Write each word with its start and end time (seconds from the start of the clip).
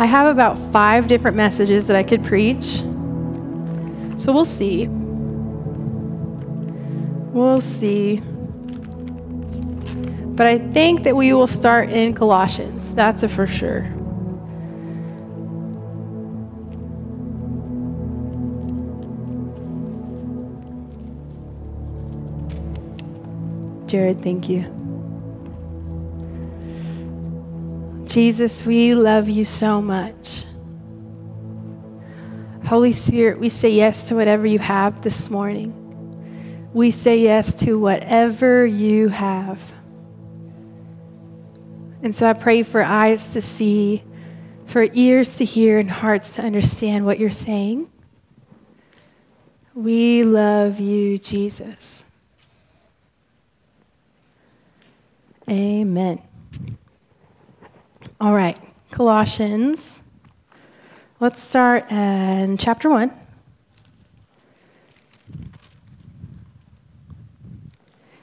I 0.00 0.06
have 0.06 0.28
about 0.28 0.56
five 0.72 1.08
different 1.08 1.36
messages 1.36 1.86
that 1.88 1.94
I 1.94 2.02
could 2.02 2.24
preach. 2.24 2.78
So 4.16 4.32
we'll 4.32 4.46
see. 4.46 4.88
We'll 7.34 7.60
see. 7.60 8.22
But 10.36 10.46
I 10.46 10.58
think 10.58 11.02
that 11.02 11.16
we 11.16 11.34
will 11.34 11.46
start 11.46 11.90
in 11.90 12.14
Colossians. 12.14 12.94
That's 12.94 13.22
a 13.22 13.28
for 13.28 13.46
sure. 13.46 13.82
Jared, 23.86 24.22
thank 24.22 24.48
you. 24.48 24.79
Jesus, 28.10 28.66
we 28.66 28.92
love 28.96 29.28
you 29.28 29.44
so 29.44 29.80
much. 29.80 30.44
Holy 32.64 32.92
Spirit, 32.92 33.38
we 33.38 33.48
say 33.48 33.70
yes 33.70 34.08
to 34.08 34.16
whatever 34.16 34.48
you 34.48 34.58
have 34.58 35.00
this 35.00 35.30
morning. 35.30 35.72
We 36.74 36.90
say 36.90 37.20
yes 37.20 37.54
to 37.60 37.78
whatever 37.78 38.66
you 38.66 39.10
have. 39.10 39.60
And 42.02 42.12
so 42.14 42.28
I 42.28 42.32
pray 42.32 42.64
for 42.64 42.82
eyes 42.82 43.32
to 43.34 43.40
see, 43.40 44.02
for 44.66 44.88
ears 44.92 45.36
to 45.36 45.44
hear, 45.44 45.78
and 45.78 45.88
hearts 45.88 46.34
to 46.34 46.42
understand 46.42 47.06
what 47.06 47.20
you're 47.20 47.30
saying. 47.30 47.88
We 49.72 50.24
love 50.24 50.80
you, 50.80 51.16
Jesus. 51.16 52.04
Amen. 55.48 56.20
All 58.22 58.34
right, 58.34 58.58
Colossians. 58.90 59.98
Let's 61.20 61.42
start 61.42 61.90
in 61.90 62.58
chapter 62.58 62.90
1. 62.90 63.10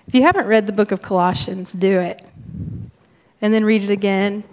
If 0.05 0.13
you 0.13 0.21
haven't 0.21 0.45
read 0.45 0.67
the 0.67 0.71
book 0.71 0.91
of 0.91 1.01
Colossians, 1.01 1.73
do 1.73 1.99
it. 1.99 2.21
And 3.41 3.51
then 3.51 3.65
read 3.65 3.81
it 3.81 3.89
again, 3.89 4.43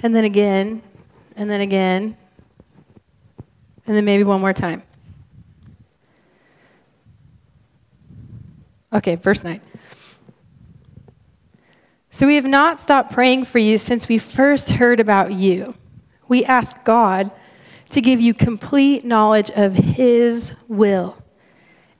and 0.00 0.14
then 0.14 0.24
again, 0.24 0.82
and 1.34 1.48
then 1.48 1.62
again, 1.62 2.14
and 3.86 3.96
then 3.96 4.04
maybe 4.04 4.22
one 4.22 4.42
more 4.42 4.52
time. 4.52 4.82
Okay, 8.92 9.14
verse 9.14 9.42
9. 9.42 9.62
So 12.14 12.28
we 12.28 12.36
have 12.36 12.44
not 12.44 12.78
stopped 12.78 13.10
praying 13.10 13.46
for 13.46 13.58
you 13.58 13.76
since 13.76 14.06
we 14.06 14.18
first 14.18 14.70
heard 14.70 15.00
about 15.00 15.32
you. 15.32 15.74
We 16.28 16.44
ask 16.44 16.84
God 16.84 17.32
to 17.90 18.00
give 18.00 18.20
you 18.20 18.32
complete 18.32 19.04
knowledge 19.04 19.50
of 19.50 19.74
His 19.74 20.54
will 20.68 21.20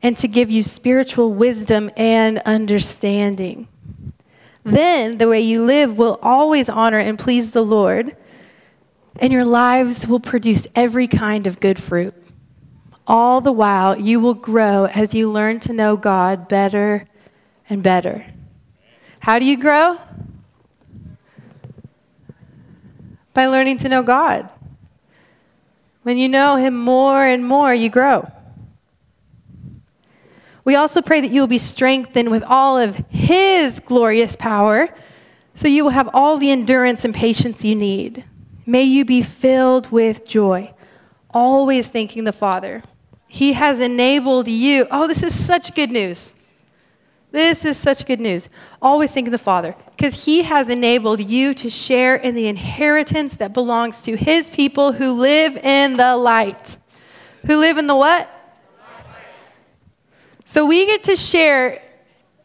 and 0.05 0.17
to 0.19 0.29
give 0.29 0.53
you 0.53 0.63
spiritual 0.63 1.33
wisdom 1.33 1.91
and 1.97 2.39
understanding. 2.47 3.67
Then 4.63 5.19
the 5.19 5.27
way 5.27 5.41
you 5.41 5.65
live 5.65 5.99
will 5.99 6.21
always 6.23 6.69
honor 6.69 7.01
and 7.01 7.19
please 7.19 7.51
the 7.51 7.65
Lord, 7.65 8.17
and 9.17 9.33
your 9.33 9.45
lives 9.45 10.07
will 10.07 10.21
produce 10.21 10.69
every 10.77 11.09
kind 11.09 11.49
of 11.49 11.59
good 11.59 11.83
fruit. 11.83 12.15
All 13.05 13.41
the 13.41 13.51
while, 13.51 13.99
you 13.99 14.21
will 14.21 14.35
grow 14.35 14.85
as 14.85 15.13
you 15.13 15.29
learn 15.29 15.59
to 15.59 15.73
know 15.73 15.97
God 15.97 16.47
better 16.47 17.09
and 17.69 17.83
better. 17.83 18.25
How 19.25 19.39
do 19.39 19.47
you 19.47 19.57
grow? 19.57 19.99
By 23.33 23.47
learning 23.47 23.79
to 23.79 23.89
know 23.89 24.03
God. 24.03 24.53
When 26.03 26.19
you 26.19 26.29
know 26.29 26.57
Him 26.57 26.77
more 26.77 27.25
and 27.25 27.43
more, 27.43 27.73
you 27.73 27.89
grow. 27.89 28.31
We 30.63 30.77
also 30.77 31.01
pray 31.01 31.23
that 31.23 31.31
you 31.31 31.41
will 31.41 31.47
be 31.47 31.57
strengthened 31.57 32.31
with 32.31 32.43
all 32.43 32.77
of 32.77 33.03
His 33.09 33.81
glorious 33.81 34.37
power, 34.37 34.91
so 35.55 35.69
you 35.69 35.85
will 35.85 35.93
have 35.93 36.11
all 36.13 36.37
the 36.37 36.51
endurance 36.51 37.03
and 37.07 37.15
patience 37.15 37.65
you 37.65 37.75
need. 37.75 38.25
May 38.67 38.83
you 38.83 39.07
be 39.07 39.23
filled 39.23 39.91
with 39.91 40.27
joy, 40.27 40.75
always 41.31 41.89
thanking 41.89 42.25
the 42.25 42.33
Father. 42.35 42.83
He 43.27 43.55
has 43.55 43.81
enabled 43.81 44.49
you. 44.49 44.87
Oh, 44.91 45.09
this 45.09 45.23
is 45.23 45.35
such 45.35 45.75
good 45.75 45.91
news. 45.91 46.34
This 47.35 47.65
is 47.65 47.77
such 47.77 48.07
good 48.07 48.21
news. 48.21 48.49
Always 48.81 49.11
think 49.11 49.27
of 49.27 49.33
the 49.33 49.39
Father, 49.39 49.75
because 49.97 50.25
He 50.25 50.45
has 50.45 50.69
enabled 50.69 51.19
you 51.19 51.53
to 51.55 51.69
share 51.69 52.15
in 52.15 52.37
the 52.37 52.47
inheritance 52.47 53.35
that 53.39 53.53
belongs 53.53 54.03
to 54.03 54.17
His 54.17 54.49
people 54.49 54.93
who 54.93 55.15
live 55.15 55.57
in 55.57 55.97
the 55.97 56.17
light. 56.17 56.77
Who 57.49 57.57
live 57.57 57.77
in 57.77 57.89
the 57.89 57.97
what? 57.97 58.31
So 60.45 60.65
we 60.65 60.87
get 60.87 61.03
to 61.03 61.17
share 61.17 61.83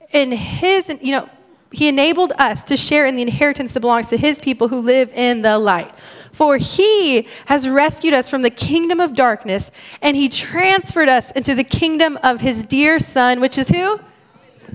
in 0.10 0.32
His, 0.32 0.90
you 1.02 1.12
know, 1.12 1.30
He 1.72 1.88
enabled 1.88 2.34
us 2.40 2.64
to 2.64 2.76
share 2.76 3.06
in 3.06 3.16
the 3.16 3.22
inheritance 3.22 3.74
that 3.74 3.82
belongs 3.82 4.10
to 4.10 4.18
His 4.18 4.40
people 4.40 4.70
who 4.70 4.80
live 4.80 5.14
in 5.14 5.44
the 5.44 5.60
light. 5.60 5.94
For 6.32 6.58
he 6.58 7.28
has 7.46 7.70
rescued 7.70 8.16
us 8.16 8.28
from 8.28 8.42
the 8.42 8.50
kingdom 8.50 9.00
of 9.00 9.14
darkness, 9.14 9.70
and 10.02 10.18
he 10.18 10.30
transferred 10.30 11.10
us 11.10 11.32
into 11.32 11.54
the 11.54 11.64
kingdom 11.64 12.18
of 12.24 12.42
his 12.42 12.64
dear 12.64 12.98
Son, 12.98 13.40
which 13.40 13.58
is 13.58 13.70
who? 13.70 14.00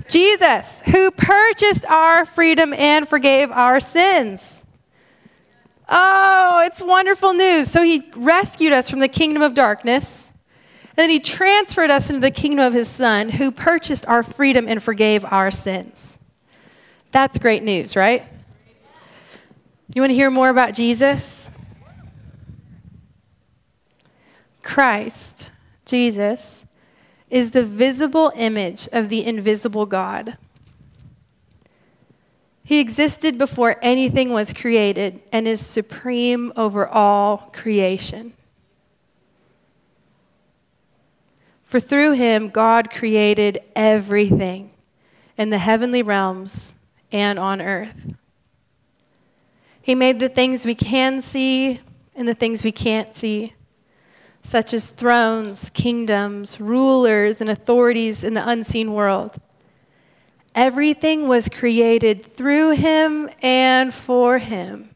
Jesus, 0.07 0.81
who 0.81 1.11
purchased 1.11 1.85
our 1.85 2.25
freedom 2.25 2.73
and 2.73 3.07
forgave 3.07 3.51
our 3.51 3.79
sins. 3.79 4.63
Oh, 5.87 6.63
it's 6.65 6.81
wonderful 6.81 7.33
news. 7.33 7.69
So 7.69 7.83
he 7.83 8.11
rescued 8.15 8.73
us 8.73 8.89
from 8.89 8.99
the 8.99 9.07
kingdom 9.07 9.41
of 9.41 9.53
darkness. 9.53 10.31
And 10.81 10.97
then 10.97 11.09
he 11.09 11.19
transferred 11.19 11.91
us 11.91 12.09
into 12.09 12.21
the 12.21 12.31
kingdom 12.31 12.65
of 12.65 12.73
his 12.73 12.87
son, 12.87 13.29
who 13.29 13.51
purchased 13.51 14.07
our 14.07 14.23
freedom 14.23 14.67
and 14.67 14.81
forgave 14.81 15.25
our 15.25 15.51
sins. 15.51 16.17
That's 17.11 17.37
great 17.37 17.63
news, 17.63 17.95
right? 17.95 18.25
You 19.93 20.01
want 20.01 20.11
to 20.11 20.15
hear 20.15 20.29
more 20.29 20.49
about 20.49 20.73
Jesus? 20.73 21.49
Christ, 24.63 25.51
Jesus, 25.85 26.64
is 27.35 27.51
the 27.51 27.65
visible 27.65 28.31
image 28.37 28.87
of 28.93 29.09
the 29.09 29.25
invisible 29.25 29.85
God. 29.85 30.37
He 32.63 32.79
existed 32.79 33.37
before 33.37 33.75
anything 33.81 34.29
was 34.29 34.53
created 34.53 35.21
and 35.33 35.45
is 35.45 35.59
supreme 35.59 36.53
over 36.55 36.87
all 36.87 37.49
creation. 37.51 38.31
For 41.65 41.81
through 41.81 42.13
him, 42.13 42.47
God 42.47 42.89
created 42.89 43.61
everything 43.75 44.71
in 45.37 45.49
the 45.49 45.57
heavenly 45.57 46.03
realms 46.03 46.73
and 47.11 47.37
on 47.37 47.61
earth. 47.61 48.15
He 49.81 49.93
made 49.93 50.21
the 50.21 50.29
things 50.29 50.65
we 50.65 50.73
can 50.73 51.21
see 51.21 51.81
and 52.15 52.29
the 52.29 52.33
things 52.33 52.63
we 52.63 52.71
can't 52.71 53.13
see 53.13 53.53
such 54.45 54.75
as 54.75 54.91
thrones, 54.91 55.71
kingdoms, 55.73 56.61
rulers, 56.61 57.41
and 57.41 57.49
authorities 57.49 58.23
in 58.23 58.35
the 58.35 58.47
unseen 58.47 58.93
world. 58.93 59.35
Everything 60.53 61.27
was 61.27 61.49
created 61.49 62.23
through 62.23 62.71
him 62.71 63.27
and 63.41 63.91
for 63.91 64.37
him. 64.37 64.91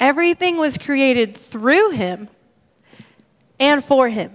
Everything 0.00 0.56
was 0.56 0.76
created 0.76 1.36
through 1.36 1.90
him 1.90 2.28
and 3.60 3.84
for 3.84 4.08
him. 4.08 4.32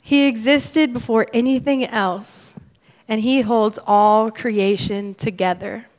He 0.00 0.28
existed 0.28 0.92
before 0.92 1.26
anything 1.34 1.84
else, 1.84 2.54
and 3.08 3.20
he 3.20 3.40
holds 3.40 3.78
all 3.84 4.30
creation 4.30 5.14
together. 5.14 5.89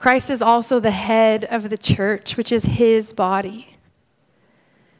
Christ 0.00 0.30
is 0.30 0.40
also 0.40 0.80
the 0.80 0.90
head 0.90 1.44
of 1.44 1.68
the 1.68 1.76
church, 1.76 2.38
which 2.38 2.52
is 2.52 2.64
his 2.64 3.12
body. 3.12 3.76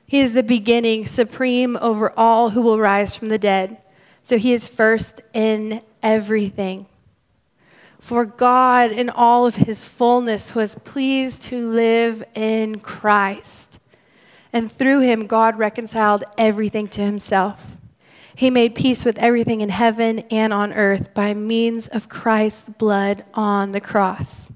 He 0.07 0.21
is 0.21 0.35
the 0.35 0.43
beginning, 0.43 1.07
supreme 1.07 1.79
over 1.79 2.13
all 2.19 2.51
who 2.51 2.61
will 2.61 2.79
rise 2.79 3.17
from 3.17 3.31
the 3.31 3.39
dead. 3.39 3.79
So 4.23 4.37
he 4.37 4.53
is 4.53 4.69
first 4.69 5.23
in 5.33 5.81
everything. 6.03 6.85
For 7.99 8.27
God, 8.27 8.93
in 8.93 9.09
all 9.09 9.47
of 9.47 9.55
his 9.55 9.87
fullness, 9.87 10.55
was 10.55 10.75
pleased 10.75 11.45
to 11.45 11.67
live 11.67 12.23
in 12.35 12.81
Christ. 12.81 13.79
And 14.53 14.71
through 14.71 15.01
him, 15.01 15.27
God 15.27 15.57
reconciled 15.57 16.25
everything 16.37 16.89
to 16.89 17.01
himself. 17.01 17.79
He 18.35 18.51
made 18.51 18.75
peace 18.75 19.07
with 19.07 19.17
everything 19.17 19.63
in 19.63 19.71
heaven 19.71 20.19
and 20.31 20.53
on 20.53 20.75
earth 20.75 21.15
by 21.15 21.33
means 21.33 21.89
of 21.89 22.11
Christ's 22.11 22.69
blood 22.69 23.25
on 23.33 23.73
the 23.73 23.81
cross. 23.81 24.50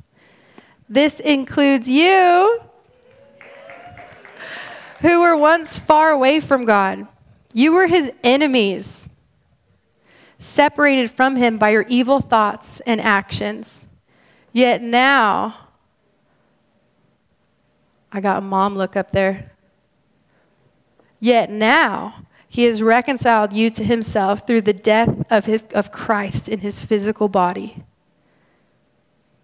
This 0.94 1.18
includes 1.18 1.88
you 1.88 2.60
who 5.00 5.20
were 5.22 5.36
once 5.36 5.76
far 5.76 6.10
away 6.10 6.38
from 6.38 6.64
God. 6.64 7.08
You 7.52 7.72
were 7.72 7.88
his 7.88 8.12
enemies, 8.22 9.08
separated 10.38 11.10
from 11.10 11.34
him 11.34 11.58
by 11.58 11.70
your 11.70 11.84
evil 11.88 12.20
thoughts 12.20 12.78
and 12.86 13.00
actions. 13.00 13.86
Yet 14.52 14.82
now, 14.82 15.66
I 18.12 18.20
got 18.20 18.38
a 18.38 18.40
mom 18.40 18.76
look 18.76 18.94
up 18.94 19.10
there. 19.10 19.50
Yet 21.18 21.50
now, 21.50 22.24
he 22.48 22.62
has 22.66 22.84
reconciled 22.84 23.52
you 23.52 23.68
to 23.70 23.82
himself 23.82 24.46
through 24.46 24.60
the 24.60 24.72
death 24.72 25.26
of, 25.28 25.46
his, 25.46 25.64
of 25.74 25.90
Christ 25.90 26.48
in 26.48 26.60
his 26.60 26.84
physical 26.84 27.26
body. 27.26 27.82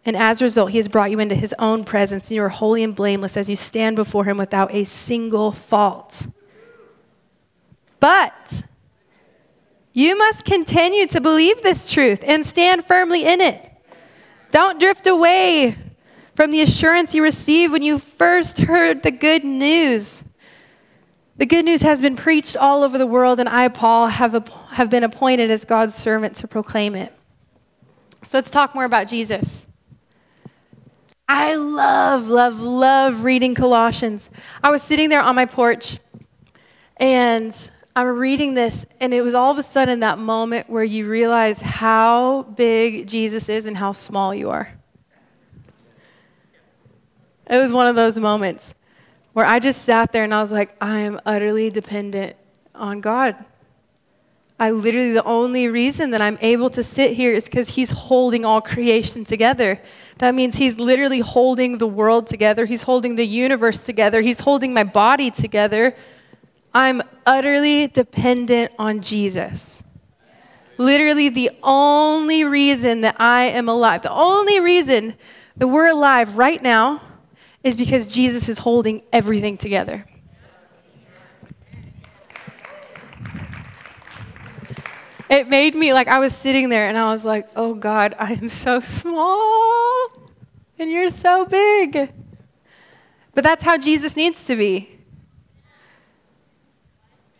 And 0.04 0.16
as 0.16 0.40
a 0.40 0.44
result, 0.44 0.70
he 0.70 0.78
has 0.78 0.88
brought 0.88 1.10
you 1.10 1.18
into 1.18 1.34
his 1.34 1.54
own 1.58 1.84
presence, 1.84 2.28
and 2.28 2.36
you 2.36 2.42
are 2.42 2.48
holy 2.48 2.82
and 2.82 2.94
blameless 2.94 3.36
as 3.36 3.50
you 3.50 3.56
stand 3.56 3.96
before 3.96 4.24
him 4.24 4.38
without 4.38 4.74
a 4.74 4.84
single 4.84 5.52
fault. 5.52 6.26
But 8.00 8.62
you 9.92 10.16
must 10.16 10.44
continue 10.44 11.06
to 11.08 11.20
believe 11.20 11.62
this 11.62 11.92
truth 11.92 12.24
and 12.26 12.46
stand 12.46 12.84
firmly 12.84 13.26
in 13.26 13.40
it. 13.40 13.66
Don't 14.50 14.80
drift 14.80 15.06
away 15.06 15.76
from 16.34 16.50
the 16.50 16.62
assurance 16.62 17.14
you 17.14 17.22
received 17.22 17.72
when 17.72 17.82
you 17.82 17.98
first 17.98 18.58
heard 18.58 19.02
the 19.02 19.10
good 19.10 19.44
news. 19.44 20.24
The 21.36 21.46
good 21.46 21.64
news 21.64 21.82
has 21.82 22.00
been 22.00 22.16
preached 22.16 22.56
all 22.56 22.82
over 22.82 22.96
the 22.96 23.06
world, 23.06 23.40
and 23.40 23.48
I, 23.48 23.68
Paul, 23.68 24.06
have, 24.06 24.48
have 24.70 24.90
been 24.90 25.04
appointed 25.04 25.50
as 25.50 25.64
God's 25.64 25.94
servant 25.94 26.36
to 26.36 26.48
proclaim 26.48 26.94
it. 26.94 27.14
So 28.22 28.38
let's 28.38 28.50
talk 28.50 28.74
more 28.74 28.84
about 28.84 29.06
Jesus. 29.06 29.66
I 31.32 31.54
love, 31.54 32.26
love, 32.26 32.60
love 32.60 33.22
reading 33.22 33.54
Colossians. 33.54 34.28
I 34.64 34.70
was 34.72 34.82
sitting 34.82 35.10
there 35.10 35.20
on 35.20 35.36
my 35.36 35.46
porch, 35.46 35.98
and 36.96 37.56
I'm 37.94 38.18
reading 38.18 38.54
this, 38.54 38.84
and 38.98 39.14
it 39.14 39.22
was 39.22 39.36
all 39.36 39.52
of 39.52 39.56
a 39.56 39.62
sudden 39.62 40.00
that 40.00 40.18
moment 40.18 40.68
where 40.68 40.82
you 40.82 41.08
realize 41.08 41.60
how 41.60 42.42
big 42.42 43.06
Jesus 43.06 43.48
is 43.48 43.66
and 43.66 43.76
how 43.76 43.92
small 43.92 44.34
you 44.34 44.50
are. 44.50 44.72
It 47.48 47.58
was 47.58 47.72
one 47.72 47.86
of 47.86 47.94
those 47.94 48.18
moments 48.18 48.74
where 49.32 49.46
I 49.46 49.60
just 49.60 49.82
sat 49.82 50.10
there 50.10 50.24
and 50.24 50.34
I 50.34 50.40
was 50.40 50.50
like, 50.50 50.74
I 50.80 50.98
am 50.98 51.20
utterly 51.24 51.70
dependent 51.70 52.34
on 52.74 53.00
God. 53.00 53.36
I 54.60 54.72
literally, 54.72 55.12
the 55.12 55.24
only 55.24 55.68
reason 55.68 56.10
that 56.10 56.20
I'm 56.20 56.36
able 56.42 56.68
to 56.70 56.82
sit 56.82 57.12
here 57.12 57.32
is 57.32 57.44
because 57.44 57.70
He's 57.70 57.90
holding 57.90 58.44
all 58.44 58.60
creation 58.60 59.24
together. 59.24 59.80
That 60.18 60.34
means 60.34 60.56
He's 60.56 60.78
literally 60.78 61.20
holding 61.20 61.78
the 61.78 61.86
world 61.86 62.26
together, 62.26 62.66
He's 62.66 62.82
holding 62.82 63.14
the 63.14 63.24
universe 63.24 63.86
together, 63.86 64.20
He's 64.20 64.40
holding 64.40 64.74
my 64.74 64.84
body 64.84 65.30
together. 65.30 65.96
I'm 66.74 67.00
utterly 67.24 67.86
dependent 67.86 68.70
on 68.78 69.00
Jesus. 69.00 69.82
Literally, 70.76 71.30
the 71.30 71.50
only 71.62 72.44
reason 72.44 73.00
that 73.00 73.16
I 73.18 73.44
am 73.44 73.66
alive, 73.66 74.02
the 74.02 74.12
only 74.12 74.60
reason 74.60 75.14
that 75.56 75.68
we're 75.68 75.88
alive 75.88 76.36
right 76.36 76.62
now 76.62 77.00
is 77.64 77.78
because 77.78 78.14
Jesus 78.14 78.46
is 78.48 78.58
holding 78.58 79.02
everything 79.10 79.56
together. 79.56 80.04
It 85.30 85.48
made 85.48 85.76
me 85.76 85.92
like 85.92 86.08
I 86.08 86.18
was 86.18 86.34
sitting 86.34 86.68
there 86.68 86.88
and 86.88 86.98
I 86.98 87.12
was 87.12 87.24
like, 87.24 87.48
oh 87.54 87.72
God, 87.72 88.16
I 88.18 88.32
am 88.32 88.48
so 88.48 88.80
small 88.80 90.10
and 90.76 90.90
you're 90.90 91.10
so 91.10 91.44
big. 91.44 92.12
But 93.32 93.44
that's 93.44 93.62
how 93.62 93.78
Jesus 93.78 94.16
needs 94.16 94.44
to 94.46 94.56
be. 94.56 94.90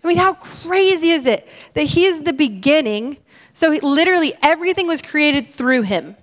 I 0.04 0.06
mean, 0.06 0.16
how 0.16 0.34
crazy 0.34 1.10
is 1.10 1.26
it 1.26 1.48
that 1.74 1.82
he 1.82 2.04
is 2.04 2.22
the 2.22 2.32
beginning? 2.32 3.18
So, 3.52 3.70
literally, 3.82 4.32
everything 4.42 4.86
was 4.86 5.02
created 5.02 5.48
through 5.48 5.82
him. 5.82 6.16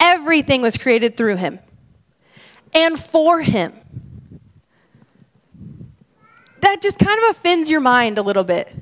Everything 0.00 0.62
was 0.62 0.76
created 0.76 1.16
through 1.16 1.36
him 1.36 1.60
and 2.74 2.98
for 2.98 3.40
him. 3.40 3.72
That 6.60 6.80
just 6.80 6.98
kind 6.98 7.22
of 7.22 7.36
offends 7.36 7.70
your 7.70 7.80
mind 7.80 8.18
a 8.18 8.22
little 8.22 8.44
bit. 8.44 8.72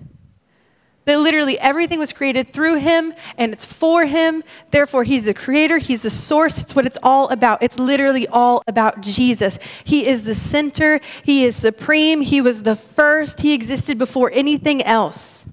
That 1.07 1.19
literally 1.19 1.59
everything 1.59 1.99
was 1.99 2.13
created 2.13 2.53
through 2.53 2.77
him 2.77 3.15
and 3.39 3.53
it's 3.53 3.65
for 3.65 4.05
him. 4.05 4.43
Therefore, 4.71 5.03
he's 5.03 5.25
the 5.25 5.35
creator, 5.35 5.79
he's 5.79 6.03
the 6.03 6.11
source. 6.11 6.61
It's 6.61 6.75
what 6.75 6.87
it's 6.87 6.99
all 7.03 7.29
about. 7.31 7.63
It's 7.63 7.79
literally 7.79 8.29
all 8.29 8.63
about 8.67 9.01
Jesus. 9.01 9.59
He 9.85 10.07
is 10.07 10.25
the 10.25 10.35
center, 10.35 11.01
he 11.25 11.45
is 11.45 11.57
supreme, 11.57 12.21
he 12.21 12.41
was 12.41 12.63
the 12.63 12.77
first, 12.77 13.41
he 13.41 13.55
existed 13.55 13.99
before 13.99 14.31
anything 14.33 14.83
else. 14.83 15.45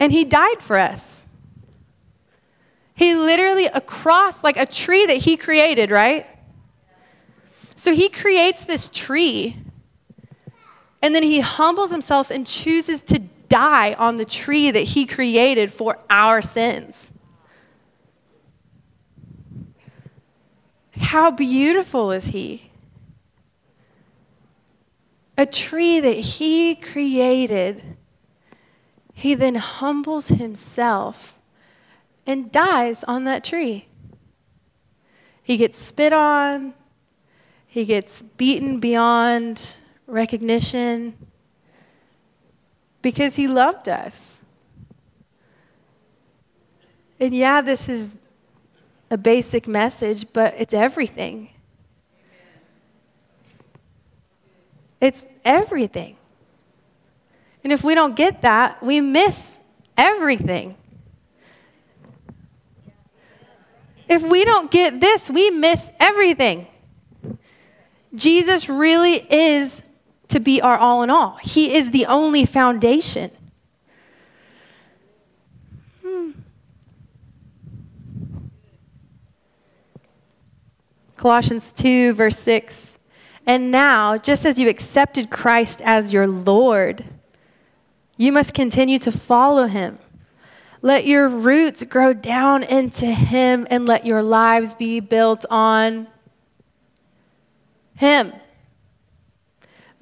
And 0.00 0.10
he 0.10 0.24
died 0.24 0.60
for 0.60 0.76
us. 0.76 1.24
He 2.94 3.14
literally, 3.14 3.66
across 3.66 4.44
like 4.44 4.56
a 4.56 4.66
tree 4.66 5.06
that 5.06 5.18
he 5.18 5.36
created, 5.36 5.90
right? 5.90 6.26
So 7.76 7.94
he 7.94 8.08
creates 8.08 8.64
this 8.64 8.88
tree, 8.90 9.56
and 11.02 11.14
then 11.14 11.24
he 11.24 11.40
humbles 11.40 11.90
himself 11.90 12.30
and 12.30 12.46
chooses 12.46 13.02
to 13.02 13.18
die 13.48 13.92
on 13.94 14.16
the 14.16 14.24
tree 14.24 14.70
that 14.70 14.80
he 14.80 15.04
created 15.04 15.70
for 15.72 15.98
our 16.08 16.40
sins. 16.40 17.10
How 20.92 21.32
beautiful 21.32 22.12
is 22.12 22.26
he? 22.26 22.70
A 25.36 25.44
tree 25.44 25.98
that 25.98 26.16
he 26.16 26.76
created, 26.76 27.82
he 29.12 29.34
then 29.34 29.56
humbles 29.56 30.28
himself 30.28 31.38
and 32.26 32.52
dies 32.52 33.02
on 33.04 33.24
that 33.24 33.42
tree. 33.42 33.88
He 35.42 35.56
gets 35.56 35.76
spit 35.76 36.12
on, 36.12 36.74
he 37.66 37.84
gets 37.84 38.22
beaten 38.22 38.78
beyond 38.78 39.74
recognition 40.12 41.16
because 43.00 43.34
he 43.34 43.48
loved 43.48 43.88
us. 43.88 44.42
And 47.18 47.34
yeah, 47.34 47.62
this 47.62 47.88
is 47.88 48.16
a 49.10 49.16
basic 49.16 49.66
message, 49.66 50.26
but 50.32 50.54
it's 50.58 50.74
everything. 50.74 51.50
It's 55.00 55.24
everything. 55.44 56.16
And 57.64 57.72
if 57.72 57.82
we 57.82 57.94
don't 57.94 58.14
get 58.14 58.42
that, 58.42 58.82
we 58.82 59.00
miss 59.00 59.58
everything. 59.96 60.76
If 64.08 64.22
we 64.22 64.44
don't 64.44 64.70
get 64.70 65.00
this, 65.00 65.30
we 65.30 65.50
miss 65.50 65.90
everything. 65.98 66.66
Jesus 68.14 68.68
really 68.68 69.14
is 69.14 69.82
to 70.32 70.40
be 70.40 70.60
our 70.60 70.76
all 70.76 71.02
in 71.02 71.10
all, 71.10 71.38
He 71.42 71.74
is 71.74 71.90
the 71.90 72.06
only 72.06 72.44
foundation. 72.44 73.30
Hmm. 76.02 76.30
Colossians 81.16 81.72
2, 81.72 82.14
verse 82.14 82.38
6. 82.38 82.98
And 83.46 83.70
now, 83.70 84.18
just 84.18 84.44
as 84.46 84.58
you 84.58 84.68
accepted 84.68 85.30
Christ 85.30 85.80
as 85.82 86.12
your 86.12 86.26
Lord, 86.26 87.04
you 88.16 88.30
must 88.30 88.54
continue 88.54 88.98
to 89.00 89.10
follow 89.10 89.66
him 89.66 89.98
let 90.82 91.06
your 91.06 91.28
roots 91.28 91.84
grow 91.84 92.12
down 92.12 92.64
into 92.64 93.06
Him 93.06 93.68
and 93.70 93.86
let 93.86 94.04
your 94.04 94.20
lives 94.20 94.74
be 94.74 94.98
built 94.98 95.46
on 95.48 96.08
Him. 97.94 98.32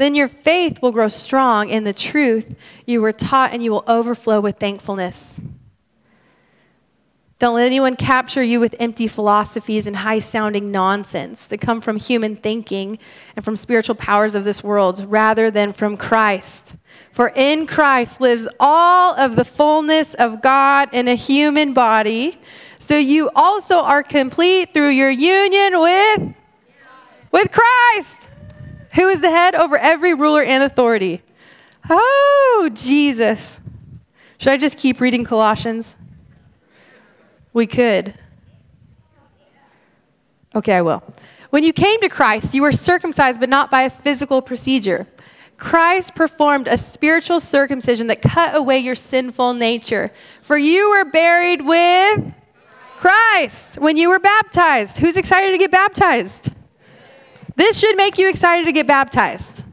Then 0.01 0.15
your 0.15 0.29
faith 0.29 0.81
will 0.81 0.93
grow 0.93 1.09
strong 1.09 1.69
in 1.69 1.85
the 1.85 1.93
truth 1.93 2.55
you 2.87 3.03
were 3.03 3.13
taught 3.13 3.53
and 3.53 3.63
you 3.63 3.71
will 3.71 3.85
overflow 3.87 4.41
with 4.41 4.57
thankfulness. 4.57 5.39
Don't 7.39 7.55
let 7.55 7.67
anyone 7.67 7.97
capture 7.97 8.43
you 8.43 8.61
with 8.61 8.75
empty 8.81 9.07
philosophies 9.09 9.87
and 9.87 9.95
high 9.95 10.21
sounding 10.21 10.71
nonsense 10.73 11.45
that 11.49 11.61
come 11.61 11.83
from 11.83 11.99
human 11.99 12.35
thinking 12.35 12.99
and 13.37 13.45
from 13.45 13.57
spiritual 13.57 13.95
powers 13.95 14.35
of 14.35 14.43
this 14.43 14.65
world 14.65 15.05
rather 15.07 15.51
than 15.51 15.71
from 15.75 15.99
Christ. 15.99 16.77
For 17.13 17.31
in 17.37 17.67
Christ 17.67 18.23
lives 18.23 18.49
all 18.59 19.15
of 19.17 19.37
the 19.37 19.45
fullness 19.45 20.15
of 20.15 20.41
God 20.41 20.89
in 20.93 21.09
a 21.09 21.15
human 21.15 21.75
body. 21.75 22.41
So 22.79 22.97
you 22.97 23.29
also 23.37 23.81
are 23.81 24.03
complete 24.03 24.73
through 24.73 24.93
your 24.93 25.11
union 25.11 25.79
with, 25.79 26.35
with 27.33 27.53
Christ, 27.53 28.20
who 28.93 29.09
is 29.09 29.21
the 29.21 29.31
head 29.31 29.55
over 29.55 29.77
every 29.77 30.15
ruler 30.15 30.43
and 30.43 30.63
authority. 30.63 31.23
Oh, 31.89 32.71
Jesus. 32.75 33.61
Should 34.39 34.53
I 34.53 34.57
just 34.57 34.79
keep 34.79 35.01
reading 35.01 35.25
Colossians? 35.25 35.97
We 37.53 37.67
could. 37.67 38.15
Okay, 40.55 40.75
I 40.75 40.83
will. 40.83 41.03
When 41.51 41.65
you 41.65 41.73
came 41.73 42.01
to 42.01 42.09
Christ, 42.09 42.55
you 42.55 42.63
were 42.63 42.73
circumcised, 42.73 43.41
but 43.41 43.49
not 43.49 43.71
by 43.71 43.83
a 43.83 43.91
physical 43.91 44.41
procedure. 44.41 45.07
Christ 45.57 46.15
performed 46.15 46.69
a 46.69 46.79
spiritual 46.79 47.39
circumcision 47.39 48.07
that 48.07 48.23
cut 48.23 48.57
away 48.57 48.79
your 48.79 48.95
sinful 48.95 49.55
nature. 49.55 50.11
For 50.43 50.57
you 50.57 50.91
were 50.91 51.05
buried 51.05 51.61
with 51.63 52.33
Christ 52.97 53.79
when 53.79 53.97
you 53.97 54.09
were 54.09 54.19
baptized. 54.19 54.97
Who's 54.99 55.17
excited 55.17 55.53
to 55.53 55.59
get 55.59 55.71
baptized? 55.71 56.51
This 57.61 57.79
should 57.79 57.95
make 57.95 58.17
you 58.17 58.27
excited 58.27 58.65
to 58.65 58.73
get 58.73 58.87
baptized. 58.87 59.65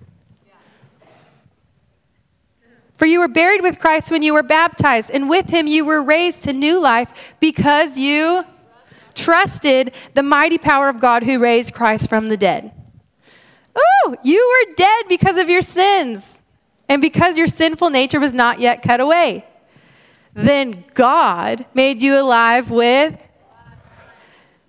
For 2.98 3.06
you 3.06 3.20
were 3.20 3.30
buried 3.30 3.62
with 3.62 3.80
Christ 3.80 4.12
when 4.12 4.24
you 4.24 4.34
were 4.34 4.44
baptized, 4.44 5.10
and 5.10 5.30
with 5.30 5.48
him 5.48 5.68
you 5.68 5.86
were 5.86 6.04
raised 6.04 6.44
to 6.44 6.52
new 6.52 6.82
life 6.82 7.34
because 7.40 7.98
you 7.98 8.44
trusted 9.16 9.96
the 10.16 10.22
mighty 10.22 10.58
power 10.58 10.90
of 10.90 11.00
God 11.00 11.24
who 11.24 11.40
raised 11.40 11.74
Christ 11.74 12.10
from 12.10 12.28
the 12.28 12.36
dead. 12.36 12.74
Oh, 13.74 14.18
you 14.22 14.66
were 14.68 14.76
dead 14.76 15.06
because 15.08 15.38
of 15.38 15.50
your 15.50 15.62
sins 15.62 16.42
and 16.90 17.02
because 17.02 17.38
your 17.38 17.48
sinful 17.48 17.90
nature 17.90 18.20
was 18.20 18.34
not 18.34 18.60
yet 18.60 18.82
cut 18.82 19.00
away. 19.00 19.46
Then 20.34 20.84
God 20.94 21.66
made 21.74 22.02
you 22.02 22.20
alive 22.20 22.70
with. 22.70 23.18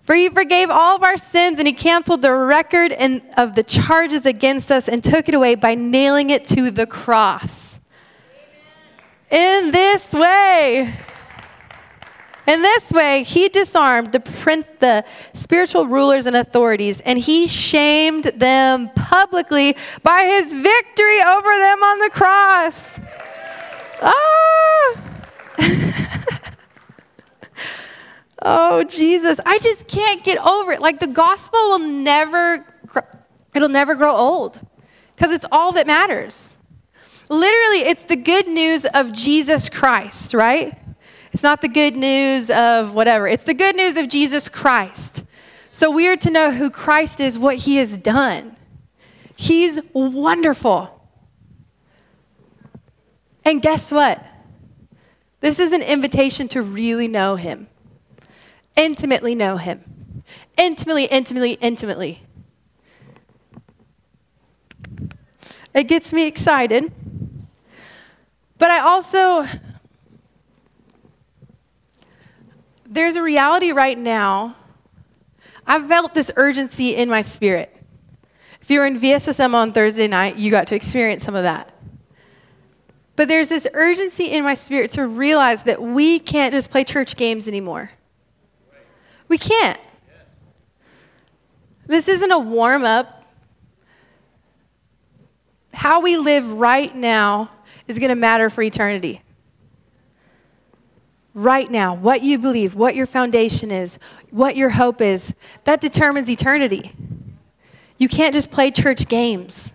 For 0.09 0.15
he 0.15 0.31
forgave 0.31 0.71
all 0.71 0.97
of 0.97 1.03
our 1.03 1.19
sins 1.19 1.59
and 1.59 1.69
he 1.69 1.75
canceled 1.75 2.23
the 2.23 2.33
record 2.33 2.93
and, 2.93 3.21
of 3.37 3.55
the 3.55 3.63
charges 3.63 4.25
against 4.25 4.73
us 4.73 4.89
and 4.89 5.05
took 5.05 5.29
it 5.29 5.35
away 5.35 5.55
by 5.55 5.75
nailing 5.75 6.31
it 6.31 6.47
to 6.47 6.71
the 6.71 6.87
cross. 6.87 7.79
In 9.31 9.71
this 9.71 10.11
way, 10.15 10.95
in 12.47 12.63
this 12.63 12.91
way, 12.91 13.23
he 13.23 13.51
disarmed 13.51 14.13
the 14.13 14.21
prince, 14.21 14.67
the 14.79 15.05
spiritual 15.35 15.87
rulers 15.87 16.25
and 16.25 16.37
authorities, 16.37 17.03
and 17.03 17.19
he 17.19 17.47
shamed 17.47 18.33
them 18.35 18.89
publicly 18.95 19.77
by 20.03 20.23
his 20.23 20.51
victory 20.51 21.21
over 21.21 21.55
them 21.55 21.83
on 21.83 21.99
the 21.99 22.09
cross. 22.09 22.99
Ah! 24.01 25.03
oh, 28.43 28.85
Jesus. 28.85 29.41
I 29.45 29.59
just 29.59 29.87
can't 29.89 30.23
get 30.25 30.39
over 30.39 30.73
it. 30.73 30.81
Like 30.81 31.01
the 31.01 31.07
gospel 31.07 31.59
will 31.59 31.79
never, 31.79 32.65
it'll 33.55 33.69
never 33.69 33.95
grow 33.95 34.13
old 34.13 34.61
because 35.15 35.33
it's 35.33 35.47
all 35.51 35.73
that 35.73 35.87
matters. 35.87 36.57
Literally, 37.29 37.89
it's 37.91 38.05
the 38.05 38.17
good 38.17 38.49
news 38.49 38.87
of 38.87 39.13
Jesus 39.13 39.69
Christ, 39.69 40.33
right? 40.35 40.79
It's 41.33 41.43
not 41.43 41.61
the 41.61 41.69
good 41.69 41.95
news 41.95 42.51
of 42.51 42.95
whatever. 42.95 43.29
It's 43.29 43.45
the 43.45 43.55
good 43.55 43.77
news 43.77 43.97
of 43.97 44.09
Jesus 44.09 44.49
Christ. 44.49 45.25
So 45.73 45.91
we 45.91 46.09
are 46.09 46.17
to 46.17 46.31
know 46.31 46.51
who 46.51 46.71
Christ 46.71 47.21
is, 47.21 47.39
what 47.39 47.57
he 47.57 47.77
has 47.77 47.97
done. 47.99 48.57
He's 49.37 49.79
wonderful. 49.93 50.95
And 53.45 53.63
guess 53.63 53.93
what? 53.93 54.25
This 55.41 55.59
is 55.61 55.73
an 55.73 55.83
invitation 55.83 56.49
to 56.49 56.63
really 56.63 57.09
know 57.09 57.37
him, 57.37 57.69
intimately 58.79 59.35
know 59.35 59.59
him. 59.59 60.25
Intimately, 60.57 61.05
intimately, 61.05 61.53
intimately. 61.61 62.23
It 65.75 65.85
gets 65.85 66.13
me 66.13 66.27
excited. 66.27 66.91
But 68.57 68.71
I 68.71 68.81
also 68.81 69.47
there's 72.89 73.17
a 73.17 73.23
reality 73.23 73.73
right 73.73 73.99
now. 73.99 74.57
I've 75.67 75.87
felt 75.87 76.15
this 76.15 76.31
urgency 76.37 76.97
in 76.97 77.09
my 77.09 77.21
spirit. 77.21 77.75
If 78.63 78.71
you 78.71 78.81
were 78.81 78.87
in 78.87 78.99
VSSM 78.99 79.55
on 79.55 79.73
Thursday 79.73 80.09
night, 80.09 80.37
you 80.37 80.51
got 80.51 80.67
to 80.69 80.75
experience 80.75 81.23
some 81.23 81.35
of 81.35 81.43
that. 81.43 81.75
But 83.17 83.29
there's 83.29 83.49
this 83.49 83.69
urgency 83.75 84.31
in 84.31 84.45
my 84.45 84.55
spirit 84.55 84.93
to 84.93 85.07
realize 85.07 85.65
that 85.65 85.83
we 85.83 86.19
can't 86.19 86.53
just 86.53 86.71
play 86.71 86.85
church 86.85 87.17
games 87.17 87.49
anymore. 87.49 87.91
We 89.29 89.39
can't. 89.39 89.79
This 91.87 92.09
isn't 92.09 92.31
a 92.31 92.39
warm 92.39 92.85
up. 92.85 93.25
How 95.73 96.01
we 96.01 96.17
live 96.17 96.53
right 96.53 96.95
now 96.95 97.51
is 97.87 97.99
going 97.99 98.09
to 98.11 98.15
matter 98.15 98.51
for 98.51 98.63
eternity 98.63 99.23
right 101.39 101.71
now, 101.71 101.95
what 101.95 102.23
you 102.23 102.37
believe, 102.37 102.75
what 102.75 102.97
your 102.97 103.07
foundation 103.07 103.71
is, 103.71 103.99
what 104.31 104.57
your 104.57 104.71
hope 104.71 105.01
is, 105.01 105.33
that 105.65 105.81
determines 105.81 106.29
eternity. 106.29 106.91
You 107.97 108.09
can't 108.09 108.35
just 108.35 108.51
play 108.51 108.73
church 108.73 109.09
games. 109.09 109.73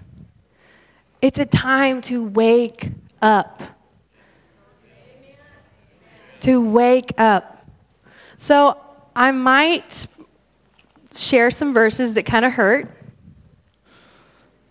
It's 1.22 1.40
a 1.40 1.46
time 1.46 2.02
to 2.02 2.26
wake 2.26 2.92
up. 3.22 3.62
To 6.42 6.60
wake 6.60 7.14
up. 7.18 7.66
So 8.38 8.78
I 9.16 9.32
might 9.32 10.08
share 11.12 11.52
some 11.52 11.74
verses 11.74 12.16
that 12.16 12.26
kind 12.26 12.46
of 12.46 12.54
hurt. 12.54 12.90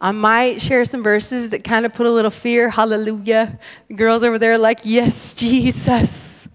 I 0.00 0.10
might 0.10 0.60
share 0.60 0.84
some 0.84 1.02
verses 1.02 1.50
that 1.50 1.62
kind 1.62 1.86
of 1.86 1.92
put 1.92 2.06
a 2.06 2.10
little 2.10 2.30
fear. 2.30 2.68
Hallelujah. 2.68 3.58
The 3.86 3.94
girls 3.94 4.24
over 4.24 4.38
there 4.38 4.58
like, 4.58 4.80
yes, 4.82 5.34
Jesus. 5.34 6.48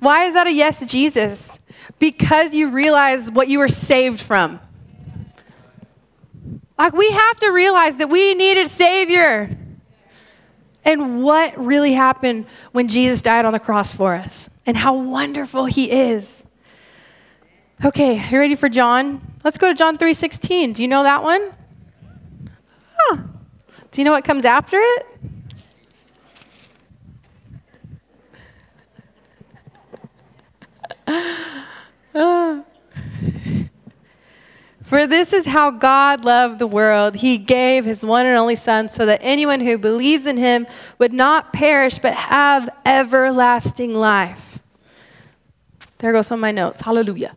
Why 0.00 0.24
is 0.24 0.34
that 0.34 0.48
a 0.48 0.52
yes, 0.52 0.84
Jesus? 0.90 1.58
Because 2.00 2.54
you 2.54 2.70
realize 2.70 3.30
what 3.30 3.48
you 3.48 3.60
were 3.60 3.68
saved 3.68 4.20
from. 4.20 4.60
Like, 6.76 6.92
we 6.92 7.08
have 7.10 7.40
to 7.40 7.50
realize 7.50 7.96
that 7.98 8.10
we 8.10 8.34
need 8.34 8.58
a 8.58 8.68
Savior. 8.68 9.56
And 10.84 11.22
what 11.22 11.56
really 11.56 11.92
happened 11.92 12.46
when 12.72 12.88
Jesus 12.88 13.22
died 13.22 13.44
on 13.44 13.52
the 13.52 13.60
cross 13.60 13.92
for 13.92 14.14
us, 14.14 14.50
and 14.66 14.76
how 14.76 14.94
wonderful 14.94 15.64
He 15.64 15.90
is. 15.90 16.43
Okay, 17.82 18.30
you 18.30 18.38
ready 18.38 18.54
for 18.54 18.68
John? 18.68 19.20
Let's 19.42 19.58
go 19.58 19.68
to 19.68 19.74
John 19.74 19.98
3:16. 19.98 20.74
Do 20.74 20.82
you 20.82 20.88
know 20.88 21.02
that 21.02 21.22
one? 21.22 21.52
Huh. 22.96 23.16
Do 23.90 24.00
you 24.00 24.04
know 24.04 24.12
what 24.12 24.24
comes 24.24 24.44
after 24.44 24.78
it? 24.80 25.06
For 34.82 35.06
this 35.06 35.32
is 35.32 35.46
how 35.46 35.70
God 35.70 36.24
loved 36.24 36.58
the 36.58 36.66
world. 36.66 37.16
He 37.16 37.38
gave 37.38 37.84
his 37.84 38.04
one 38.04 38.26
and 38.26 38.36
only 38.36 38.54
Son 38.54 38.88
so 38.88 39.06
that 39.06 39.18
anyone 39.22 39.60
who 39.60 39.78
believes 39.78 40.26
in 40.26 40.36
him 40.36 40.66
would 40.98 41.12
not 41.12 41.52
perish 41.52 41.98
but 41.98 42.14
have 42.14 42.68
everlasting 42.86 43.94
life. 43.94 44.58
There 45.98 46.12
goes 46.12 46.26
some 46.26 46.38
of 46.38 46.42
my 46.42 46.52
notes. 46.52 46.80
Hallelujah. 46.82 47.34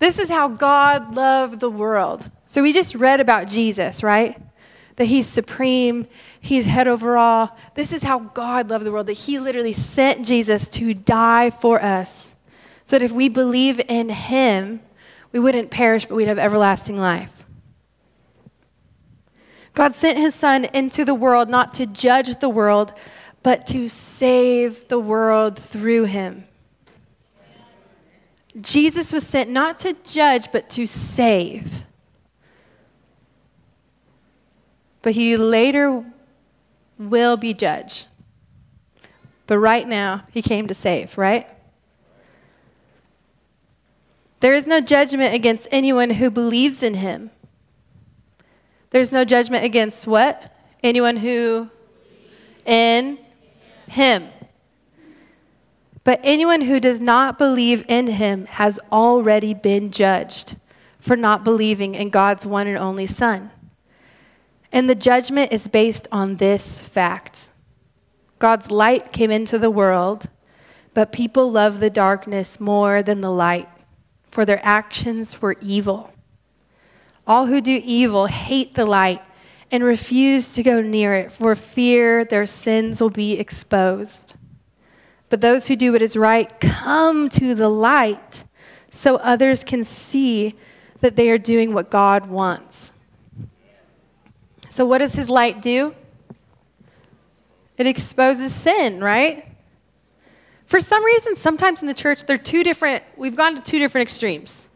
This 0.00 0.18
is 0.18 0.28
how 0.28 0.48
God 0.48 1.14
loved 1.14 1.60
the 1.60 1.70
world. 1.70 2.28
So 2.46 2.62
we 2.62 2.72
just 2.72 2.96
read 2.96 3.20
about 3.20 3.46
Jesus, 3.46 4.02
right? 4.02 4.36
That 4.96 5.04
he's 5.04 5.28
supreme, 5.28 6.08
he's 6.40 6.64
head 6.64 6.88
over 6.88 7.16
all. 7.16 7.56
This 7.74 7.92
is 7.92 8.02
how 8.02 8.18
God 8.18 8.70
loved 8.70 8.84
the 8.84 8.90
world, 8.90 9.06
that 9.06 9.12
he 9.12 9.38
literally 9.38 9.74
sent 9.74 10.26
Jesus 10.26 10.68
to 10.70 10.94
die 10.94 11.50
for 11.50 11.80
us 11.80 12.34
so 12.86 12.98
that 12.98 13.04
if 13.04 13.12
we 13.12 13.28
believe 13.28 13.80
in 13.88 14.08
him, 14.08 14.80
we 15.30 15.38
wouldn't 15.38 15.70
perish, 15.70 16.06
but 16.06 16.16
we'd 16.16 16.26
have 16.26 16.38
everlasting 16.38 16.96
life. 16.96 17.46
God 19.74 19.94
sent 19.94 20.18
his 20.18 20.34
son 20.34 20.64
into 20.64 21.04
the 21.04 21.14
world 21.14 21.48
not 21.48 21.74
to 21.74 21.86
judge 21.86 22.34
the 22.38 22.48
world, 22.48 22.92
but 23.44 23.66
to 23.68 23.88
save 23.88 24.88
the 24.88 24.98
world 24.98 25.56
through 25.56 26.04
him. 26.04 26.46
Jesus 28.60 29.12
was 29.12 29.26
sent 29.26 29.50
not 29.50 29.78
to 29.80 29.94
judge, 30.04 30.50
but 30.50 30.70
to 30.70 30.86
save. 30.86 31.84
But 35.02 35.12
he 35.12 35.36
later 35.36 36.04
will 36.98 37.36
be 37.36 37.54
judged. 37.54 38.08
But 39.46 39.58
right 39.58 39.86
now, 39.86 40.24
he 40.30 40.42
came 40.42 40.66
to 40.68 40.74
save, 40.74 41.16
right? 41.16 41.46
There 44.40 44.54
is 44.54 44.66
no 44.66 44.80
judgment 44.80 45.34
against 45.34 45.68
anyone 45.70 46.10
who 46.10 46.30
believes 46.30 46.82
in 46.82 46.94
him. 46.94 47.30
There's 48.90 49.12
no 49.12 49.24
judgment 49.24 49.64
against 49.64 50.06
what? 50.06 50.56
Anyone 50.82 51.16
who 51.16 51.70
in 52.64 53.18
him. 53.86 54.28
But 56.02 56.20
anyone 56.22 56.62
who 56.62 56.80
does 56.80 57.00
not 57.00 57.38
believe 57.38 57.84
in 57.88 58.06
him 58.06 58.46
has 58.46 58.80
already 58.90 59.54
been 59.54 59.90
judged 59.90 60.56
for 60.98 61.16
not 61.16 61.44
believing 61.44 61.94
in 61.94 62.10
God's 62.10 62.46
one 62.46 62.66
and 62.66 62.78
only 62.78 63.06
Son. 63.06 63.50
And 64.72 64.88
the 64.88 64.94
judgment 64.94 65.52
is 65.52 65.68
based 65.68 66.06
on 66.12 66.36
this 66.36 66.80
fact 66.80 67.48
God's 68.38 68.70
light 68.70 69.12
came 69.12 69.30
into 69.30 69.58
the 69.58 69.70
world, 69.70 70.26
but 70.94 71.12
people 71.12 71.50
love 71.50 71.78
the 71.78 71.90
darkness 71.90 72.58
more 72.58 73.02
than 73.02 73.20
the 73.20 73.30
light 73.30 73.68
for 74.30 74.44
their 74.46 74.60
actions 74.64 75.42
were 75.42 75.56
evil. 75.60 76.12
All 77.26 77.46
who 77.46 77.60
do 77.60 77.80
evil 77.84 78.26
hate 78.26 78.74
the 78.74 78.86
light 78.86 79.22
and 79.70 79.84
refuse 79.84 80.54
to 80.54 80.62
go 80.62 80.80
near 80.80 81.14
it 81.14 81.30
for 81.30 81.54
fear 81.54 82.24
their 82.24 82.46
sins 82.46 83.00
will 83.00 83.10
be 83.10 83.38
exposed. 83.38 84.34
But 85.30 85.40
those 85.40 85.68
who 85.68 85.76
do 85.76 85.92
what 85.92 86.02
is 86.02 86.16
right 86.16 86.60
come 86.60 87.30
to 87.30 87.54
the 87.54 87.68
light 87.68 88.44
so 88.90 89.16
others 89.16 89.64
can 89.64 89.84
see 89.84 90.56
that 91.00 91.16
they 91.16 91.30
are 91.30 91.38
doing 91.38 91.72
what 91.72 91.88
God 91.88 92.28
wants. 92.28 92.92
So, 94.68 94.84
what 94.84 94.98
does 94.98 95.14
his 95.14 95.30
light 95.30 95.62
do? 95.62 95.94
It 97.78 97.86
exposes 97.86 98.54
sin, 98.54 99.02
right? 99.02 99.46
For 100.66 100.80
some 100.80 101.02
reason, 101.04 101.34
sometimes 101.34 101.80
in 101.80 101.88
the 101.88 101.94
church, 101.94 102.24
they're 102.26 102.36
two 102.36 102.62
different, 102.62 103.02
we've 103.16 103.34
gone 103.34 103.56
to 103.56 103.62
two 103.62 103.78
different 103.78 104.02
extremes. 104.02 104.68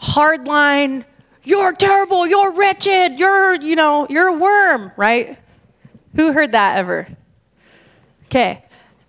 Hardline, 0.00 1.04
you're 1.44 1.72
terrible, 1.72 2.26
you're 2.26 2.52
wretched, 2.54 3.18
you're, 3.18 3.54
you 3.56 3.76
know, 3.76 4.06
you're 4.08 4.28
a 4.28 4.32
worm, 4.32 4.92
right? 4.96 5.38
Who 6.16 6.32
heard 6.32 6.52
that 6.52 6.78
ever? 6.78 7.06
Okay. 8.26 8.64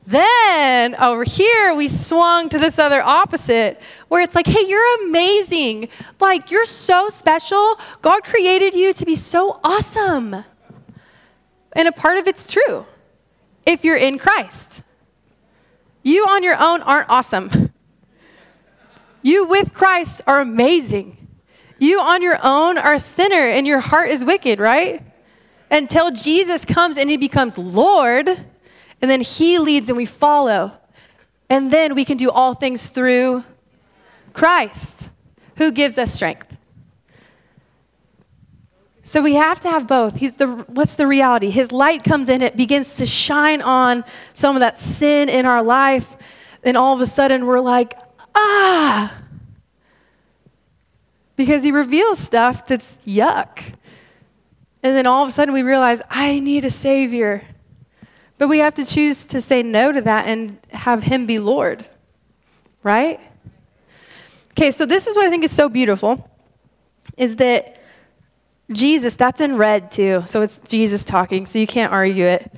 Then 0.05 0.95
over 0.95 1.23
here, 1.23 1.73
we 1.75 1.87
swung 1.87 2.49
to 2.49 2.59
this 2.59 2.77
other 2.77 3.01
opposite 3.01 3.81
where 4.09 4.21
it's 4.21 4.35
like, 4.35 4.47
hey, 4.47 4.67
you're 4.67 5.05
amazing. 5.05 5.89
Like, 6.19 6.51
you're 6.51 6.65
so 6.65 7.09
special. 7.09 7.79
God 8.01 8.23
created 8.23 8.75
you 8.75 8.93
to 8.93 9.05
be 9.05 9.15
so 9.15 9.59
awesome. 9.63 10.43
And 11.73 11.87
a 11.87 11.91
part 11.91 12.17
of 12.17 12.27
it's 12.27 12.47
true 12.47 12.85
if 13.65 13.85
you're 13.85 13.97
in 13.97 14.17
Christ. 14.17 14.81
You 16.03 16.25
on 16.25 16.43
your 16.43 16.61
own 16.61 16.81
aren't 16.81 17.09
awesome. 17.09 17.71
You 19.21 19.45
with 19.45 19.73
Christ 19.73 20.21
are 20.27 20.41
amazing. 20.41 21.17
You 21.79 22.01
on 22.01 22.21
your 22.21 22.37
own 22.43 22.77
are 22.77 22.95
a 22.95 22.99
sinner 22.99 23.35
and 23.35 23.65
your 23.65 23.79
heart 23.79 24.09
is 24.09 24.23
wicked, 24.23 24.59
right? 24.59 25.01
Until 25.71 26.11
Jesus 26.11 26.65
comes 26.65 26.97
and 26.97 27.09
he 27.09 27.15
becomes 27.15 27.57
Lord, 27.57 28.27
and 29.03 29.11
then 29.11 29.19
he 29.19 29.59
leads 29.59 29.89
and 29.89 29.97
we 29.97 30.05
follow. 30.05 30.71
And 31.49 31.69
then 31.69 31.93
we 31.93 32.05
can 32.05 32.15
do 32.15 32.31
all 32.31 32.53
things 32.53 32.89
through 32.89 33.43
Christ, 34.31 35.09
who 35.57 35.73
gives 35.73 35.97
us 35.97 36.13
strength. 36.13 36.55
So 39.03 39.21
we 39.21 39.33
have 39.33 39.59
to 39.59 39.69
have 39.69 39.87
both. 39.87 40.15
He's 40.15 40.37
the, 40.37 40.47
what's 40.47 40.95
the 40.95 41.05
reality? 41.05 41.49
His 41.49 41.73
light 41.73 42.05
comes 42.05 42.29
in, 42.29 42.41
it 42.41 42.55
begins 42.55 42.95
to 42.95 43.05
shine 43.05 43.61
on 43.61 44.05
some 44.33 44.55
of 44.55 44.61
that 44.61 44.79
sin 44.79 45.27
in 45.27 45.45
our 45.45 45.61
life, 45.61 46.15
and 46.63 46.77
all 46.77 46.93
of 46.95 47.01
a 47.01 47.05
sudden 47.05 47.45
we're 47.45 47.59
like, 47.59 47.99
ah, 48.33 49.13
because 51.35 51.61
he 51.61 51.73
reveals 51.73 52.19
stuff 52.19 52.67
that's 52.67 52.97
yuck. 53.05 53.59
And 54.81 54.95
then 54.95 55.05
all 55.07 55.23
of 55.23 55.29
a 55.29 55.33
sudden 55.33 55.53
we 55.53 55.61
realize, 55.61 56.01
I 56.09 56.39
need 56.39 56.63
a 56.63 56.71
Savior. 56.71 57.43
But 58.43 58.49
we 58.49 58.57
have 58.57 58.75
to 58.75 58.83
choose 58.83 59.25
to 59.27 59.39
say 59.39 59.63
no 59.63 59.93
to 59.93 60.01
that 60.01 60.27
and 60.27 60.59
have 60.73 61.01
Him 61.01 61.25
be 61.25 61.39
Lord, 61.39 61.85
right? 62.83 63.21
Okay, 64.51 64.71
so 64.71 64.85
this 64.85 65.07
is 65.07 65.15
what 65.15 65.25
I 65.25 65.29
think 65.29 65.45
is 65.45 65.51
so 65.55 65.69
beautiful 65.69 66.29
is 67.15 67.37
that 67.37 67.81
Jesus, 68.69 69.15
that's 69.15 69.39
in 69.39 69.55
red 69.55 69.91
too. 69.91 70.23
So 70.25 70.41
it's 70.41 70.59
Jesus 70.67 71.05
talking, 71.05 71.45
so 71.45 71.57
you 71.57 71.65
can't 71.65 71.93
argue 71.93 72.25
it. 72.25 72.51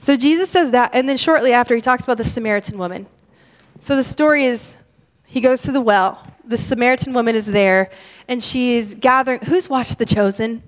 So 0.00 0.16
Jesus 0.16 0.50
says 0.50 0.72
that, 0.72 0.90
and 0.92 1.08
then 1.08 1.16
shortly 1.16 1.52
after, 1.52 1.76
he 1.76 1.80
talks 1.80 2.02
about 2.02 2.16
the 2.18 2.24
Samaritan 2.24 2.76
woman. 2.76 3.06
So 3.78 3.94
the 3.94 4.02
story 4.02 4.46
is 4.46 4.76
he 5.26 5.40
goes 5.40 5.62
to 5.62 5.70
the 5.70 5.80
well. 5.80 6.26
The 6.44 6.58
Samaritan 6.58 7.12
woman 7.12 7.36
is 7.36 7.46
there, 7.46 7.90
and 8.26 8.42
she's 8.42 8.94
gathering. 8.94 9.38
Who's 9.44 9.68
watched 9.68 9.98
The 9.98 10.06
Chosen? 10.06 10.60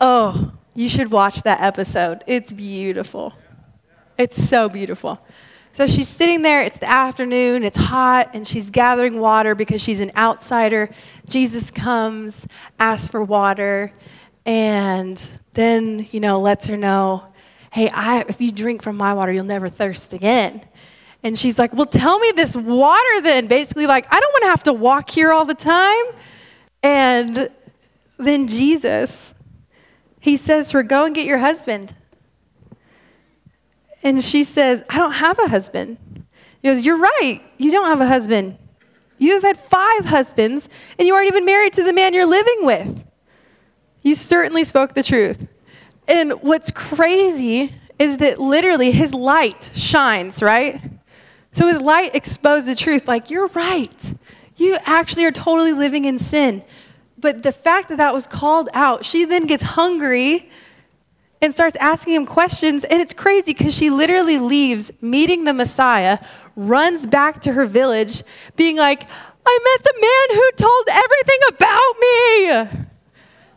Oh, 0.00 0.52
you 0.80 0.88
should 0.88 1.10
watch 1.10 1.42
that 1.42 1.60
episode. 1.60 2.24
It's 2.26 2.50
beautiful. 2.50 3.34
It's 4.16 4.42
so 4.42 4.70
beautiful. 4.70 5.20
So 5.74 5.86
she's 5.86 6.08
sitting 6.08 6.40
there, 6.40 6.62
it's 6.62 6.78
the 6.78 6.90
afternoon, 6.90 7.64
it's 7.64 7.76
hot, 7.76 8.30
and 8.32 8.48
she's 8.48 8.70
gathering 8.70 9.20
water 9.20 9.54
because 9.54 9.82
she's 9.82 10.00
an 10.00 10.10
outsider. 10.16 10.88
Jesus 11.28 11.70
comes, 11.70 12.46
asks 12.78 13.10
for 13.10 13.22
water, 13.22 13.92
and 14.46 15.28
then, 15.52 16.08
you 16.12 16.20
know, 16.20 16.40
lets 16.40 16.64
her 16.64 16.78
know, 16.78 17.24
hey, 17.70 17.90
I, 17.90 18.24
if 18.26 18.40
you 18.40 18.50
drink 18.50 18.82
from 18.82 18.96
my 18.96 19.12
water, 19.12 19.32
you'll 19.32 19.44
never 19.44 19.68
thirst 19.68 20.14
again. 20.14 20.62
And 21.22 21.38
she's 21.38 21.58
like, 21.58 21.74
Well, 21.74 21.84
tell 21.84 22.18
me 22.18 22.32
this 22.34 22.56
water 22.56 23.20
then. 23.20 23.48
Basically, 23.48 23.86
like, 23.86 24.06
I 24.10 24.18
don't 24.18 24.32
want 24.32 24.42
to 24.44 24.48
have 24.48 24.62
to 24.62 24.72
walk 24.72 25.10
here 25.10 25.30
all 25.30 25.44
the 25.44 25.52
time. 25.52 26.04
And 26.82 27.50
then 28.16 28.48
Jesus, 28.48 29.34
he 30.20 30.36
says 30.36 30.70
to 30.70 30.78
her, 30.78 30.82
Go 30.82 31.06
and 31.06 31.14
get 31.14 31.26
your 31.26 31.38
husband. 31.38 31.94
And 34.02 34.22
she 34.22 34.44
says, 34.44 34.82
I 34.88 34.98
don't 34.98 35.12
have 35.12 35.38
a 35.38 35.48
husband. 35.48 35.98
He 36.62 36.68
goes, 36.68 36.82
You're 36.82 36.98
right. 36.98 37.40
You 37.58 37.70
don't 37.70 37.86
have 37.86 38.00
a 38.00 38.06
husband. 38.06 38.58
You 39.18 39.34
have 39.34 39.42
had 39.42 39.58
five 39.58 40.04
husbands, 40.04 40.68
and 40.98 41.06
you 41.06 41.14
aren't 41.14 41.28
even 41.28 41.44
married 41.44 41.74
to 41.74 41.82
the 41.82 41.92
man 41.92 42.14
you're 42.14 42.26
living 42.26 42.64
with. 42.64 43.04
You 44.02 44.14
certainly 44.14 44.64
spoke 44.64 44.94
the 44.94 45.02
truth. 45.02 45.46
And 46.08 46.32
what's 46.42 46.70
crazy 46.70 47.74
is 47.98 48.16
that 48.16 48.40
literally 48.40 48.90
his 48.90 49.12
light 49.12 49.70
shines, 49.74 50.42
right? 50.42 50.80
So 51.52 51.66
his 51.66 51.82
light 51.82 52.14
exposed 52.14 52.66
the 52.66 52.74
truth 52.74 53.06
like, 53.06 53.30
you're 53.30 53.48
right. 53.48 54.14
You 54.56 54.78
actually 54.86 55.26
are 55.26 55.32
totally 55.32 55.72
living 55.72 56.06
in 56.06 56.18
sin. 56.18 56.64
But 57.20 57.42
the 57.42 57.52
fact 57.52 57.88
that 57.90 57.98
that 57.98 58.14
was 58.14 58.26
called 58.26 58.68
out, 58.72 59.04
she 59.04 59.24
then 59.24 59.46
gets 59.46 59.62
hungry 59.62 60.48
and 61.42 61.54
starts 61.54 61.76
asking 61.76 62.14
him 62.14 62.26
questions. 62.26 62.84
And 62.84 63.00
it's 63.00 63.12
crazy 63.12 63.52
because 63.52 63.74
she 63.74 63.90
literally 63.90 64.38
leaves 64.38 64.90
meeting 65.00 65.44
the 65.44 65.52
Messiah, 65.52 66.18
runs 66.56 67.06
back 67.06 67.40
to 67.42 67.52
her 67.52 67.66
village, 67.66 68.22
being 68.56 68.76
like, 68.76 69.06
I 69.46 69.58
met 69.64 69.84
the 69.84 69.94
man 70.00 70.38
who 70.38 70.50
told 70.56 70.84
everything 70.90 71.38
about 71.48 71.94
me. 72.00 72.86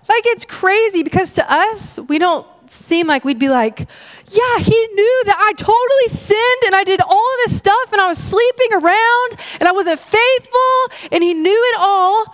Like, 0.09 0.25
it's 0.27 0.45
crazy 0.45 1.03
because 1.03 1.33
to 1.33 1.51
us, 1.51 1.99
we 2.07 2.19
don't 2.19 2.47
seem 2.69 3.07
like 3.07 3.23
we'd 3.23 3.39
be 3.39 3.49
like, 3.49 3.79
yeah, 3.79 4.59
he 4.59 4.87
knew 4.87 5.23
that 5.25 5.37
I 5.37 5.53
totally 5.53 6.07
sinned 6.09 6.63
and 6.65 6.75
I 6.75 6.83
did 6.83 7.01
all 7.01 7.35
this 7.45 7.57
stuff 7.57 7.91
and 7.91 8.01
I 8.01 8.07
was 8.07 8.17
sleeping 8.17 8.73
around 8.73 9.37
and 9.59 9.69
I 9.69 9.71
wasn't 9.71 9.99
faithful 9.99 11.09
and 11.11 11.23
he 11.23 11.33
knew 11.33 11.73
it 11.73 11.79
all. 11.79 12.25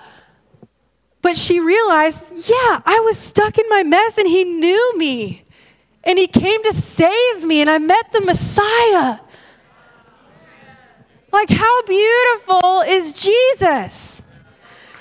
But 1.22 1.38
she 1.38 1.60
realized, 1.60 2.32
yeah, 2.50 2.82
I 2.86 3.02
was 3.06 3.18
stuck 3.18 3.58
in 3.58 3.66
my 3.70 3.84
mess 3.84 4.18
and 4.18 4.28
he 4.28 4.44
knew 4.44 4.98
me. 4.98 5.44
And 6.04 6.18
he 6.18 6.28
came 6.28 6.64
to 6.64 6.74
save 6.74 7.44
me 7.44 7.62
and 7.62 7.70
I 7.70 7.78
met 7.78 8.12
the 8.12 8.22
Messiah. 8.22 9.20
Like, 11.32 11.50
how 11.50 11.84
beautiful 11.84 12.82
is 12.88 13.14
Jesus? 13.14 14.22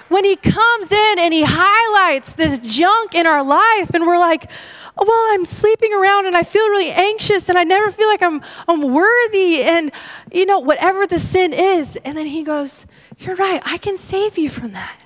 When 0.08 0.24
he 0.24 0.36
comes 0.36 0.90
in 0.90 1.18
and 1.18 1.32
he 1.32 1.44
highlights 1.46 2.32
this 2.32 2.58
junk 2.58 3.14
in 3.14 3.26
our 3.26 3.44
life, 3.44 3.90
and 3.94 4.06
we're 4.06 4.18
like, 4.18 4.50
well, 4.96 5.26
I'm 5.32 5.44
sleeping 5.44 5.92
around 5.92 6.26
and 6.26 6.36
I 6.36 6.42
feel 6.42 6.66
really 6.68 6.90
anxious 6.90 7.48
and 7.48 7.56
I 7.56 7.64
never 7.64 7.90
feel 7.90 8.08
like 8.08 8.22
I'm, 8.22 8.42
I'm 8.66 8.82
worthy 8.92 9.62
and, 9.62 9.92
you 10.32 10.44
know, 10.44 10.58
whatever 10.58 11.06
the 11.06 11.18
sin 11.18 11.52
is. 11.52 11.96
And 12.04 12.18
then 12.18 12.26
he 12.26 12.42
goes, 12.42 12.86
You're 13.18 13.36
right, 13.36 13.62
I 13.64 13.78
can 13.78 13.96
save 13.96 14.38
you 14.38 14.50
from 14.50 14.72
that. 14.72 14.98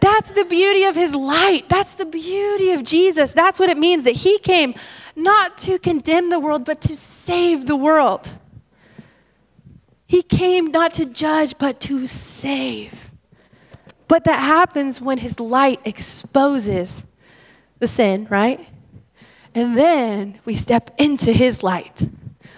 That's 0.00 0.32
the 0.32 0.44
beauty 0.44 0.84
of 0.84 0.94
his 0.94 1.14
light. 1.14 1.68
That's 1.68 1.94
the 1.94 2.06
beauty 2.06 2.72
of 2.72 2.82
Jesus. 2.82 3.32
That's 3.32 3.58
what 3.58 3.68
it 3.68 3.78
means 3.78 4.04
that 4.04 4.16
he 4.16 4.38
came 4.38 4.74
not 5.14 5.58
to 5.58 5.78
condemn 5.78 6.30
the 6.30 6.40
world, 6.40 6.64
but 6.64 6.80
to 6.82 6.96
save 6.96 7.66
the 7.66 7.76
world. 7.76 8.28
He 10.06 10.22
came 10.22 10.70
not 10.70 10.94
to 10.94 11.04
judge, 11.04 11.56
but 11.58 11.80
to 11.82 12.06
save. 12.06 13.10
But 14.08 14.24
that 14.24 14.40
happens 14.40 15.00
when 15.00 15.18
his 15.18 15.38
light 15.38 15.80
exposes 15.84 17.04
the 17.78 17.86
sin, 17.86 18.26
right? 18.30 18.66
And 19.54 19.76
then 19.76 20.40
we 20.44 20.56
step 20.56 20.94
into 20.98 21.32
his 21.32 21.62
light. 21.62 22.08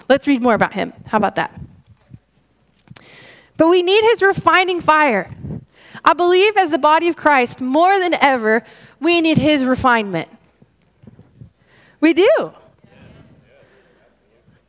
Let's 0.09 0.27
read 0.27 0.43
more 0.43 0.55
about 0.55 0.73
him. 0.73 0.93
How 1.07 1.19
about 1.19 1.37
that? 1.37 1.59
But 3.57 3.69
we 3.69 3.83
need 3.83 4.03
his 4.03 4.23
refining 4.23 4.81
fire. 4.81 5.35
I 6.05 6.15
believe 6.15 6.57
as 6.57 6.71
the 6.71 6.79
body 6.79 7.09
of 7.09 7.17
Christ, 7.17 7.61
more 7.61 7.99
than 7.99 8.15
ever, 8.15 8.63
we 9.01 9.21
need 9.21 9.39
his 9.39 9.65
refinement. 9.65 10.29
We 12.01 12.13
do. 12.13 12.53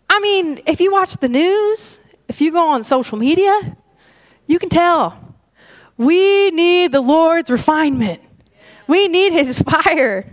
I 0.09 0.19
mean, 0.19 0.61
if 0.67 0.79
you 0.79 0.91
watch 0.91 1.17
the 1.17 1.29
news, 1.29 1.99
if 2.27 2.39
you 2.39 2.51
go 2.51 2.69
on 2.69 2.83
social 2.83 3.17
media, 3.17 3.75
you 4.45 4.59
can 4.59 4.69
tell 4.69 5.35
we 5.97 6.51
need 6.51 6.91
the 6.91 7.01
Lord's 7.01 7.49
refinement. 7.49 8.21
We 8.87 9.07
need 9.07 9.33
his 9.33 9.59
fire. 9.63 10.31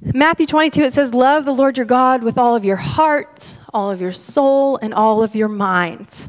Matthew 0.00 0.46
22, 0.46 0.82
it 0.82 0.92
says, 0.94 1.14
Love 1.14 1.44
the 1.44 1.54
Lord 1.54 1.76
your 1.78 1.86
God 1.86 2.22
with 2.22 2.38
all 2.38 2.54
of 2.54 2.64
your 2.64 2.76
heart, 2.76 3.58
all 3.72 3.90
of 3.90 4.00
your 4.00 4.12
soul, 4.12 4.76
and 4.76 4.92
all 4.92 5.22
of 5.22 5.34
your 5.34 5.48
mind. 5.48 6.28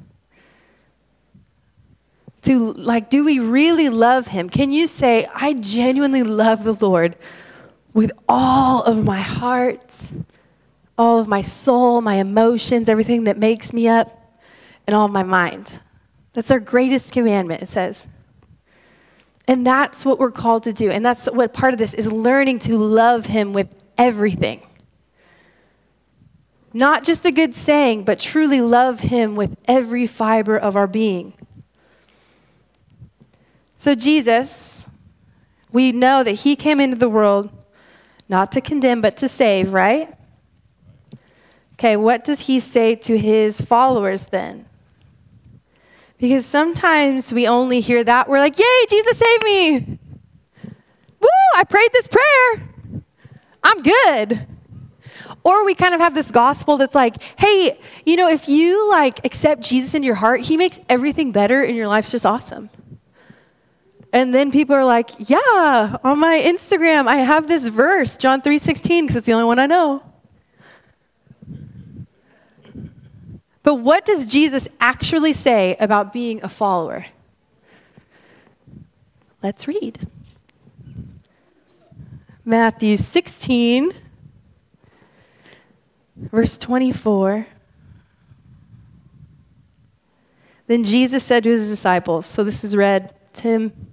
To 2.43 2.71
like, 2.73 3.10
do 3.10 3.23
we 3.23 3.39
really 3.39 3.89
love 3.89 4.28
him? 4.28 4.50
Can 4.50 4.71
you 4.71 4.88
say, 4.88 5.28
I 5.34 5.54
genuinely 5.54 6.23
love 6.23 6.63
the 6.63 6.73
Lord 6.73 7.15
with 7.93 8.12
all 8.30 8.84
of 8.84 9.04
my 9.04 9.19
heart, 9.19 10.13
all 10.97 11.19
of 11.19 11.28
my 11.28 11.41
soul, 11.41 12.02
my 12.02 12.15
emotions, 12.15 12.89
everything 12.89 13.26
that 13.26 13.38
makes 13.38 13.73
me 13.73 13.88
up, 13.88 14.39
and 14.86 14.95
all 14.95 15.06
of 15.06 15.12
my 15.12 15.23
mind? 15.23 15.71
That's 16.34 16.52
our 16.52 16.60
greatest 16.60 17.12
commandment, 17.12 17.63
it 17.63 17.67
says. 17.67 18.06
And 19.47 19.65
that's 19.65 20.06
what 20.06 20.19
we're 20.19 20.32
called 20.32 20.63
to 20.63 20.73
do. 20.73 20.91
And 20.91 21.04
that's 21.04 21.26
what 21.26 21.54
part 21.54 21.73
of 21.73 21.80
this 21.80 21.93
is 21.93 22.12
learning 22.12 22.60
to 22.60 22.78
love 22.78 23.26
him 23.26 23.54
with 23.54 23.73
everything. 23.97 24.62
Not 26.73 27.04
just 27.04 27.26
a 27.26 27.32
good 27.32 27.56
saying, 27.56 28.04
but 28.04 28.19
truly 28.19 28.62
love 28.62 29.00
him 29.00 29.36
with 29.36 29.58
every 29.67 30.06
fiber 30.06 30.58
of 30.58 30.76
our 30.76 30.86
being. 30.86 31.34
So, 33.78 33.96
Jesus, 33.96 34.88
we 35.72 35.92
know 35.92 36.24
that 36.24 36.32
he 36.32 36.56
came 36.56 36.80
into 36.80 36.98
the 36.98 37.10
world 37.10 37.52
not 38.30 38.52
to 38.54 38.62
condemn, 38.62 39.02
but 39.02 39.18
to 39.18 39.28
save, 39.28 39.72
right? 39.72 40.13
Okay, 41.74 41.96
what 41.96 42.24
does 42.24 42.42
he 42.42 42.60
say 42.60 42.96
to 42.96 43.18
his 43.18 43.62
followers 43.62 44.26
then? 44.28 44.66
Because 46.18 46.46
sometimes 46.46 47.32
we 47.32 47.48
only 47.48 47.80
hear 47.80 48.04
that. 48.04 48.28
We're 48.28 48.40
like, 48.40 48.58
Yay, 48.58 48.86
Jesus 48.90 49.18
saved 49.18 49.44
me. 49.44 50.00
Woo, 51.20 51.30
I 51.56 51.63
prayed 51.63 51.90
this 51.94 52.08
prayer. 52.08 52.70
I'm 53.63 53.82
good. 53.82 54.48
Or 55.44 55.66
we 55.66 55.76
kind 55.76 55.94
of 55.94 56.02
have 56.02 56.13
this 56.13 56.32
gospel 56.32 56.78
that's 56.78 56.96
like, 56.96 57.22
hey, 57.40 57.80
you 58.06 58.16
know, 58.16 58.28
if 58.28 58.50
you 58.50 58.90
like 58.90 59.24
accept 59.24 59.62
Jesus 59.62 59.94
into 59.94 60.06
your 60.06 60.16
heart, 60.16 60.42
he 60.42 60.58
makes 60.58 60.80
everything 60.90 61.32
better 61.32 61.63
and 61.63 61.76
your 61.76 61.88
life's 61.88 62.12
just 62.12 62.26
awesome. 62.26 62.70
And 64.13 64.34
then 64.34 64.52
people 64.52 64.76
are 64.76 64.86
like, 64.86 65.12
yeah, 65.17 65.98
on 66.04 66.20
my 66.20 66.39
Instagram, 66.39 67.08
I 67.08 67.17
have 67.17 67.48
this 67.48 67.67
verse, 67.67 68.17
John 68.17 68.41
3:16, 68.41 69.02
because 69.02 69.15
it's 69.17 69.26
the 69.26 69.34
only 69.34 69.46
one 69.46 69.60
I 69.60 69.65
know. 69.65 70.04
But 73.63 73.76
what 73.76 74.06
does 74.06 74.26
Jesus 74.26 74.67
actually 74.80 75.34
say 75.34 75.76
about 75.80 76.13
being 76.13 76.41
a 76.41 76.48
follower? 76.48 77.06
Let's 79.43 79.67
read. 79.67 80.08
Matthew 82.46 82.96
16, 82.96 83.91
verse 86.15 86.58
24. 86.58 87.46
Then 90.67 90.84
Jesus 90.86 91.24
said 91.24 91.43
to 91.43 91.50
his 91.50 91.67
disciples, 91.67 92.26
so 92.26 92.46
this 92.46 92.63
is 92.63 92.74
read, 92.76 93.13
Tim, 93.34 93.87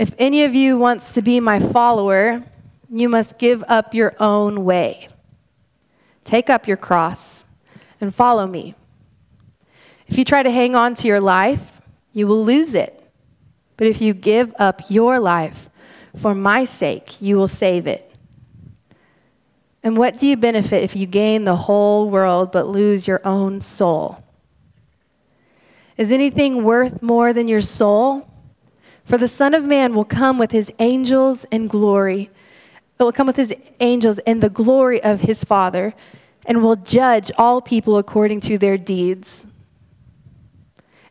if 0.00 0.14
any 0.18 0.44
of 0.44 0.54
you 0.54 0.78
wants 0.78 1.12
to 1.12 1.20
be 1.20 1.40
my 1.40 1.60
follower, 1.60 2.42
you 2.88 3.06
must 3.06 3.36
give 3.36 3.62
up 3.68 3.92
your 3.92 4.14
own 4.18 4.64
way. 4.64 5.08
Take 6.24 6.48
up 6.48 6.66
your 6.66 6.78
cross 6.78 7.44
and 8.00 8.14
follow 8.14 8.46
me. 8.46 8.74
If 10.06 10.16
you 10.16 10.24
try 10.24 10.42
to 10.42 10.50
hang 10.50 10.74
on 10.74 10.94
to 10.94 11.06
your 11.06 11.20
life, 11.20 11.82
you 12.14 12.26
will 12.26 12.42
lose 12.42 12.72
it. 12.74 12.96
But 13.76 13.88
if 13.88 14.00
you 14.00 14.14
give 14.14 14.54
up 14.58 14.80
your 14.88 15.20
life 15.20 15.68
for 16.16 16.34
my 16.34 16.64
sake, 16.64 17.20
you 17.20 17.36
will 17.36 17.46
save 17.46 17.86
it. 17.86 18.10
And 19.82 19.98
what 19.98 20.16
do 20.16 20.26
you 20.26 20.38
benefit 20.38 20.82
if 20.82 20.96
you 20.96 21.06
gain 21.06 21.44
the 21.44 21.56
whole 21.56 22.08
world 22.08 22.52
but 22.52 22.66
lose 22.66 23.06
your 23.06 23.20
own 23.22 23.60
soul? 23.60 24.24
Is 25.98 26.10
anything 26.10 26.64
worth 26.64 27.02
more 27.02 27.34
than 27.34 27.48
your 27.48 27.60
soul? 27.60 28.29
For 29.10 29.18
the 29.18 29.26
Son 29.26 29.54
of 29.54 29.64
Man 29.64 29.96
will 29.96 30.04
come 30.04 30.38
with 30.38 30.52
his 30.52 30.70
angels 30.78 31.44
in 31.50 31.66
glory. 31.66 32.30
It 32.96 33.02
will 33.02 33.10
come 33.10 33.26
with 33.26 33.34
his 33.34 33.52
angels 33.80 34.20
in 34.20 34.38
the 34.38 34.48
glory 34.48 35.02
of 35.02 35.22
his 35.22 35.42
Father 35.42 35.94
and 36.46 36.62
will 36.62 36.76
judge 36.76 37.32
all 37.36 37.60
people 37.60 37.98
according 37.98 38.40
to 38.42 38.56
their 38.56 38.78
deeds. 38.78 39.46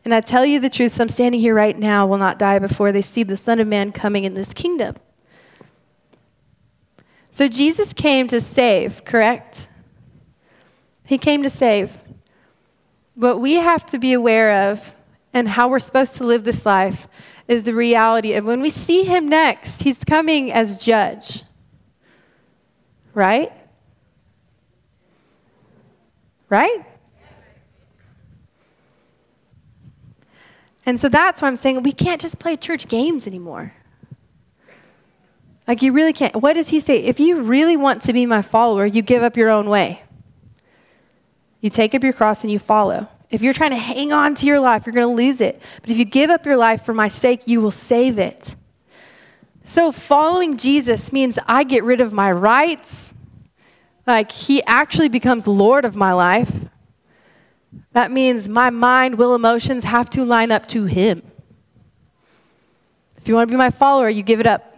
And 0.02 0.14
I 0.14 0.22
tell 0.22 0.46
you 0.46 0.60
the 0.60 0.70
truth, 0.70 0.94
some 0.94 1.10
standing 1.10 1.42
here 1.42 1.54
right 1.54 1.78
now 1.78 2.06
will 2.06 2.16
not 2.16 2.38
die 2.38 2.58
before 2.58 2.90
they 2.90 3.02
see 3.02 3.22
the 3.22 3.36
Son 3.36 3.60
of 3.60 3.68
Man 3.68 3.92
coming 3.92 4.24
in 4.24 4.32
this 4.32 4.54
kingdom. 4.54 4.96
So 7.30 7.48
Jesus 7.48 7.92
came 7.92 8.28
to 8.28 8.40
save, 8.40 9.04
correct? 9.04 9.68
He 11.04 11.18
came 11.18 11.42
to 11.42 11.50
save. 11.50 11.98
What 13.14 13.42
we 13.42 13.56
have 13.56 13.84
to 13.84 13.98
be 13.98 14.14
aware 14.14 14.70
of 14.70 14.94
and 15.32 15.48
how 15.48 15.68
we're 15.68 15.78
supposed 15.78 16.16
to 16.16 16.24
live 16.24 16.44
this 16.44 16.66
life 16.66 17.06
is 17.46 17.62
the 17.64 17.74
reality 17.74 18.34
of 18.34 18.44
when 18.44 18.60
we 18.60 18.70
see 18.70 19.04
him 19.04 19.28
next, 19.28 19.82
he's 19.82 20.02
coming 20.04 20.52
as 20.52 20.82
judge. 20.82 21.42
Right? 23.14 23.52
Right? 26.48 26.84
And 30.86 30.98
so 30.98 31.08
that's 31.08 31.42
why 31.42 31.48
I'm 31.48 31.56
saying 31.56 31.82
we 31.82 31.92
can't 31.92 32.20
just 32.20 32.38
play 32.38 32.56
church 32.56 32.88
games 32.88 33.26
anymore. 33.26 33.72
Like, 35.68 35.82
you 35.82 35.92
really 35.92 36.12
can't. 36.12 36.34
What 36.34 36.54
does 36.54 36.68
he 36.68 36.80
say? 36.80 36.96
If 36.98 37.20
you 37.20 37.42
really 37.42 37.76
want 37.76 38.02
to 38.02 38.12
be 38.12 38.26
my 38.26 38.42
follower, 38.42 38.84
you 38.86 39.02
give 39.02 39.22
up 39.22 39.36
your 39.36 39.50
own 39.50 39.68
way. 39.68 40.02
You 41.60 41.70
take 41.70 41.94
up 41.94 42.02
your 42.02 42.12
cross 42.12 42.42
and 42.42 42.50
you 42.50 42.58
follow. 42.58 43.06
If 43.30 43.42
you're 43.42 43.54
trying 43.54 43.70
to 43.70 43.76
hang 43.76 44.12
on 44.12 44.34
to 44.36 44.46
your 44.46 44.58
life, 44.58 44.86
you're 44.86 44.92
going 44.92 45.06
to 45.06 45.22
lose 45.22 45.40
it. 45.40 45.62
But 45.82 45.90
if 45.90 45.98
you 45.98 46.04
give 46.04 46.30
up 46.30 46.44
your 46.44 46.56
life 46.56 46.82
for 46.82 46.92
my 46.92 47.08
sake, 47.08 47.46
you 47.46 47.60
will 47.60 47.70
save 47.70 48.18
it. 48.18 48.56
So, 49.64 49.92
following 49.92 50.56
Jesus 50.56 51.12
means 51.12 51.38
I 51.46 51.62
get 51.62 51.84
rid 51.84 52.00
of 52.00 52.12
my 52.12 52.32
rights. 52.32 53.14
Like, 54.04 54.32
he 54.32 54.62
actually 54.64 55.08
becomes 55.08 55.46
Lord 55.46 55.84
of 55.84 55.94
my 55.94 56.12
life. 56.12 56.50
That 57.92 58.10
means 58.10 58.48
my 58.48 58.70
mind, 58.70 59.16
will, 59.16 59.34
emotions 59.34 59.84
have 59.84 60.10
to 60.10 60.24
line 60.24 60.50
up 60.50 60.66
to 60.68 60.86
Him. 60.86 61.22
If 63.16 63.28
you 63.28 63.34
want 63.34 63.48
to 63.48 63.52
be 63.52 63.58
my 63.58 63.70
follower, 63.70 64.08
you 64.08 64.22
give 64.22 64.40
it 64.40 64.46
up. 64.46 64.76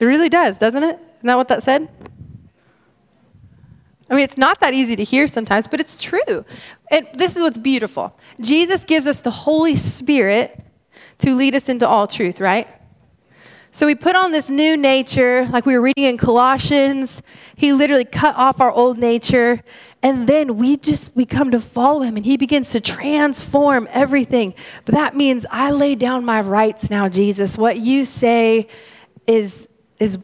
It 0.00 0.06
really 0.06 0.28
does, 0.28 0.58
doesn't 0.58 0.82
it? 0.82 0.98
Isn't 1.16 1.26
that 1.26 1.36
what 1.36 1.48
that 1.48 1.62
said? 1.62 1.88
I 4.12 4.14
mean, 4.14 4.24
it's 4.24 4.36
not 4.36 4.60
that 4.60 4.74
easy 4.74 4.94
to 4.94 5.04
hear 5.04 5.26
sometimes, 5.26 5.66
but 5.66 5.80
it's 5.80 6.00
true. 6.00 6.44
And 6.90 7.08
this 7.14 7.34
is 7.34 7.40
what's 7.40 7.56
beautiful. 7.56 8.14
Jesus 8.42 8.84
gives 8.84 9.06
us 9.06 9.22
the 9.22 9.30
Holy 9.30 9.74
Spirit 9.74 10.62
to 11.20 11.34
lead 11.34 11.54
us 11.54 11.70
into 11.70 11.88
all 11.88 12.06
truth, 12.06 12.38
right? 12.38 12.68
So 13.70 13.86
we 13.86 13.94
put 13.94 14.14
on 14.14 14.30
this 14.30 14.50
new 14.50 14.76
nature, 14.76 15.46
like 15.46 15.64
we 15.64 15.72
were 15.72 15.80
reading 15.80 16.04
in 16.04 16.18
Colossians. 16.18 17.22
He 17.56 17.72
literally 17.72 18.04
cut 18.04 18.36
off 18.36 18.60
our 18.60 18.70
old 18.70 18.98
nature 18.98 19.62
and 20.02 20.26
then 20.26 20.58
we 20.58 20.76
just 20.76 21.14
we 21.14 21.24
come 21.24 21.52
to 21.52 21.60
follow 21.60 22.02
him 22.02 22.16
and 22.16 22.26
he 22.26 22.36
begins 22.36 22.72
to 22.72 22.80
transform 22.82 23.88
everything. 23.90 24.54
But 24.84 24.94
that 24.96 25.16
means 25.16 25.46
I 25.50 25.70
lay 25.70 25.94
down 25.94 26.26
my 26.26 26.42
rights 26.42 26.90
now, 26.90 27.08
Jesus. 27.08 27.56
What 27.56 27.78
you 27.78 28.04
say 28.04 28.66
is 29.26 29.66
is 29.98 30.18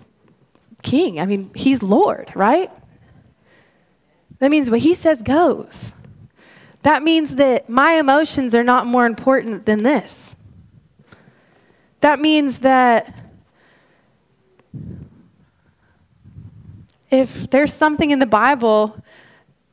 king. 0.82 1.20
I 1.20 1.24
mean, 1.24 1.52
he's 1.54 1.82
Lord, 1.82 2.30
right? 2.34 2.70
That 4.38 4.50
means 4.50 4.70
what 4.70 4.80
he 4.80 4.94
says 4.94 5.22
goes. 5.22 5.92
That 6.82 7.02
means 7.02 7.36
that 7.36 7.68
my 7.68 7.94
emotions 7.94 8.54
are 8.54 8.62
not 8.62 8.86
more 8.86 9.04
important 9.04 9.66
than 9.66 9.82
this. 9.82 10.36
That 12.00 12.20
means 12.20 12.58
that 12.60 13.24
if 17.10 17.50
there's 17.50 17.72
something 17.72 18.10
in 18.10 18.18
the 18.18 18.26
Bible 18.26 19.02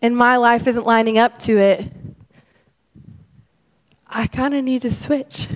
and 0.01 0.17
my 0.17 0.37
life 0.37 0.67
isn't 0.67 0.85
lining 0.85 1.17
up 1.17 1.37
to 1.39 1.57
it, 1.57 1.91
I 4.07 4.27
kind 4.27 4.53
of 4.53 4.63
need 4.63 4.81
to 4.83 4.91
switch. 4.91 5.47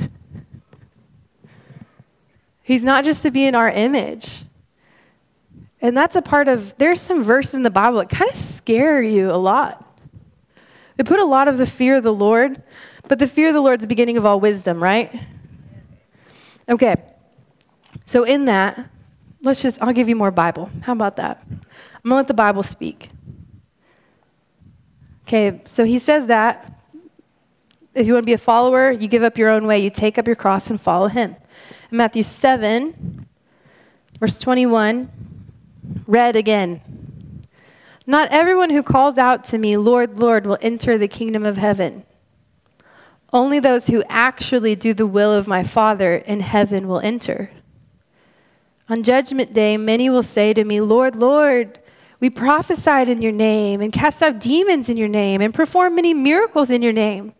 He's 2.61 2.83
not 2.83 3.03
just 3.03 3.23
to 3.23 3.31
be 3.31 3.45
in 3.45 3.55
our 3.55 3.71
image. 3.71 4.43
And 5.81 5.95
that's 5.95 6.15
a 6.15 6.21
part 6.21 6.47
of, 6.47 6.77
there's 6.77 7.01
some 7.01 7.23
verses 7.23 7.55
in 7.55 7.63
the 7.63 7.71
Bible 7.71 7.99
that 7.99 8.09
kind 8.09 8.29
of 8.29 8.35
scare 8.69 9.01
you 9.01 9.31
a 9.31 9.41
lot. 9.41 9.83
They 10.95 11.03
put 11.03 11.19
a 11.19 11.25
lot 11.25 11.47
of 11.47 11.57
the 11.57 11.65
fear 11.65 11.95
of 11.95 12.03
the 12.03 12.13
Lord, 12.13 12.61
but 13.07 13.17
the 13.17 13.25
fear 13.25 13.47
of 13.47 13.55
the 13.55 13.61
Lord 13.61 13.79
is 13.79 13.81
the 13.81 13.87
beginning 13.87 14.15
of 14.15 14.27
all 14.27 14.39
wisdom, 14.39 14.83
right? 14.83 15.11
Okay. 16.69 16.93
So, 18.05 18.25
in 18.25 18.45
that, 18.45 18.87
let's 19.41 19.63
just, 19.63 19.81
I'll 19.81 19.91
give 19.91 20.07
you 20.07 20.15
more 20.15 20.29
Bible. 20.29 20.69
How 20.83 20.93
about 20.93 21.15
that? 21.15 21.41
I'm 21.49 21.57
going 22.03 22.11
to 22.11 22.15
let 22.17 22.27
the 22.27 22.35
Bible 22.35 22.61
speak. 22.61 23.09
Okay, 25.23 25.61
so 25.65 25.83
he 25.83 25.97
says 25.97 26.27
that. 26.27 26.71
If 27.95 28.05
you 28.05 28.13
want 28.13 28.21
to 28.21 28.27
be 28.27 28.33
a 28.33 28.37
follower, 28.37 28.91
you 28.91 29.07
give 29.07 29.23
up 29.23 29.35
your 29.35 29.49
own 29.49 29.65
way, 29.65 29.79
you 29.79 29.89
take 29.89 30.19
up 30.19 30.27
your 30.27 30.35
cross 30.35 30.69
and 30.69 30.79
follow 30.79 31.07
him. 31.07 31.35
In 31.89 31.97
Matthew 31.97 32.21
7, 32.21 33.25
verse 34.19 34.37
21, 34.37 35.09
read 36.05 36.35
again. 36.35 37.08
Not 38.09 38.29
everyone 38.31 38.71
who 38.71 38.81
calls 38.81 39.19
out 39.19 39.43
to 39.45 39.59
me, 39.59 39.77
Lord, 39.77 40.19
Lord, 40.19 40.47
will 40.47 40.57
enter 40.63 40.97
the 40.97 41.07
kingdom 41.07 41.45
of 41.45 41.57
heaven. 41.57 42.03
Only 43.31 43.59
those 43.59 43.85
who 43.85 44.03
actually 44.09 44.73
do 44.75 44.95
the 44.95 45.05
will 45.05 45.31
of 45.31 45.47
my 45.47 45.61
Father 45.61 46.15
in 46.15 46.39
heaven 46.39 46.87
will 46.87 47.01
enter. 47.01 47.51
On 48.89 49.03
judgment 49.03 49.53
day, 49.53 49.77
many 49.77 50.09
will 50.09 50.23
say 50.23 50.55
to 50.55 50.63
me, 50.63 50.81
Lord, 50.81 51.15
Lord, 51.15 51.77
we 52.19 52.31
prophesied 52.31 53.09
in 53.09 53.21
your 53.21 53.31
name 53.31 53.79
and 53.79 53.93
cast 53.93 54.23
out 54.23 54.39
demons 54.39 54.89
in 54.89 54.97
your 54.97 55.07
name 55.07 55.39
and 55.39 55.53
performed 55.53 55.95
many 55.95 56.15
miracles 56.15 56.71
in 56.71 56.81
your 56.81 56.93
name. 56.93 57.33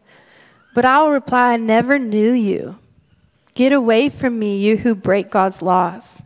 But 0.75 0.85
I 0.85 1.01
will 1.01 1.09
reply, 1.09 1.53
I 1.53 1.57
never 1.57 1.97
knew 1.97 2.31
you. 2.31 2.77
Get 3.55 3.73
away 3.73 4.07
from 4.07 4.37
me, 4.37 4.59
you 4.59 4.77
who 4.77 4.93
break 4.93 5.31
God's 5.31 5.63
laws. 5.63 6.21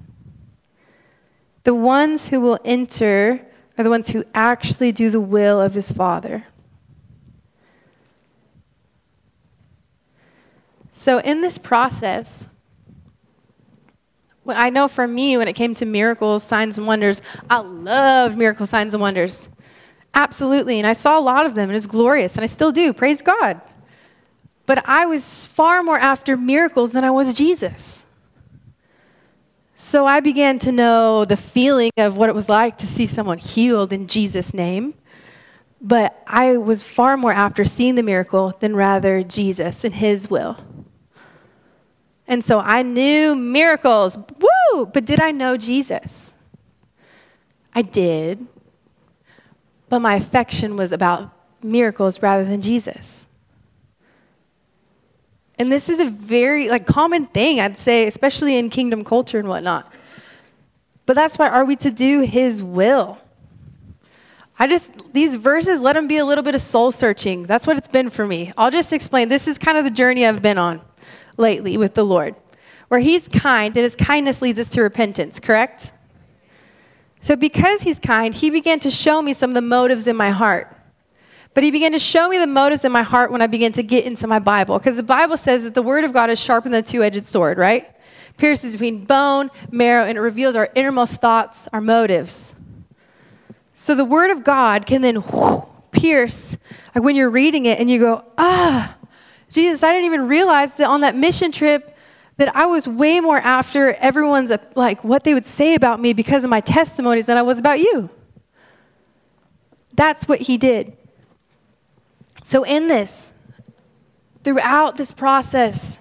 The 1.63 1.73
ones 1.73 2.27
who 2.27 2.41
will 2.41 2.59
enter 2.65 3.47
are 3.77 3.83
the 3.83 3.89
ones 3.89 4.09
who 4.09 4.23
actually 4.33 4.91
do 4.91 5.09
the 5.09 5.19
will 5.19 5.59
of 5.59 5.73
his 5.73 5.91
Father. 5.91 6.45
So, 10.91 11.17
in 11.17 11.41
this 11.41 11.57
process, 11.57 12.47
what 14.43 14.57
I 14.57 14.69
know 14.69 14.87
for 14.87 15.07
me 15.07 15.37
when 15.37 15.47
it 15.47 15.53
came 15.53 15.73
to 15.75 15.85
miracles, 15.85 16.43
signs, 16.43 16.77
and 16.77 16.85
wonders, 16.85 17.21
I 17.49 17.59
love 17.59 18.37
miracle 18.37 18.65
signs 18.67 18.93
and 18.93 19.01
wonders. 19.01 19.49
Absolutely. 20.13 20.77
And 20.77 20.87
I 20.87 20.93
saw 20.93 21.17
a 21.17 21.21
lot 21.21 21.45
of 21.45 21.55
them, 21.55 21.63
and 21.63 21.71
it 21.71 21.75
was 21.75 21.87
glorious, 21.87 22.35
and 22.35 22.43
I 22.43 22.47
still 22.47 22.71
do. 22.71 22.93
Praise 22.93 23.21
God. 23.21 23.59
But 24.65 24.87
I 24.87 25.05
was 25.05 25.45
far 25.47 25.83
more 25.83 25.97
after 25.97 26.37
miracles 26.37 26.91
than 26.91 27.03
I 27.03 27.11
was 27.11 27.33
Jesus. 27.33 28.02
So 29.83 30.07
I 30.07 30.21
began 30.21 30.59
to 30.59 30.71
know 30.71 31.25
the 31.25 31.35
feeling 31.35 31.91
of 31.97 32.15
what 32.15 32.29
it 32.29 32.35
was 32.35 32.47
like 32.47 32.77
to 32.77 32.87
see 32.87 33.05
someone 33.05 33.37
healed 33.37 33.91
in 33.91 34.07
Jesus' 34.07 34.53
name. 34.53 34.93
But 35.81 36.23
I 36.25 36.55
was 36.55 36.81
far 36.81 37.17
more 37.17 37.33
after 37.33 37.65
seeing 37.65 37.95
the 37.95 38.01
miracle 38.01 38.53
than 38.61 38.77
rather 38.77 39.23
Jesus 39.23 39.83
and 39.83 39.93
his 39.93 40.29
will. 40.29 40.57
And 42.29 42.45
so 42.45 42.59
I 42.61 42.83
knew 42.83 43.35
miracles, 43.35 44.17
woo! 44.17 44.85
But 44.85 45.03
did 45.03 45.19
I 45.19 45.31
know 45.31 45.57
Jesus? 45.57 46.33
I 47.75 47.81
did. 47.81 48.47
But 49.89 49.99
my 49.99 50.15
affection 50.15 50.77
was 50.77 50.93
about 50.93 51.29
miracles 51.61 52.21
rather 52.21 52.45
than 52.45 52.61
Jesus. 52.61 53.27
And 55.59 55.71
this 55.71 55.89
is 55.89 55.99
a 55.99 56.09
very 56.09 56.69
like 56.69 56.85
common 56.85 57.25
thing, 57.25 57.59
I'd 57.59 57.77
say, 57.77 58.07
especially 58.07 58.57
in 58.57 58.69
kingdom 58.69 59.03
culture 59.03 59.39
and 59.39 59.47
whatnot. 59.47 59.91
But 61.05 61.15
that's 61.15 61.37
why 61.37 61.49
are 61.49 61.65
we 61.65 61.75
to 61.77 61.91
do 61.91 62.21
his 62.21 62.63
will? 62.63 63.19
I 64.57 64.67
just, 64.67 64.91
these 65.13 65.35
verses, 65.35 65.79
let 65.81 65.93
them 65.93 66.07
be 66.07 66.17
a 66.17 66.25
little 66.25 66.43
bit 66.43 66.55
of 66.55 66.61
soul 66.61 66.91
searching. 66.91 67.43
That's 67.43 67.65
what 67.67 67.77
it's 67.77 67.87
been 67.87 68.09
for 68.09 68.25
me. 68.25 68.53
I'll 68.57 68.71
just 68.71 68.93
explain. 68.93 69.27
This 69.27 69.47
is 69.47 69.57
kind 69.57 69.77
of 69.77 69.83
the 69.83 69.91
journey 69.91 70.25
I've 70.25 70.41
been 70.41 70.57
on 70.57 70.81
lately 71.37 71.77
with 71.77 71.95
the 71.95 72.05
Lord, 72.05 72.35
where 72.87 72.99
He's 72.99 73.27
kind 73.27 73.75
and 73.75 73.83
His 73.83 73.95
kindness 73.95 74.41
leads 74.41 74.59
us 74.59 74.69
to 74.69 74.81
repentance, 74.81 75.39
correct? 75.39 75.91
So, 77.21 77.35
because 77.35 77.81
He's 77.81 77.99
kind, 77.99 78.33
He 78.33 78.51
began 78.51 78.79
to 78.81 78.91
show 78.91 79.21
me 79.21 79.33
some 79.33 79.49
of 79.49 79.55
the 79.55 79.61
motives 79.61 80.07
in 80.07 80.15
my 80.15 80.29
heart. 80.29 80.72
But 81.53 81.63
He 81.63 81.71
began 81.71 81.91
to 81.91 81.99
show 81.99 82.29
me 82.29 82.37
the 82.37 82.47
motives 82.47 82.85
in 82.85 82.91
my 82.91 83.03
heart 83.03 83.31
when 83.31 83.41
I 83.41 83.47
began 83.47 83.71
to 83.73 83.83
get 83.83 84.05
into 84.05 84.27
my 84.27 84.39
Bible. 84.39 84.77
Because 84.77 84.95
the 84.95 85.03
Bible 85.03 85.37
says 85.37 85.63
that 85.63 85.73
the 85.73 85.83
Word 85.83 86.03
of 86.03 86.13
God 86.13 86.29
is 86.29 86.39
sharper 86.39 86.69
than 86.69 86.79
a 86.79 86.85
two 86.85 87.03
edged 87.03 87.25
sword, 87.25 87.57
right? 87.57 87.89
Pierces 88.37 88.71
between 88.71 89.05
bone, 89.05 89.51
marrow, 89.71 90.05
and 90.05 90.17
it 90.17 90.21
reveals 90.21 90.55
our 90.55 90.69
innermost 90.75 91.21
thoughts, 91.21 91.67
our 91.71 91.81
motives. 91.81 92.55
So, 93.75 93.95
the 93.95 94.05
Word 94.05 94.31
of 94.31 94.43
God 94.43 94.85
can 94.85 95.01
then 95.01 95.17
whoosh, 95.17 95.65
pierce, 95.93 96.57
like 96.93 97.03
when 97.03 97.15
you're 97.15 97.29
reading 97.29 97.65
it 97.65 97.79
and 97.79 97.89
you 97.89 97.99
go, 97.99 98.25
ah, 98.37 98.97
Jesus, 99.49 99.83
I 99.83 99.93
didn't 99.93 100.05
even 100.05 100.27
realize 100.27 100.73
that 100.75 100.87
on 100.87 101.01
that 101.01 101.15
mission 101.15 101.51
trip 101.51 101.95
that 102.37 102.55
I 102.55 102.65
was 102.65 102.87
way 102.87 103.19
more 103.19 103.37
after 103.37 103.93
everyone's 103.93 104.51
like 104.75 105.03
what 105.03 105.23
they 105.23 105.33
would 105.33 105.45
say 105.45 105.75
about 105.75 106.01
me 106.01 106.13
because 106.13 106.43
of 106.43 106.49
my 106.49 106.59
testimonies 106.59 107.27
than 107.27 107.37
I 107.37 107.43
was 107.43 107.59
about 107.59 107.79
you. 107.79 108.09
That's 109.93 110.27
what 110.27 110.41
he 110.41 110.57
did. 110.57 110.97
So 112.43 112.63
in 112.63 112.87
this, 112.87 113.31
throughout 114.43 114.95
this 114.95 115.11
process, 115.11 115.99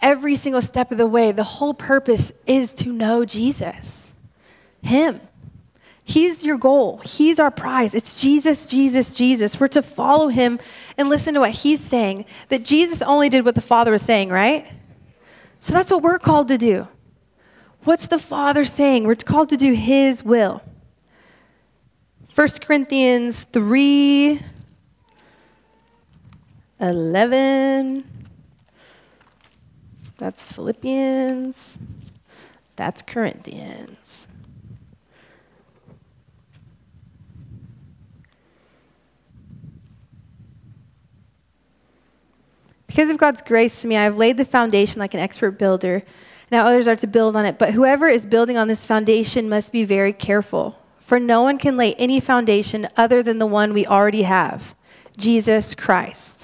every 0.00 0.36
single 0.36 0.62
step 0.62 0.92
of 0.92 0.98
the 0.98 1.06
way, 1.06 1.32
the 1.32 1.44
whole 1.44 1.74
purpose 1.74 2.32
is 2.46 2.74
to 2.74 2.92
know 2.92 3.24
Jesus. 3.24 4.14
Him. 4.82 5.20
He's 6.04 6.44
your 6.44 6.58
goal. 6.58 6.98
He's 6.98 7.40
our 7.40 7.50
prize. 7.50 7.94
It's 7.94 8.20
Jesus, 8.20 8.68
Jesus, 8.68 9.14
Jesus. 9.16 9.58
We're 9.58 9.68
to 9.68 9.82
follow 9.82 10.28
him 10.28 10.60
and 10.98 11.08
listen 11.08 11.34
to 11.34 11.40
what 11.40 11.52
he's 11.52 11.80
saying. 11.80 12.26
That 12.50 12.62
Jesus 12.62 13.00
only 13.00 13.30
did 13.30 13.44
what 13.44 13.54
the 13.54 13.62
Father 13.62 13.90
was 13.90 14.02
saying, 14.02 14.28
right? 14.28 14.70
So 15.60 15.72
that's 15.72 15.90
what 15.90 16.02
we're 16.02 16.18
called 16.18 16.48
to 16.48 16.58
do. 16.58 16.86
What's 17.84 18.06
the 18.06 18.18
Father 18.18 18.66
saying? 18.66 19.04
We're 19.04 19.16
called 19.16 19.48
to 19.48 19.56
do 19.56 19.72
his 19.72 20.22
will. 20.22 20.62
1 22.34 22.48
Corinthians 22.60 23.44
3 23.52 24.40
11. 26.84 28.04
That's 30.18 30.52
Philippians. 30.52 31.78
That's 32.76 33.02
Corinthians. 33.02 34.26
Because 42.86 43.10
of 43.10 43.18
God's 43.18 43.42
grace 43.42 43.82
to 43.82 43.88
me, 43.88 43.96
I 43.96 44.04
have 44.04 44.16
laid 44.16 44.36
the 44.36 44.44
foundation 44.44 45.00
like 45.00 45.14
an 45.14 45.20
expert 45.20 45.52
builder. 45.52 46.02
Now 46.52 46.66
others 46.66 46.86
are 46.86 46.96
to 46.96 47.06
build 47.06 47.34
on 47.34 47.46
it. 47.46 47.58
But 47.58 47.72
whoever 47.72 48.06
is 48.06 48.26
building 48.26 48.56
on 48.56 48.68
this 48.68 48.86
foundation 48.86 49.48
must 49.48 49.72
be 49.72 49.84
very 49.84 50.12
careful. 50.12 50.78
For 51.00 51.18
no 51.18 51.42
one 51.42 51.58
can 51.58 51.76
lay 51.76 51.94
any 51.94 52.20
foundation 52.20 52.86
other 52.96 53.22
than 53.22 53.38
the 53.38 53.46
one 53.46 53.72
we 53.72 53.86
already 53.86 54.22
have 54.22 54.74
Jesus 55.16 55.74
Christ. 55.74 56.43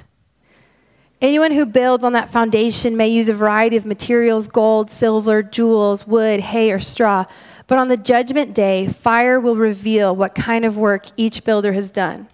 Anyone 1.20 1.52
who 1.52 1.66
builds 1.66 2.02
on 2.02 2.14
that 2.14 2.30
foundation 2.30 2.96
may 2.96 3.08
use 3.08 3.28
a 3.28 3.34
variety 3.34 3.76
of 3.76 3.84
materials 3.84 4.48
gold, 4.48 4.90
silver, 4.90 5.42
jewels, 5.42 6.06
wood, 6.06 6.40
hay, 6.40 6.72
or 6.72 6.80
straw. 6.80 7.26
But 7.66 7.78
on 7.78 7.88
the 7.88 7.98
judgment 7.98 8.54
day, 8.54 8.88
fire 8.88 9.38
will 9.38 9.56
reveal 9.56 10.16
what 10.16 10.34
kind 10.34 10.64
of 10.64 10.78
work 10.78 11.04
each 11.18 11.44
builder 11.44 11.74
has 11.74 11.90
done. 11.90 12.28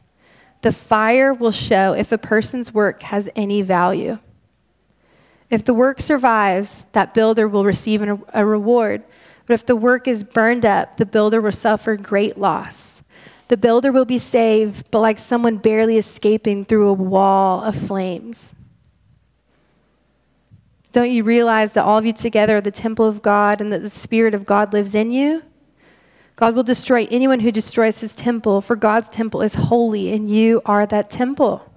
The 0.63 0.73
fire 0.73 1.35
will 1.35 1.51
show 1.51 1.95
if 1.95 2.13
a 2.13 2.19
person's 2.19 2.73
work 2.73 3.03
has 3.03 3.29
any 3.35 3.61
value. 3.61 4.19
If 5.51 5.65
the 5.65 5.75
work 5.75 6.01
survives, 6.01 6.87
that 6.93 7.13
builder 7.13 7.49
will 7.49 7.65
receive 7.65 8.03
a 8.03 8.47
reward. 8.47 9.03
But 9.47 9.55
if 9.55 9.67
the 9.67 9.77
work 9.77 10.07
is 10.07 10.25
burned 10.25 10.65
up, 10.65 10.97
the 10.97 11.07
builder 11.07 11.41
will 11.41 11.53
suffer 11.53 11.97
great 11.97 12.39
loss. 12.39 13.03
The 13.49 13.57
builder 13.57 13.93
will 13.93 14.05
be 14.05 14.19
saved, 14.19 14.91
but 14.91 15.01
like 15.01 15.19
someone 15.19 15.59
barely 15.59 15.99
escaping 15.99 16.65
through 16.65 16.89
a 16.89 16.93
wall 16.93 17.63
of 17.63 17.77
flames. 17.77 18.53
Don't 20.97 21.11
you 21.11 21.25
realize 21.25 21.75
that 21.75 21.85
all 21.85 21.99
of 21.99 22.07
you 22.07 22.15
together 22.15 22.57
are 22.57 22.63
the 22.63 22.71
temple 22.71 23.05
of 23.05 23.21
God 23.21 23.61
and 23.61 23.71
that 23.71 23.83
the 23.83 23.91
Spirit 23.91 24.33
of 24.33 24.47
God 24.47 24.73
lives 24.73 24.95
in 24.95 25.11
you? 25.11 25.43
God 26.37 26.55
will 26.55 26.63
destroy 26.63 27.07
anyone 27.11 27.41
who 27.41 27.53
destroys 27.53 28.01
his 28.01 28.15
temple, 28.15 28.63
for 28.63 28.77
God's 28.77 29.11
temple 29.11 29.43
is 29.43 29.53
holy, 29.53 30.11
and 30.15 30.27
you 30.27 30.63
are 30.65 30.87
that 30.87 31.11
temple. 31.11 31.71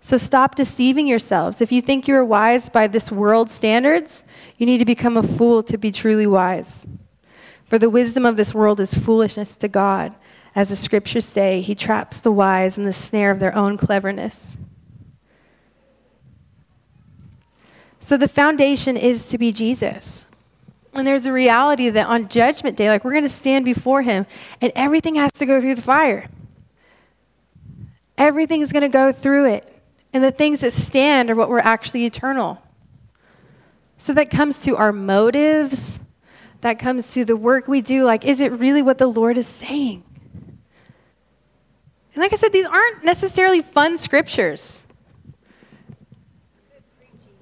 So 0.00 0.16
stop 0.16 0.54
deceiving 0.54 1.06
yourselves. 1.06 1.60
If 1.60 1.70
you 1.70 1.82
think 1.82 2.08
you 2.08 2.14
are 2.14 2.24
wise 2.24 2.70
by 2.70 2.86
this 2.86 3.12
world's 3.12 3.52
standards, 3.52 4.24
you 4.56 4.64
need 4.64 4.78
to 4.78 4.86
become 4.86 5.18
a 5.18 5.22
fool 5.22 5.62
to 5.64 5.76
be 5.76 5.90
truly 5.90 6.26
wise. 6.26 6.86
For 7.66 7.78
the 7.78 7.90
wisdom 7.90 8.24
of 8.24 8.38
this 8.38 8.54
world 8.54 8.80
is 8.80 8.94
foolishness 8.94 9.54
to 9.58 9.68
God. 9.68 10.16
As 10.54 10.70
the 10.70 10.76
scriptures 10.76 11.26
say, 11.26 11.60
he 11.60 11.74
traps 11.74 12.22
the 12.22 12.32
wise 12.32 12.78
in 12.78 12.84
the 12.84 12.94
snare 12.94 13.32
of 13.32 13.38
their 13.38 13.54
own 13.54 13.76
cleverness. 13.76 14.56
So 18.00 18.16
the 18.16 18.28
foundation 18.28 18.96
is 18.96 19.28
to 19.28 19.38
be 19.38 19.52
Jesus. 19.52 20.26
And 20.94 21.06
there's 21.06 21.26
a 21.26 21.32
reality 21.32 21.90
that 21.90 22.06
on 22.06 22.28
Judgment 22.28 22.76
Day, 22.76 22.88
like 22.88 23.04
we're 23.04 23.12
going 23.12 23.22
to 23.22 23.28
stand 23.28 23.64
before 23.64 24.02
Him, 24.02 24.26
and 24.60 24.72
everything 24.74 25.14
has 25.16 25.32
to 25.32 25.46
go 25.46 25.60
through 25.60 25.76
the 25.76 25.82
fire. 25.82 26.28
Everything 28.18 28.60
is 28.60 28.72
going 28.72 28.82
to 28.82 28.88
go 28.88 29.12
through 29.12 29.46
it. 29.46 29.66
And 30.12 30.24
the 30.24 30.32
things 30.32 30.60
that 30.60 30.72
stand 30.72 31.30
are 31.30 31.36
what 31.36 31.48
were 31.48 31.60
actually 31.60 32.04
eternal. 32.04 32.60
So 33.98 34.12
that 34.14 34.30
comes 34.30 34.62
to 34.64 34.76
our 34.76 34.92
motives, 34.92 36.00
that 36.62 36.78
comes 36.78 37.12
to 37.14 37.24
the 37.24 37.36
work 37.36 37.68
we 37.68 37.80
do. 37.80 38.04
Like, 38.04 38.24
is 38.24 38.40
it 38.40 38.50
really 38.52 38.82
what 38.82 38.98
the 38.98 39.06
Lord 39.06 39.38
is 39.38 39.46
saying? 39.46 40.02
And 42.14 42.22
like 42.22 42.32
I 42.32 42.36
said, 42.36 42.52
these 42.52 42.66
aren't 42.66 43.04
necessarily 43.04 43.62
fun 43.62 43.96
scriptures. 43.96 44.84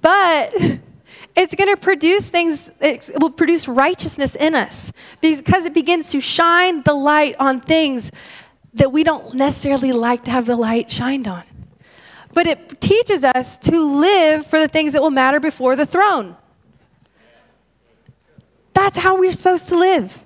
But 0.01 0.53
it's 1.35 1.55
going 1.55 1.69
to 1.69 1.77
produce 1.77 2.29
things, 2.29 2.69
it 2.79 3.09
will 3.19 3.31
produce 3.31 3.67
righteousness 3.67 4.35
in 4.35 4.55
us 4.55 4.91
because 5.21 5.65
it 5.65 5.73
begins 5.73 6.09
to 6.11 6.19
shine 6.19 6.83
the 6.83 6.93
light 6.93 7.35
on 7.39 7.61
things 7.61 8.11
that 8.73 8.91
we 8.91 9.03
don't 9.03 9.33
necessarily 9.33 9.91
like 9.91 10.25
to 10.25 10.31
have 10.31 10.45
the 10.45 10.55
light 10.55 10.91
shined 10.91 11.27
on. 11.27 11.43
but 12.33 12.45
it 12.47 12.79
teaches 12.79 13.23
us 13.23 13.57
to 13.57 13.81
live 13.81 14.45
for 14.45 14.59
the 14.59 14.67
things 14.67 14.93
that 14.93 15.01
will 15.01 15.09
matter 15.09 15.39
before 15.39 15.75
the 15.75 15.85
throne. 15.85 16.35
That's 18.73 18.97
how 18.97 19.17
we're 19.19 19.31
supposed 19.33 19.67
to 19.69 19.77
live. 19.77 20.23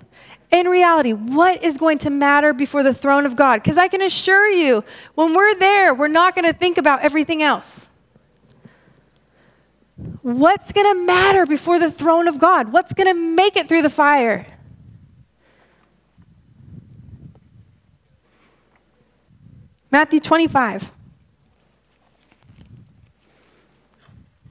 In 0.51 0.67
reality, 0.67 1.13
what 1.13 1.63
is 1.63 1.77
going 1.77 1.97
to 1.99 2.11
matter 2.11 2.53
before 2.53 2.83
the 2.83 2.93
throne 2.93 3.25
of 3.25 3.35
God? 3.35 3.63
Because 3.63 3.77
I 3.77 3.87
can 3.87 4.01
assure 4.01 4.47
you, 4.49 4.83
when 5.15 5.33
we're 5.33 5.55
there, 5.55 5.95
we're 5.95 6.07
not 6.07 6.35
going 6.35 6.45
to 6.45 6.53
think 6.53 6.77
about 6.77 7.01
everything 7.01 7.41
else. 7.41 7.89
What's 10.23 10.71
going 10.71 10.95
to 10.95 11.05
matter 11.05 11.45
before 11.45 11.79
the 11.79 11.91
throne 11.91 12.29
of 12.29 12.39
God? 12.39 12.71
What's 12.71 12.93
going 12.93 13.07
to 13.07 13.13
make 13.13 13.57
it 13.57 13.67
through 13.67 13.81
the 13.81 13.89
fire? 13.89 14.47
Matthew 19.91 20.21
25. 20.21 20.93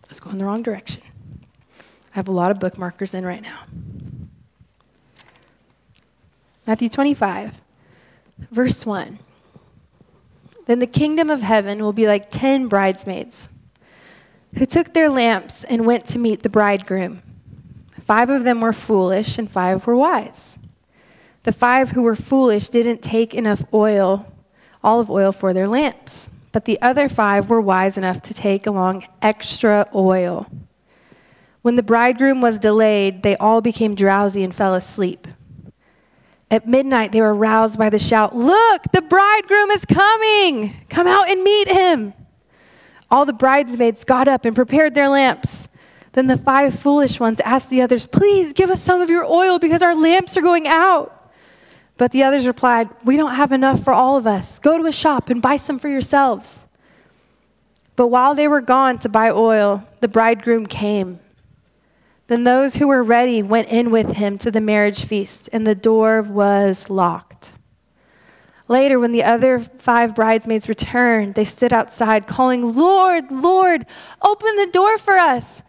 Let's 0.09 0.21
go 0.21 0.29
in 0.29 0.37
the 0.37 0.45
wrong 0.45 0.63
direction. 0.63 1.01
I 2.13 2.17
have 2.17 2.29
a 2.29 2.33
lot 2.33 2.51
of 2.51 2.59
bookmarkers 2.59 3.15
in 3.15 3.25
right 3.25 3.43
now. 3.43 3.61
Matthew 6.67 6.91
25, 6.91 7.59
verse 8.51 8.85
1. 8.85 9.19
Then 10.67 10.81
the 10.81 10.87
kingdom 10.87 11.31
of 11.31 11.41
heaven 11.41 11.83
will 11.83 11.95
be 11.95 12.07
like 12.07 12.29
ten 12.29 12.69
bridesmaids 12.69 13.49
who 14.57 14.67
took 14.67 14.93
their 14.93 15.09
lamps 15.09 15.65
and 15.65 15.87
went 15.87 16.07
to 16.07 16.19
meet 16.19 16.43
the 16.43 16.49
bridegroom. 16.49 17.23
Five 18.01 18.31
of 18.31 18.45
them 18.45 18.61
were 18.61 18.73
foolish, 18.73 19.39
and 19.39 19.51
five 19.51 19.87
were 19.87 19.97
wise. 19.97 20.59
The 21.45 21.53
five 21.53 21.91
who 21.91 22.03
were 22.03 22.17
foolish 22.17 22.69
didn't 22.69 23.03
take 23.03 23.35
enough 23.35 23.65
oil 23.73 24.27
olive 24.85 25.11
oil 25.11 25.33
for 25.33 25.53
their 25.53 25.69
lamps. 25.69 26.29
But 26.51 26.65
the 26.65 26.81
other 26.83 27.09
five 27.09 27.49
were 27.49 27.61
wise 27.61 27.97
enough 27.97 28.21
to 28.23 28.35
take 28.35 28.67
along 28.67 29.07
extra 29.23 29.89
oil. 29.95 30.47
When 31.63 31.77
the 31.77 31.83
bridegroom 31.83 32.41
was 32.41 32.59
delayed, 32.59 33.23
they 33.23 33.37
all 33.37 33.61
became 33.61 33.95
drowsy 33.95 34.43
and 34.43 34.55
fell 34.55 34.75
asleep. 34.75 35.29
At 36.51 36.69
midnight, 36.69 37.13
they 37.13 37.21
were 37.21 37.35
roused 37.35 37.79
by 37.79 37.89
the 37.89 37.99
shout 37.99 38.37
Look, 38.37 38.83
the 38.93 39.01
bridegroom 39.01 39.71
is 39.71 39.85
coming! 39.87 40.75
Come 40.91 41.07
out 41.07 41.31
and 41.31 41.43
meet 41.43 41.69
him! 41.69 42.13
All 43.13 43.27
the 43.27 43.35
bridesmaids 43.35 44.05
got 44.05 44.27
up 44.27 44.47
and 44.47 44.57
prepared 44.57 44.95
their 44.95 45.11
lamps. 45.11 45.69
Then 46.13 46.29
the 46.29 46.39
five 46.39 46.81
foolish 46.81 47.21
ones 47.21 47.41
asked 47.41 47.69
the 47.69 47.83
others, 47.83 48.07
Please 48.07 48.55
give 48.55 48.71
us 48.71 48.81
some 48.81 49.03
of 49.03 49.11
your 49.11 49.27
oil 49.27 49.59
because 49.59 49.83
our 49.83 49.95
lamps 49.95 50.35
are 50.39 50.43
going 50.43 50.67
out. 50.67 51.31
But 51.99 52.11
the 52.13 52.23
others 52.23 52.47
replied, 52.47 52.89
We 53.05 53.19
don't 53.19 53.35
have 53.35 53.53
enough 53.53 53.85
for 53.85 53.93
all 53.93 54.17
of 54.17 54.27
us. 54.27 54.59
Go 54.59 54.79
to 54.79 54.87
a 54.87 54.93
shop 54.93 55.29
and 55.29 55.43
buy 55.43 55.59
some 55.59 55.79
for 55.79 55.89
yourselves. 55.89 56.65
But 57.97 58.09
while 58.09 58.35
they 58.35 58.49
were 58.49 58.63
gone 58.63 58.99
to 59.01 59.11
buy 59.11 59.31
oil, 59.31 59.87
the 60.01 60.09
bridegroom 60.09 60.65
came. 60.65 61.21
Then 62.29 62.45
those 62.45 62.77
who 62.77 62.89
were 62.89 63.03
ready 63.03 63.43
went 63.43 63.69
in 63.69 63.91
with 63.91 64.17
him 64.17 64.39
to 64.39 64.51
the 64.51 64.63
marriage 64.63 65.05
feast, 65.05 65.51
and 65.53 65.67
the 65.67 65.75
door 65.75 66.23
was 66.23 66.89
locked. 66.89 67.32
Later, 68.73 68.99
when 68.99 69.13
the 69.13 69.23
other 69.23 69.59
five 69.59 70.15
bridesmaids 70.15 70.67
returned, 70.67 71.35
they 71.35 71.45
stood 71.45 71.75
outside, 71.75 72.27
calling, 72.27 72.75
Lord, 72.75 73.31
Lord, 73.31 73.85
open 74.23 74.57
the 74.57 74.71
door 74.73 74.97
for 74.97 75.19
us. 75.19 75.61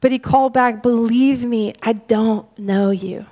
But 0.00 0.12
he 0.12 0.20
called 0.20 0.52
back, 0.52 0.80
Believe 0.80 1.44
me, 1.44 1.74
I 1.82 1.94
don't 1.94 2.46
know 2.56 2.90
you. 2.90 3.26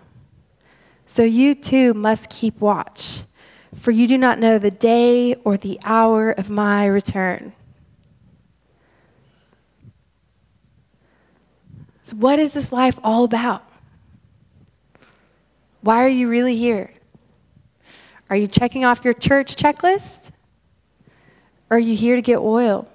So 1.06 1.22
you 1.22 1.54
too 1.54 1.94
must 1.94 2.28
keep 2.28 2.60
watch, 2.60 3.22
for 3.76 3.92
you 3.92 4.08
do 4.08 4.18
not 4.18 4.40
know 4.40 4.58
the 4.58 4.72
day 4.72 5.36
or 5.44 5.56
the 5.56 5.78
hour 5.84 6.32
of 6.32 6.50
my 6.50 6.86
return. 6.86 7.52
So, 12.02 12.16
what 12.16 12.40
is 12.40 12.52
this 12.52 12.72
life 12.72 12.98
all 13.04 13.22
about? 13.22 13.62
Why 15.82 16.04
are 16.04 16.08
you 16.08 16.28
really 16.28 16.56
here? 16.56 16.90
Are 18.30 18.36
you 18.36 18.46
checking 18.46 18.84
off 18.84 19.04
your 19.04 19.12
church 19.12 19.56
checklist? 19.56 20.30
Or 21.68 21.76
are 21.76 21.80
you 21.80 21.96
here 21.96 22.16
to 22.16 22.22
get 22.22 22.38
oil? 22.38 22.88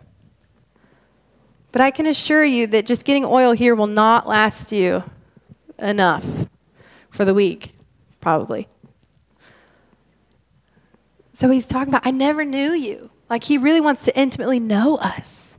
But 1.73 1.81
I 1.81 1.91
can 1.91 2.07
assure 2.07 2.45
you 2.45 2.67
that 2.67 2.85
just 2.85 3.03
getting 3.03 3.25
oil 3.25 3.51
here 3.51 3.75
will 3.75 3.87
not 3.87 4.27
last 4.27 4.71
you 4.71 5.03
enough 5.77 6.25
for 7.09 7.25
the 7.25 7.33
week 7.33 7.73
probably. 8.21 8.67
So 11.33 11.49
he's 11.49 11.67
talking 11.67 11.89
about, 11.89 12.07
I 12.07 12.11
never 12.11 12.45
knew 12.45 12.71
you. 12.71 13.11
Like 13.29 13.43
he 13.43 13.57
really 13.57 13.81
wants 13.81 14.05
to 14.05 14.17
intimately 14.17 14.61
know 14.61 14.95
us. 14.95 15.53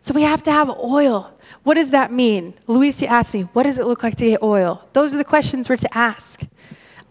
So 0.00 0.14
we 0.14 0.22
have 0.22 0.42
to 0.44 0.52
have 0.52 0.70
oil. 0.70 1.38
What 1.64 1.74
does 1.74 1.90
that 1.90 2.10
mean? 2.10 2.54
Luis 2.66 3.02
you 3.02 3.08
asked 3.08 3.34
me, 3.34 3.42
what 3.52 3.64
does 3.64 3.76
it 3.76 3.86
look 3.86 4.02
like 4.02 4.16
to 4.16 4.24
get 4.24 4.42
oil? 4.42 4.88
Those 4.94 5.12
are 5.12 5.18
the 5.18 5.24
questions 5.24 5.68
we're 5.68 5.76
to 5.76 5.96
ask. 5.96 6.44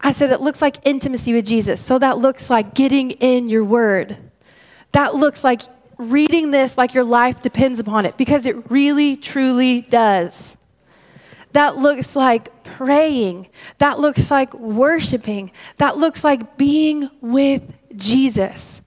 I 0.00 0.12
said, 0.12 0.30
it 0.30 0.40
looks 0.40 0.62
like 0.62 0.76
intimacy 0.84 1.32
with 1.32 1.46
Jesus. 1.46 1.80
So 1.80 1.98
that 1.98 2.18
looks 2.18 2.50
like 2.50 2.74
getting 2.74 3.10
in 3.12 3.48
your 3.48 3.64
word. 3.64 4.16
That 4.92 5.14
looks 5.14 5.42
like 5.42 5.62
reading 5.98 6.52
this 6.52 6.78
like 6.78 6.94
your 6.94 7.04
life 7.04 7.42
depends 7.42 7.80
upon 7.80 8.06
it 8.06 8.16
because 8.16 8.46
it 8.46 8.70
really, 8.70 9.16
truly 9.16 9.82
does. 9.82 10.56
That 11.52 11.76
looks 11.78 12.14
like 12.14 12.62
praying. 12.62 13.48
That 13.78 13.98
looks 13.98 14.30
like 14.30 14.54
worshiping. 14.54 15.50
That 15.78 15.96
looks 15.96 16.22
like 16.22 16.56
being 16.56 17.10
with 17.20 17.62
Jesus. 17.96 18.82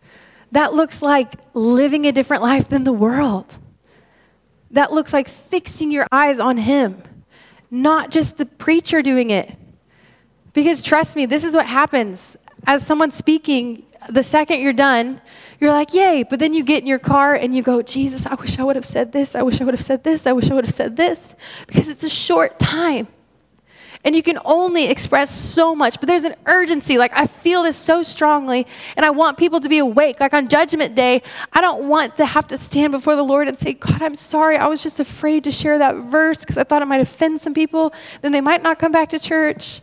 That 0.51 0.73
looks 0.73 1.01
like 1.01 1.33
living 1.53 2.05
a 2.05 2.11
different 2.11 2.43
life 2.43 2.69
than 2.69 2.83
the 2.83 2.93
world. 2.93 3.57
That 4.71 4.91
looks 4.91 5.11
like 5.11 5.27
fixing 5.27 5.91
your 5.91 6.07
eyes 6.11 6.39
on 6.39 6.57
Him, 6.57 7.01
not 7.69 8.09
just 8.11 8.37
the 8.37 8.45
preacher 8.45 9.01
doing 9.01 9.31
it. 9.31 9.53
Because 10.53 10.81
trust 10.81 11.15
me, 11.15 11.25
this 11.25 11.43
is 11.43 11.55
what 11.55 11.65
happens. 11.65 12.37
As 12.67 12.85
someone 12.85 13.11
speaking, 13.11 13.85
the 14.09 14.23
second 14.23 14.59
you're 14.59 14.73
done, 14.73 15.21
you're 15.59 15.71
like, 15.71 15.93
yay. 15.93 16.23
But 16.23 16.39
then 16.39 16.53
you 16.53 16.63
get 16.63 16.81
in 16.81 16.87
your 16.87 16.99
car 16.99 17.35
and 17.35 17.55
you 17.55 17.61
go, 17.61 17.81
Jesus, 17.81 18.25
I 18.25 18.35
wish 18.35 18.59
I 18.59 18.63
would 18.63 18.75
have 18.75 18.85
said 18.85 19.11
this. 19.11 19.35
I 19.35 19.43
wish 19.43 19.61
I 19.61 19.63
would 19.63 19.73
have 19.73 19.85
said 19.85 20.03
this. 20.03 20.27
I 20.27 20.31
wish 20.31 20.49
I 20.49 20.53
would 20.55 20.65
have 20.65 20.73
said 20.73 20.95
this. 20.95 21.35
Because 21.67 21.87
it's 21.87 22.03
a 22.03 22.09
short 22.09 22.59
time. 22.59 23.07
And 24.03 24.15
you 24.15 24.23
can 24.23 24.39
only 24.43 24.87
express 24.87 25.29
so 25.29 25.75
much, 25.75 25.99
but 25.99 26.07
there's 26.07 26.23
an 26.23 26.33
urgency. 26.47 26.97
Like, 26.97 27.11
I 27.13 27.27
feel 27.27 27.61
this 27.61 27.77
so 27.77 28.01
strongly, 28.01 28.65
and 28.97 29.05
I 29.05 29.11
want 29.11 29.37
people 29.37 29.59
to 29.59 29.69
be 29.69 29.77
awake. 29.77 30.19
Like, 30.19 30.33
on 30.33 30.47
Judgment 30.47 30.95
Day, 30.95 31.21
I 31.53 31.61
don't 31.61 31.87
want 31.87 32.15
to 32.17 32.25
have 32.25 32.47
to 32.47 32.57
stand 32.57 32.93
before 32.93 33.15
the 33.15 33.23
Lord 33.23 33.47
and 33.47 33.55
say, 33.55 33.73
God, 33.73 34.01
I'm 34.01 34.15
sorry. 34.15 34.57
I 34.57 34.65
was 34.65 34.81
just 34.81 34.99
afraid 34.99 35.43
to 35.43 35.51
share 35.51 35.77
that 35.77 35.97
verse 35.97 36.39
because 36.39 36.57
I 36.57 36.63
thought 36.63 36.81
it 36.81 36.87
might 36.87 37.01
offend 37.01 37.41
some 37.43 37.53
people. 37.53 37.93
Then 38.23 38.31
they 38.31 38.41
might 38.41 38.63
not 38.63 38.79
come 38.79 38.91
back 38.91 39.09
to 39.09 39.19
church. 39.19 39.81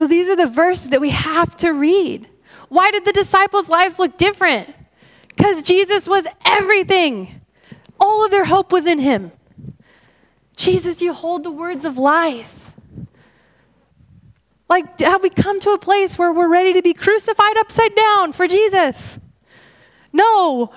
So 0.00 0.06
these 0.06 0.30
are 0.30 0.36
the 0.36 0.46
verses 0.46 0.90
that 0.90 1.00
we 1.00 1.10
have 1.10 1.54
to 1.58 1.72
read. 1.72 2.26
Why 2.70 2.90
did 2.90 3.04
the 3.04 3.12
disciples' 3.12 3.68
lives 3.68 3.98
look 3.98 4.16
different? 4.16 4.74
Because 5.28 5.62
Jesus 5.62 6.08
was 6.08 6.24
everything. 6.44 7.42
All 8.00 8.24
of 8.24 8.30
their 8.30 8.46
hope 8.46 8.72
was 8.72 8.86
in 8.86 8.98
him. 8.98 9.30
Jesus, 10.56 11.02
you 11.02 11.12
hold 11.12 11.44
the 11.44 11.50
words 11.50 11.84
of 11.84 11.98
life. 11.98 12.72
Like, 14.70 15.00
have 15.00 15.22
we 15.22 15.28
come 15.28 15.60
to 15.60 15.70
a 15.72 15.78
place 15.78 16.16
where 16.16 16.32
we're 16.32 16.48
ready 16.48 16.72
to 16.72 16.82
be 16.82 16.94
crucified 16.94 17.58
upside 17.58 17.94
down 17.94 18.32
for 18.32 18.48
Jesus? 18.48 19.18
No. 20.14 20.72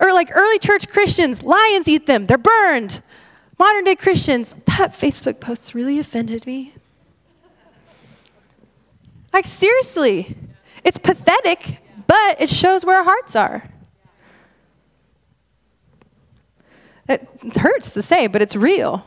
Or 0.00 0.12
like 0.12 0.30
early 0.32 0.60
church 0.60 0.88
Christians, 0.88 1.42
lions 1.42 1.88
eat 1.88 2.06
them, 2.06 2.26
they're 2.26 2.38
burned. 2.38 3.02
Modern 3.58 3.82
day 3.82 3.96
Christians, 3.96 4.54
that 4.66 4.92
Facebook 4.92 5.40
post 5.40 5.74
really 5.74 5.98
offended 5.98 6.46
me. 6.46 6.74
Like, 9.32 9.46
seriously, 9.46 10.36
it's 10.84 10.98
pathetic, 10.98 11.78
but 12.06 12.40
it 12.40 12.48
shows 12.48 12.84
where 12.84 12.96
our 12.96 13.04
hearts 13.04 13.36
are. 13.36 13.62
It 17.08 17.26
hurts 17.56 17.94
to 17.94 18.02
say, 18.02 18.26
but 18.26 18.42
it's 18.42 18.54
real. 18.54 19.04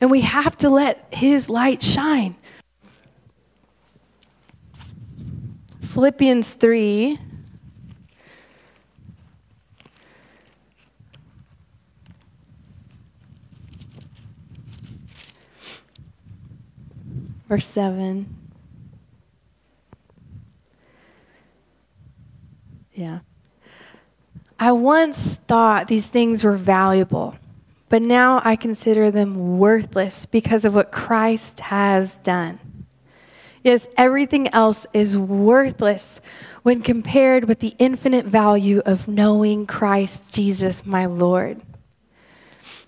And 0.00 0.10
we 0.10 0.20
have 0.22 0.56
to 0.58 0.68
let 0.68 1.06
His 1.10 1.48
light 1.48 1.82
shine. 1.82 2.36
Philippians 5.80 6.54
3. 6.54 7.18
Verse 17.48 17.66
7. 17.66 18.43
Yeah. 22.94 23.20
I 24.58 24.72
once 24.72 25.36
thought 25.48 25.88
these 25.88 26.06
things 26.06 26.44
were 26.44 26.56
valuable, 26.56 27.36
but 27.88 28.02
now 28.02 28.40
I 28.44 28.56
consider 28.56 29.10
them 29.10 29.58
worthless 29.58 30.26
because 30.26 30.64
of 30.64 30.74
what 30.74 30.92
Christ 30.92 31.60
has 31.60 32.16
done. 32.18 32.60
Yes, 33.62 33.86
everything 33.96 34.48
else 34.48 34.86
is 34.92 35.18
worthless 35.18 36.20
when 36.62 36.82
compared 36.82 37.46
with 37.46 37.60
the 37.60 37.74
infinite 37.78 38.26
value 38.26 38.80
of 38.86 39.08
knowing 39.08 39.66
Christ 39.66 40.32
Jesus, 40.32 40.86
my 40.86 41.06
Lord. 41.06 41.62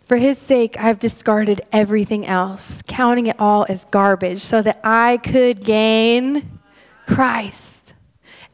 For 0.07 0.17
his 0.17 0.39
sake, 0.39 0.79
I've 0.79 1.01
discarded 1.01 1.63
everything 1.73 2.27
else, 2.27 2.81
counting 2.87 3.27
it 3.27 3.37
all 3.41 3.67
as 3.69 3.85
garbage, 3.87 4.43
so 4.43 4.63
that 4.63 4.81
I 4.85 5.17
could 5.17 5.65
gain 5.65 6.61
Christ 7.07 7.76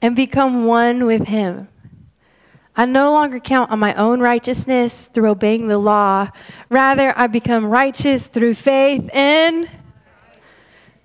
and 0.03 0.15
become 0.15 0.67
one 0.67 1.07
with 1.07 1.29
him. 1.29 1.69
I 2.75 2.87
no 2.87 3.13
longer 3.13 3.39
count 3.39 3.71
on 3.71 3.79
my 3.79 3.95
own 3.95 4.21
righteousness 4.21 5.09
through 5.13 5.31
obeying 5.31 5.69
the 5.69 5.79
law. 5.79 6.29
Rather, 6.71 7.13
I 7.17 7.27
become 7.27 7.67
righteous 7.67 8.27
through 8.27 8.55
faith 8.55 9.15
in. 9.15 9.69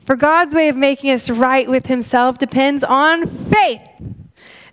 For 0.05 0.15
God's 0.15 0.55
way 0.55 0.69
of 0.69 0.77
making 0.77 1.11
us 1.11 1.29
right 1.29 1.69
with 1.69 1.85
Himself 1.85 2.37
depends 2.37 2.85
on 2.85 3.27
faith. 3.27 3.81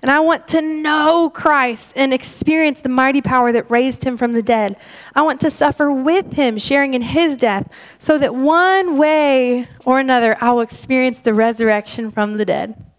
And 0.03 0.11
I 0.11 0.21
want 0.21 0.47
to 0.49 0.61
know 0.61 1.31
Christ 1.35 1.95
and 1.97 2.15
experience 2.15 2.83
the 2.83 2.91
mighty 2.91 3.23
power 3.23 3.51
that 3.53 3.71
raised 3.71 4.05
him 4.05 4.19
from 4.19 4.33
the 4.33 4.43
dead. 4.43 4.77
I 5.15 5.23
want 5.23 5.41
to 5.41 5.51
suffer 5.51 5.91
with 5.91 6.35
him, 6.35 6.59
sharing 6.59 6.93
in 6.93 7.01
his 7.01 7.39
death, 7.39 7.71
so 7.99 8.19
that 8.19 8.35
one 8.35 8.99
way 8.99 9.67
or 9.87 9.99
another 9.99 10.37
I 10.43 10.53
will 10.53 10.61
experience 10.61 11.23
the 11.23 11.33
resurrection 11.33 12.11
from 12.11 12.37
the 12.37 12.45
dead. 12.45 12.94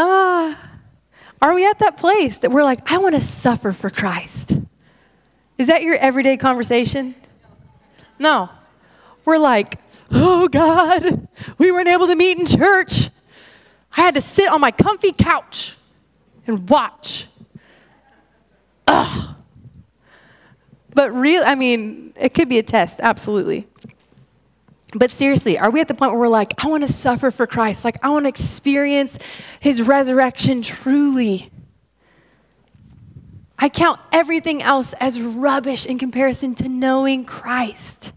Ah, 0.00 0.56
are 1.42 1.54
we 1.54 1.66
at 1.66 1.80
that 1.80 1.96
place 1.96 2.38
that 2.38 2.52
we're 2.52 2.62
like, 2.62 2.92
I 2.92 2.98
want 2.98 3.16
to 3.16 3.20
suffer 3.20 3.72
for 3.72 3.90
Christ? 3.90 4.56
Is 5.56 5.66
that 5.66 5.82
your 5.82 5.96
everyday 5.96 6.36
conversation? 6.36 7.16
No. 8.18 8.48
We're 9.24 9.38
like, 9.38 9.80
oh 10.12 10.46
God, 10.46 11.26
we 11.58 11.72
weren't 11.72 11.88
able 11.88 12.06
to 12.06 12.14
meet 12.14 12.38
in 12.38 12.46
church. 12.46 13.10
I 13.96 14.02
had 14.02 14.14
to 14.14 14.20
sit 14.20 14.48
on 14.48 14.60
my 14.60 14.70
comfy 14.70 15.10
couch 15.10 15.76
and 16.46 16.68
watch. 16.68 17.26
Ugh. 18.86 19.34
But 20.94 21.12
real, 21.12 21.42
I 21.44 21.56
mean, 21.56 22.12
it 22.16 22.34
could 22.34 22.48
be 22.48 22.58
a 22.58 22.62
test, 22.62 23.00
absolutely. 23.00 23.66
But 24.94 25.10
seriously, 25.10 25.58
are 25.58 25.70
we 25.70 25.80
at 25.80 25.88
the 25.88 25.94
point 25.94 26.12
where 26.12 26.20
we're 26.20 26.28
like, 26.28 26.64
I 26.64 26.68
want 26.68 26.86
to 26.86 26.92
suffer 26.92 27.30
for 27.30 27.46
Christ? 27.46 27.84
Like, 27.84 27.96
I 28.02 28.08
want 28.08 28.24
to 28.24 28.28
experience 28.28 29.18
his 29.60 29.82
resurrection 29.82 30.62
truly. 30.62 31.50
I 33.58 33.68
count 33.68 34.00
everything 34.12 34.62
else 34.62 34.94
as 34.94 35.20
rubbish 35.20 35.84
in 35.84 35.98
comparison 35.98 36.54
to 36.56 36.68
knowing 36.68 37.24
Christ. 37.24 38.12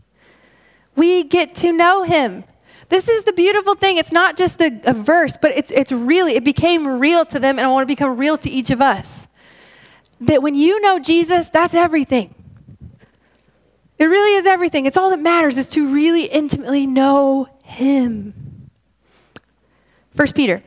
We 0.96 1.24
get 1.24 1.56
to 1.56 1.72
know 1.72 2.04
him. 2.04 2.46
This 2.88 3.08
is 3.10 3.24
the 3.24 3.34
beautiful 3.34 3.76
thing. 3.76 3.98
It's 3.98 4.12
not 4.12 4.38
just 4.38 4.62
a, 4.62 4.80
a 4.84 4.94
verse, 4.94 5.38
but 5.42 5.52
it's, 5.52 5.72
it's 5.72 5.92
really, 5.92 6.36
it 6.36 6.44
became 6.44 6.88
real 6.88 7.26
to 7.26 7.40
them, 7.40 7.58
and 7.58 7.66
I 7.66 7.70
want 7.72 7.84
to 7.84 7.88
become 7.88 8.18
real 8.18 8.38
to 8.38 8.50
each 8.50 8.70
of 8.70 8.82
us. 8.82 9.28
That 10.22 10.42
when 10.44 10.56
you 10.56 10.80
know 10.82 11.00
Jesus, 11.00 11.50
that's 11.50 11.74
everything. 11.74 12.36
It 14.02 14.06
really 14.06 14.36
is 14.36 14.48
everything. 14.48 14.88
It's 14.88 14.98
all 14.98 15.12
that 15.12 15.20
matters 15.20 15.60
is 15.60 15.70
to 15.70 15.94
really 15.94 16.26
intimately 16.26 16.88
know 16.88 17.48
Him. 17.64 18.72
First 20.16 20.34
Peter. 20.34 20.64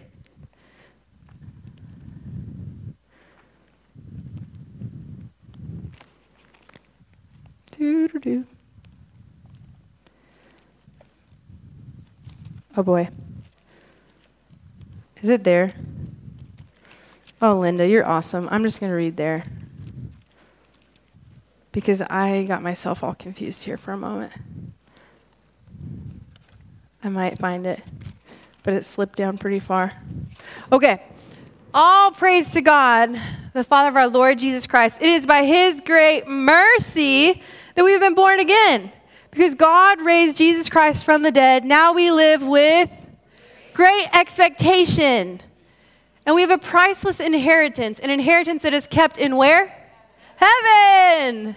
Do, 7.77 8.07
do, 8.07 8.21
do. 8.21 8.47
Oh 12.77 12.85
boy. 12.85 13.09
Is 15.23 15.29
it 15.29 15.43
there? 15.43 15.75
Oh, 17.43 17.59
Linda, 17.59 17.85
you're 17.85 18.07
awesome. 18.07 18.49
I'm 18.53 18.63
just 18.63 18.79
going 18.79 18.91
to 18.91 18.97
read 18.97 19.17
there 19.17 19.45
because 21.75 22.01
I 22.01 22.45
got 22.45 22.63
myself 22.63 23.03
all 23.03 23.15
confused 23.15 23.65
here 23.65 23.77
for 23.77 23.93
a 23.93 23.97
moment. 23.97 24.33
I 27.03 27.09
might 27.09 27.37
find 27.37 27.67
it, 27.67 27.83
but 28.63 28.75
it 28.75 28.85
slipped 28.85 29.17
down 29.17 29.37
pretty 29.37 29.59
far. 29.59 29.91
Okay. 30.71 31.03
All 31.75 32.13
praise 32.13 32.53
to 32.53 32.61
God, 32.61 33.21
the 33.53 33.65
Father 33.65 33.89
of 33.89 33.97
our 33.97 34.07
Lord 34.07 34.39
Jesus 34.39 34.69
Christ. 34.69 35.03
It 35.03 35.09
is 35.09 35.27
by 35.27 35.43
His 35.43 35.81
great 35.81 36.29
mercy 36.29 37.43
that 37.75 37.85
we've 37.85 38.01
been 38.01 38.15
born 38.15 38.39
again. 38.39 38.93
Because 39.33 39.57
God 39.57 40.01
raised 40.01 40.39
Jesus 40.39 40.69
Christ 40.69 41.05
from 41.05 41.23
the 41.23 41.33
dead, 41.33 41.65
now 41.65 41.93
we 41.93 42.13
live 42.13 42.47
with 42.47 42.89
great 43.73 44.07
expectation. 44.15 45.41
And 46.25 46.37
we 46.37 46.43
have 46.43 46.53
a 46.53 46.59
priceless 46.59 47.19
inheritance, 47.19 47.99
an 47.99 48.11
inheritance 48.11 48.63
that 48.63 48.73
is 48.73 48.87
kept 48.87 49.19
in 49.19 49.35
where? 49.35 49.77
Heaven. 50.37 51.57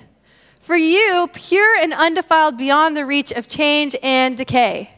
For 0.68 0.76
you, 0.76 1.30
pure 1.32 1.78
and 1.78 1.94
undefiled 1.94 2.58
beyond 2.58 2.98
the 2.98 3.06
reach 3.06 3.32
of 3.32 3.48
change 3.48 3.96
and 4.04 4.36
decay. 4.36 4.94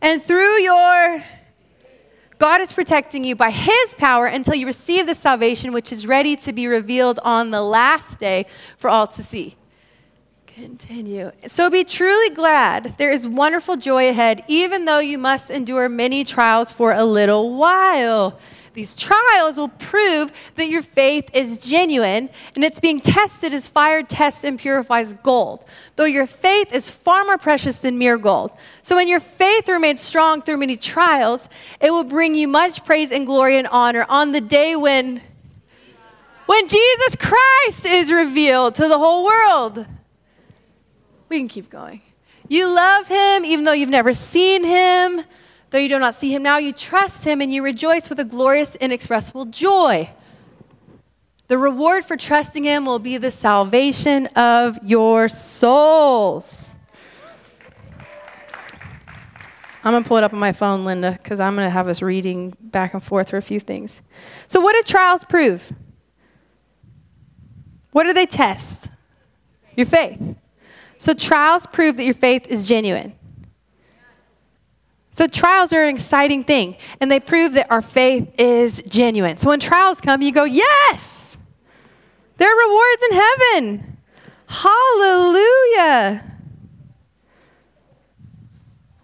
And 0.00 0.22
through 0.22 0.62
your 0.62 1.22
God 2.38 2.62
is 2.62 2.72
protecting 2.72 3.22
you 3.22 3.36
by 3.36 3.50
his 3.50 3.94
power 3.98 4.24
until 4.24 4.54
you 4.54 4.64
receive 4.64 5.06
the 5.06 5.14
salvation 5.14 5.74
which 5.74 5.92
is 5.92 6.06
ready 6.06 6.36
to 6.36 6.54
be 6.54 6.66
revealed 6.68 7.20
on 7.22 7.50
the 7.50 7.60
last 7.60 8.18
day 8.18 8.46
for 8.78 8.88
all 8.88 9.06
to 9.08 9.22
see. 9.22 9.56
Continue. 10.46 11.32
So 11.48 11.68
be 11.68 11.84
truly 11.84 12.34
glad. 12.34 12.94
There 12.96 13.10
is 13.10 13.28
wonderful 13.28 13.76
joy 13.76 14.08
ahead, 14.08 14.42
even 14.48 14.86
though 14.86 15.00
you 15.00 15.18
must 15.18 15.50
endure 15.50 15.90
many 15.90 16.24
trials 16.24 16.72
for 16.72 16.94
a 16.94 17.04
little 17.04 17.58
while. 17.58 18.40
These 18.78 18.94
trials 18.94 19.58
will 19.58 19.70
prove 19.70 20.52
that 20.54 20.68
your 20.68 20.82
faith 20.82 21.30
is 21.34 21.58
genuine 21.58 22.30
and 22.54 22.62
it's 22.62 22.78
being 22.78 23.00
tested 23.00 23.52
as 23.52 23.66
fire 23.66 24.04
tests 24.04 24.44
and 24.44 24.56
purifies 24.56 25.14
gold, 25.14 25.64
though 25.96 26.04
your 26.04 26.28
faith 26.28 26.72
is 26.72 26.88
far 26.88 27.24
more 27.24 27.38
precious 27.38 27.80
than 27.80 27.98
mere 27.98 28.16
gold. 28.16 28.52
So 28.84 28.94
when 28.94 29.08
your 29.08 29.18
faith 29.18 29.68
remains 29.68 30.00
strong 30.00 30.42
through 30.42 30.58
many 30.58 30.76
trials, 30.76 31.48
it 31.80 31.90
will 31.90 32.04
bring 32.04 32.36
you 32.36 32.46
much 32.46 32.84
praise 32.84 33.10
and 33.10 33.26
glory 33.26 33.58
and 33.58 33.66
honor 33.66 34.06
on 34.08 34.30
the 34.30 34.40
day 34.40 34.76
when 34.76 35.22
when 36.46 36.68
Jesus 36.68 37.16
Christ 37.16 37.84
is 37.84 38.12
revealed 38.12 38.76
to 38.76 38.86
the 38.86 38.96
whole 38.96 39.24
world. 39.24 39.84
We 41.28 41.38
can 41.38 41.48
keep 41.48 41.68
going. 41.68 42.00
You 42.46 42.72
love 42.72 43.08
him 43.08 43.44
even 43.44 43.64
though 43.64 43.72
you've 43.72 43.88
never 43.88 44.12
seen 44.12 44.62
him. 44.62 45.24
Though 45.70 45.78
you 45.78 45.88
do 45.88 45.98
not 45.98 46.14
see 46.14 46.34
him 46.34 46.42
now, 46.42 46.58
you 46.58 46.72
trust 46.72 47.24
him 47.24 47.40
and 47.40 47.52
you 47.52 47.62
rejoice 47.62 48.08
with 48.08 48.20
a 48.20 48.24
glorious, 48.24 48.76
inexpressible 48.76 49.46
joy. 49.46 50.10
The 51.48 51.58
reward 51.58 52.04
for 52.04 52.16
trusting 52.16 52.64
him 52.64 52.84
will 52.84 52.98
be 52.98 53.16
the 53.18 53.30
salvation 53.30 54.26
of 54.28 54.78
your 54.82 55.28
souls. 55.28 56.74
I'm 59.84 59.92
going 59.92 60.02
to 60.02 60.08
pull 60.08 60.18
it 60.18 60.24
up 60.24 60.32
on 60.34 60.38
my 60.38 60.52
phone, 60.52 60.84
Linda, 60.84 61.12
because 61.12 61.40
I'm 61.40 61.54
going 61.54 61.66
to 61.66 61.70
have 61.70 61.88
us 61.88 62.02
reading 62.02 62.54
back 62.60 62.94
and 62.94 63.02
forth 63.02 63.30
for 63.30 63.36
a 63.36 63.42
few 63.42 63.60
things. 63.60 64.02
So, 64.48 64.60
what 64.60 64.74
do 64.74 64.82
trials 64.82 65.24
prove? 65.24 65.72
What 67.92 68.04
do 68.04 68.12
they 68.12 68.26
test? 68.26 68.88
Your 69.76 69.86
faith. 69.86 70.20
So 70.98 71.14
trials 71.14 71.66
prove 71.66 71.96
that 71.96 72.04
your 72.04 72.14
faith 72.14 72.46
is 72.48 72.68
genuine. 72.68 73.14
So 75.18 75.26
trials 75.26 75.72
are 75.72 75.82
an 75.82 75.92
exciting 75.92 76.44
thing, 76.44 76.76
and 77.00 77.10
they 77.10 77.18
prove 77.18 77.54
that 77.54 77.72
our 77.72 77.82
faith 77.82 78.32
is 78.38 78.80
genuine. 78.86 79.36
So 79.36 79.48
when 79.48 79.58
trials 79.58 80.00
come, 80.00 80.22
you 80.22 80.30
go, 80.30 80.44
Yes! 80.44 81.36
There 82.36 82.48
are 82.48 82.68
rewards 82.68 83.02
in 83.10 83.16
heaven. 83.16 83.98
Hallelujah. 84.46 86.24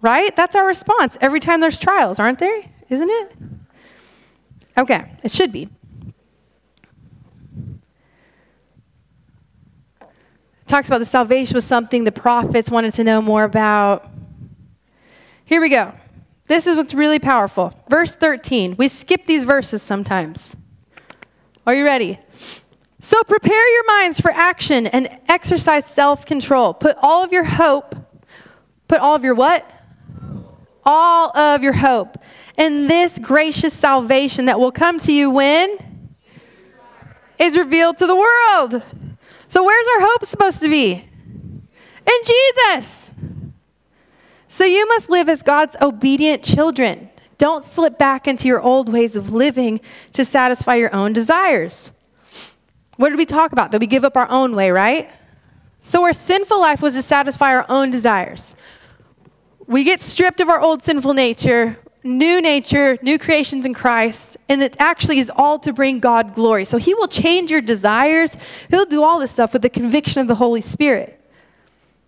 Right? 0.00 0.36
That's 0.36 0.54
our 0.54 0.64
response 0.64 1.18
every 1.20 1.40
time 1.40 1.58
there's 1.58 1.80
trials, 1.80 2.20
aren't 2.20 2.38
there? 2.38 2.62
Isn't 2.88 3.10
it? 3.10 3.32
Okay, 4.78 5.10
it 5.24 5.32
should 5.32 5.50
be. 5.50 5.68
talks 10.68 10.88
about 10.88 10.98
the 10.98 11.06
salvation 11.06 11.56
was 11.56 11.64
something 11.64 12.04
the 12.04 12.12
prophets 12.12 12.70
wanted 12.70 12.94
to 12.94 13.02
know 13.02 13.20
more 13.20 13.42
about. 13.42 14.08
Here 15.44 15.60
we 15.60 15.68
go. 15.68 15.92
This 16.46 16.66
is 16.66 16.76
what's 16.76 16.94
really 16.94 17.18
powerful. 17.18 17.72
Verse 17.88 18.14
13. 18.14 18.76
We 18.76 18.88
skip 18.88 19.26
these 19.26 19.44
verses 19.44 19.82
sometimes. 19.82 20.54
Are 21.66 21.74
you 21.74 21.84
ready? 21.84 22.18
So 23.00 23.22
prepare 23.22 23.72
your 23.74 23.86
minds 23.86 24.20
for 24.20 24.30
action 24.30 24.86
and 24.86 25.08
exercise 25.28 25.86
self 25.86 26.26
control. 26.26 26.74
Put 26.74 26.96
all 27.02 27.24
of 27.24 27.32
your 27.32 27.44
hope, 27.44 27.94
put 28.88 28.98
all 28.98 29.14
of 29.14 29.24
your 29.24 29.34
what? 29.34 29.70
All 30.86 31.36
of 31.36 31.62
your 31.62 31.72
hope 31.72 32.18
in 32.56 32.86
this 32.86 33.18
gracious 33.18 33.72
salvation 33.72 34.46
that 34.46 34.58
will 34.58 34.72
come 34.72 35.00
to 35.00 35.12
you 35.12 35.30
when? 35.30 35.78
Is 37.38 37.58
revealed 37.58 37.96
to 37.98 38.06
the 38.06 38.16
world. 38.16 38.82
So, 39.48 39.64
where's 39.64 39.86
our 39.96 40.06
hope 40.08 40.24
supposed 40.24 40.60
to 40.60 40.68
be? 40.68 40.92
In 40.92 42.20
Jesus. 42.24 43.03
So 44.54 44.64
you 44.64 44.86
must 44.86 45.10
live 45.10 45.28
as 45.28 45.42
God's 45.42 45.74
obedient 45.82 46.44
children. 46.44 47.10
Don't 47.38 47.64
slip 47.64 47.98
back 47.98 48.28
into 48.28 48.46
your 48.46 48.60
old 48.60 48.88
ways 48.88 49.16
of 49.16 49.32
living 49.32 49.80
to 50.12 50.24
satisfy 50.24 50.76
your 50.76 50.94
own 50.94 51.12
desires. 51.12 51.90
What 52.96 53.08
did 53.08 53.18
we 53.18 53.26
talk 53.26 53.50
about? 53.50 53.72
That 53.72 53.80
we 53.80 53.88
give 53.88 54.04
up 54.04 54.16
our 54.16 54.30
own 54.30 54.54
way, 54.54 54.70
right? 54.70 55.10
So 55.80 56.04
our 56.04 56.12
sinful 56.12 56.60
life 56.60 56.82
was 56.82 56.94
to 56.94 57.02
satisfy 57.02 57.52
our 57.52 57.66
own 57.68 57.90
desires. 57.90 58.54
We 59.66 59.82
get 59.82 60.00
stripped 60.00 60.40
of 60.40 60.48
our 60.48 60.60
old 60.60 60.84
sinful 60.84 61.14
nature, 61.14 61.76
new 62.04 62.40
nature, 62.40 62.96
new 63.02 63.18
creations 63.18 63.66
in 63.66 63.74
Christ, 63.74 64.36
and 64.48 64.62
it 64.62 64.76
actually 64.78 65.18
is 65.18 65.32
all 65.34 65.58
to 65.58 65.72
bring 65.72 65.98
God 65.98 66.32
glory. 66.32 66.64
So 66.64 66.78
He 66.78 66.94
will 66.94 67.08
change 67.08 67.50
your 67.50 67.60
desires. 67.60 68.36
He'll 68.70 68.86
do 68.86 69.02
all 69.02 69.18
this 69.18 69.32
stuff 69.32 69.52
with 69.52 69.62
the 69.62 69.68
conviction 69.68 70.20
of 70.20 70.28
the 70.28 70.36
Holy 70.36 70.60
Spirit. 70.60 71.20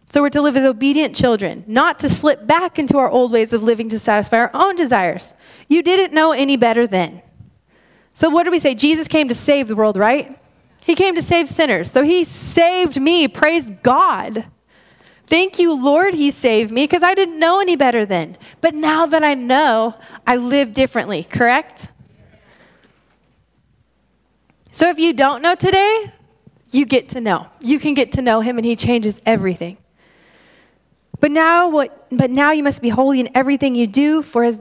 So 0.08 0.22
we're 0.22 0.30
to 0.30 0.42
live 0.42 0.56
as 0.56 0.64
obedient 0.64 1.16
children, 1.16 1.64
not 1.66 1.98
to 2.00 2.08
slip 2.08 2.46
back 2.46 2.78
into 2.78 2.96
our 2.96 3.10
old 3.10 3.32
ways 3.32 3.52
of 3.52 3.62
living 3.62 3.88
to 3.88 3.98
satisfy 3.98 4.38
our 4.38 4.50
own 4.54 4.76
desires. 4.76 5.34
You 5.68 5.82
didn't 5.82 6.14
know 6.14 6.32
any 6.32 6.56
better 6.56 6.86
then. 6.86 7.22
So 8.14 8.30
what 8.30 8.44
do 8.44 8.50
we 8.50 8.60
say? 8.60 8.74
Jesus 8.74 9.08
came 9.08 9.28
to 9.28 9.34
save 9.34 9.68
the 9.68 9.76
world, 9.76 9.96
right? 9.96 10.40
He 10.80 10.94
came 10.94 11.16
to 11.16 11.22
save 11.22 11.48
sinners. 11.48 11.90
So 11.90 12.02
he 12.02 12.24
saved 12.24 13.00
me. 13.00 13.26
Praise 13.26 13.68
God. 13.82 14.46
Thank 15.26 15.58
you, 15.58 15.72
Lord, 15.72 16.14
he 16.14 16.30
saved 16.30 16.70
me 16.70 16.84
because 16.84 17.02
I 17.02 17.14
didn't 17.14 17.40
know 17.40 17.58
any 17.58 17.74
better 17.74 18.06
then. 18.06 18.38
But 18.60 18.74
now 18.74 19.06
that 19.06 19.24
I 19.24 19.34
know, 19.34 19.96
I 20.24 20.36
live 20.36 20.72
differently, 20.72 21.24
correct? 21.24 21.88
So 24.70 24.88
if 24.88 25.00
you 25.00 25.12
don't 25.12 25.42
know 25.42 25.56
today, 25.56 26.12
you 26.70 26.86
get 26.86 27.08
to 27.10 27.20
know. 27.20 27.48
You 27.60 27.80
can 27.80 27.94
get 27.94 28.12
to 28.12 28.22
know 28.22 28.40
him 28.40 28.56
and 28.56 28.64
he 28.64 28.76
changes 28.76 29.20
everything. 29.26 29.78
But 31.20 31.30
now 31.30 31.68
what 31.68 32.06
but 32.10 32.30
now 32.30 32.52
you 32.52 32.62
must 32.62 32.82
be 32.82 32.88
holy 32.88 33.20
in 33.20 33.28
everything 33.34 33.74
you 33.74 33.86
do 33.86 34.22
for 34.22 34.44
as 34.44 34.60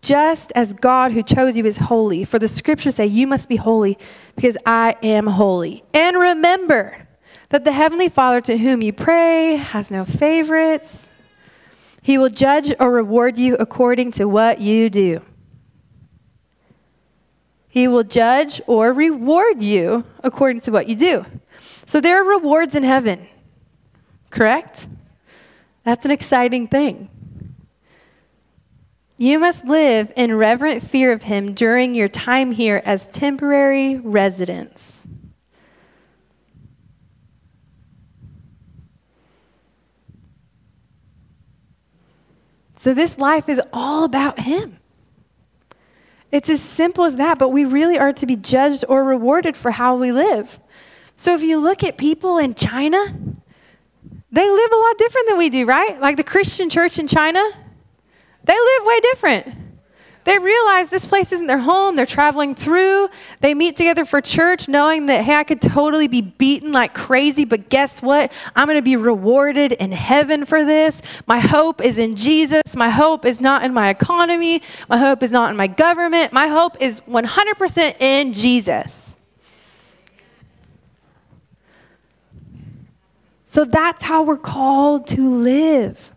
just 0.00 0.50
as 0.56 0.72
God 0.72 1.12
who 1.12 1.22
chose 1.22 1.56
you 1.56 1.64
is 1.64 1.76
holy. 1.76 2.24
For 2.24 2.38
the 2.38 2.48
scriptures 2.48 2.96
say 2.96 3.06
you 3.06 3.26
must 3.26 3.48
be 3.48 3.56
holy 3.56 3.98
because 4.34 4.56
I 4.66 4.96
am 5.02 5.26
holy. 5.26 5.84
And 5.94 6.16
remember 6.18 6.96
that 7.50 7.64
the 7.64 7.72
heavenly 7.72 8.08
Father 8.08 8.40
to 8.42 8.58
whom 8.58 8.82
you 8.82 8.92
pray 8.92 9.56
has 9.56 9.90
no 9.90 10.04
favorites. 10.04 11.08
He 12.02 12.18
will 12.18 12.30
judge 12.30 12.72
or 12.80 12.90
reward 12.90 13.38
you 13.38 13.56
according 13.60 14.12
to 14.12 14.24
what 14.24 14.60
you 14.60 14.90
do. 14.90 15.22
He 17.68 17.86
will 17.86 18.04
judge 18.04 18.60
or 18.66 18.92
reward 18.92 19.62
you 19.62 20.04
according 20.24 20.62
to 20.62 20.72
what 20.72 20.88
you 20.88 20.96
do. 20.96 21.24
So 21.86 22.00
there 22.00 22.20
are 22.20 22.28
rewards 22.28 22.74
in 22.74 22.82
heaven, 22.82 23.26
correct? 24.30 24.88
That's 25.84 26.04
an 26.04 26.10
exciting 26.10 26.68
thing. 26.68 27.08
You 29.18 29.38
must 29.38 29.64
live 29.64 30.12
in 30.16 30.36
reverent 30.36 30.82
fear 30.82 31.12
of 31.12 31.22
him 31.22 31.54
during 31.54 31.94
your 31.94 32.08
time 32.08 32.50
here 32.50 32.82
as 32.84 33.06
temporary 33.08 33.96
residents. 33.96 35.06
So, 42.76 42.94
this 42.94 43.16
life 43.18 43.48
is 43.48 43.60
all 43.72 44.02
about 44.02 44.40
him. 44.40 44.78
It's 46.32 46.48
as 46.48 46.60
simple 46.60 47.04
as 47.04 47.14
that, 47.14 47.38
but 47.38 47.50
we 47.50 47.64
really 47.64 47.96
are 47.96 48.12
to 48.14 48.26
be 48.26 48.34
judged 48.34 48.84
or 48.88 49.04
rewarded 49.04 49.56
for 49.56 49.70
how 49.70 49.94
we 49.94 50.10
live. 50.10 50.58
So, 51.14 51.32
if 51.32 51.44
you 51.44 51.58
look 51.58 51.84
at 51.84 51.96
people 51.96 52.38
in 52.38 52.54
China, 52.54 53.31
they 54.32 54.50
live 54.50 54.72
a 54.72 54.76
lot 54.76 54.98
different 54.98 55.28
than 55.28 55.38
we 55.38 55.50
do, 55.50 55.66
right? 55.66 56.00
Like 56.00 56.16
the 56.16 56.24
Christian 56.24 56.70
church 56.70 56.98
in 56.98 57.06
China, 57.06 57.42
they 58.44 58.54
live 58.54 58.86
way 58.86 59.00
different. 59.00 59.54
They 60.24 60.38
realize 60.38 60.88
this 60.88 61.04
place 61.04 61.32
isn't 61.32 61.48
their 61.48 61.58
home. 61.58 61.96
They're 61.96 62.06
traveling 62.06 62.54
through. 62.54 63.08
They 63.40 63.54
meet 63.54 63.76
together 63.76 64.04
for 64.04 64.20
church 64.20 64.68
knowing 64.68 65.06
that, 65.06 65.24
hey, 65.24 65.34
I 65.34 65.42
could 65.42 65.60
totally 65.60 66.06
be 66.06 66.20
beaten 66.20 66.70
like 66.70 66.94
crazy, 66.94 67.44
but 67.44 67.68
guess 67.68 68.00
what? 68.00 68.32
I'm 68.54 68.66
going 68.66 68.78
to 68.78 68.82
be 68.82 68.96
rewarded 68.96 69.72
in 69.72 69.90
heaven 69.90 70.44
for 70.44 70.64
this. 70.64 71.02
My 71.26 71.40
hope 71.40 71.84
is 71.84 71.98
in 71.98 72.14
Jesus. 72.14 72.62
My 72.76 72.88
hope 72.88 73.24
is 73.24 73.40
not 73.40 73.64
in 73.64 73.74
my 73.74 73.90
economy. 73.90 74.62
My 74.88 74.96
hope 74.96 75.24
is 75.24 75.32
not 75.32 75.50
in 75.50 75.56
my 75.56 75.66
government. 75.66 76.32
My 76.32 76.46
hope 76.46 76.80
is 76.80 77.00
100% 77.00 78.00
in 78.00 78.32
Jesus. 78.32 79.11
So 83.52 83.66
that's 83.66 84.02
how 84.02 84.22
we're 84.22 84.38
called 84.38 85.06
to 85.08 85.28
live. 85.28 86.10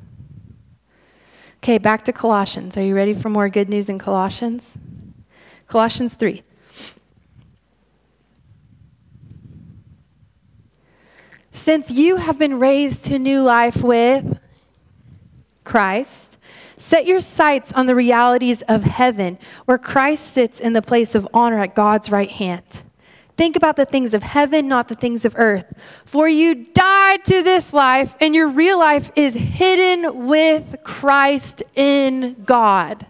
Okay, 1.58 1.78
back 1.78 2.06
to 2.06 2.14
Colossians. 2.14 2.78
Are 2.78 2.82
you 2.82 2.96
ready 2.96 3.12
for 3.12 3.28
more 3.28 3.50
good 3.50 3.68
news 3.68 3.90
in 3.90 4.00
Colossians? 4.00 4.78
Colossians 5.68 6.16
3. 6.16 6.42
Since 11.52 11.92
you 11.92 12.16
have 12.16 12.40
been 12.40 12.58
raised 12.58 13.04
to 13.08 13.20
new 13.20 13.42
life 13.42 13.84
with 13.84 14.40
Christ, 15.66 16.38
set 16.78 17.06
your 17.06 17.20
sights 17.20 17.74
on 17.74 17.86
the 17.86 17.96
realities 17.96 18.62
of 18.70 18.84
heaven, 18.84 19.38
where 19.66 19.78
Christ 19.78 20.32
sits 20.32 20.62
in 20.62 20.72
the 20.72 20.82
place 20.82 21.16
of 21.16 21.28
honor 21.34 21.60
at 21.60 21.76
God's 21.76 22.10
right 22.10 22.32
hand. 22.32 22.82
Think 23.38 23.56
about 23.56 23.76
the 23.76 23.86
things 23.86 24.14
of 24.14 24.24
heaven, 24.24 24.68
not 24.68 24.88
the 24.88 24.96
things 24.96 25.26
of 25.26 25.36
earth. 25.38 25.74
For 26.06 26.28
you 26.28 26.66
died 26.74 27.26
to 27.26 27.44
this 27.44 27.74
life, 27.74 28.16
and 28.22 28.34
your 28.34 28.48
real 28.48 28.80
life 28.80 29.12
is 29.16 29.34
hidden 29.34 30.26
with 30.26 30.78
Christ 30.84 31.62
in 31.76 32.44
God. 32.46 33.06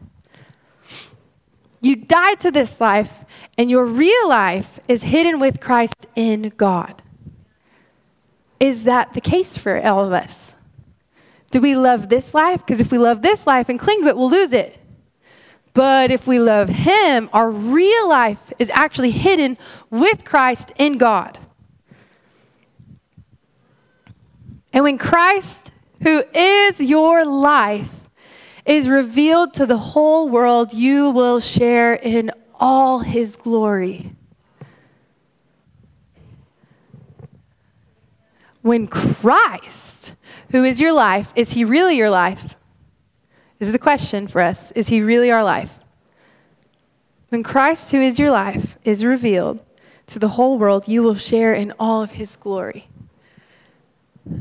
You 1.80 1.96
died 1.96 2.40
to 2.40 2.52
this 2.52 2.82
life, 2.82 3.24
and 3.58 3.70
your 3.70 3.86
real 3.86 4.28
life 4.28 4.80
is 4.88 5.04
hidden 5.04 5.40
with 5.40 5.60
Christ 5.62 6.08
in 6.16 6.52
God. 6.58 7.04
Is 8.60 8.86
that 8.86 9.14
the 9.14 9.22
case 9.22 9.58
for 9.58 9.80
all 9.86 10.06
of 10.06 10.12
us? 10.12 10.54
Do 11.52 11.62
we 11.62 11.76
love 11.76 12.10
this 12.10 12.34
life? 12.34 12.66
Because 12.66 12.82
if 12.82 12.92
we 12.92 12.98
love 12.98 13.22
this 13.22 13.46
life 13.46 13.70
and 13.70 13.80
cling 13.80 14.02
to 14.02 14.08
it, 14.08 14.18
we'll 14.18 14.30
lose 14.30 14.54
it. 14.54 14.80
But 15.76 16.10
if 16.10 16.26
we 16.26 16.40
love 16.40 16.70
Him, 16.70 17.30
our 17.34 17.52
real 17.52 18.08
life 18.08 18.54
is 18.58 18.70
actually 18.70 19.12
hidden 19.12 19.58
with 19.90 20.24
Christ 20.24 20.72
in 20.78 20.98
God. 20.98 21.38
And 24.72 24.86
when 24.86 24.98
Christ, 24.98 25.72
who 26.02 26.24
is 26.34 26.80
your 26.80 27.26
life, 27.26 27.92
is 28.66 28.88
revealed 28.88 29.54
to 29.56 29.66
the 29.66 29.78
whole 29.78 30.30
world, 30.30 30.74
you 30.74 31.10
will 31.10 31.42
share 31.42 31.94
in 31.94 32.32
all 32.58 33.00
His 33.00 33.36
glory. 33.36 34.12
When 38.62 38.88
Christ, 38.88 40.14
who 40.52 40.64
is 40.64 40.80
your 40.80 40.94
life, 40.94 41.34
is 41.36 41.52
He 41.52 41.66
really 41.66 41.98
your 41.98 42.10
life? 42.10 42.56
Is 43.60 43.72
the 43.72 43.80
question 43.80 44.28
for 44.28 44.42
us 44.42 44.72
Is 44.72 44.88
he 44.88 45.02
really 45.02 45.32
our 45.32 45.44
life? 45.44 45.80
When 47.30 47.44
Christ, 47.44 47.92
who 47.92 48.02
is 48.02 48.20
your 48.20 48.32
life, 48.32 48.78
is 48.84 49.04
revealed 49.04 49.60
to 50.08 50.20
the 50.20 50.30
whole 50.30 50.58
world, 50.60 50.88
you 50.88 51.02
will 51.02 51.16
share 51.16 51.54
in 51.54 51.74
all 51.80 52.04
of 52.04 52.12
his 52.12 52.36
glory. 52.36 52.88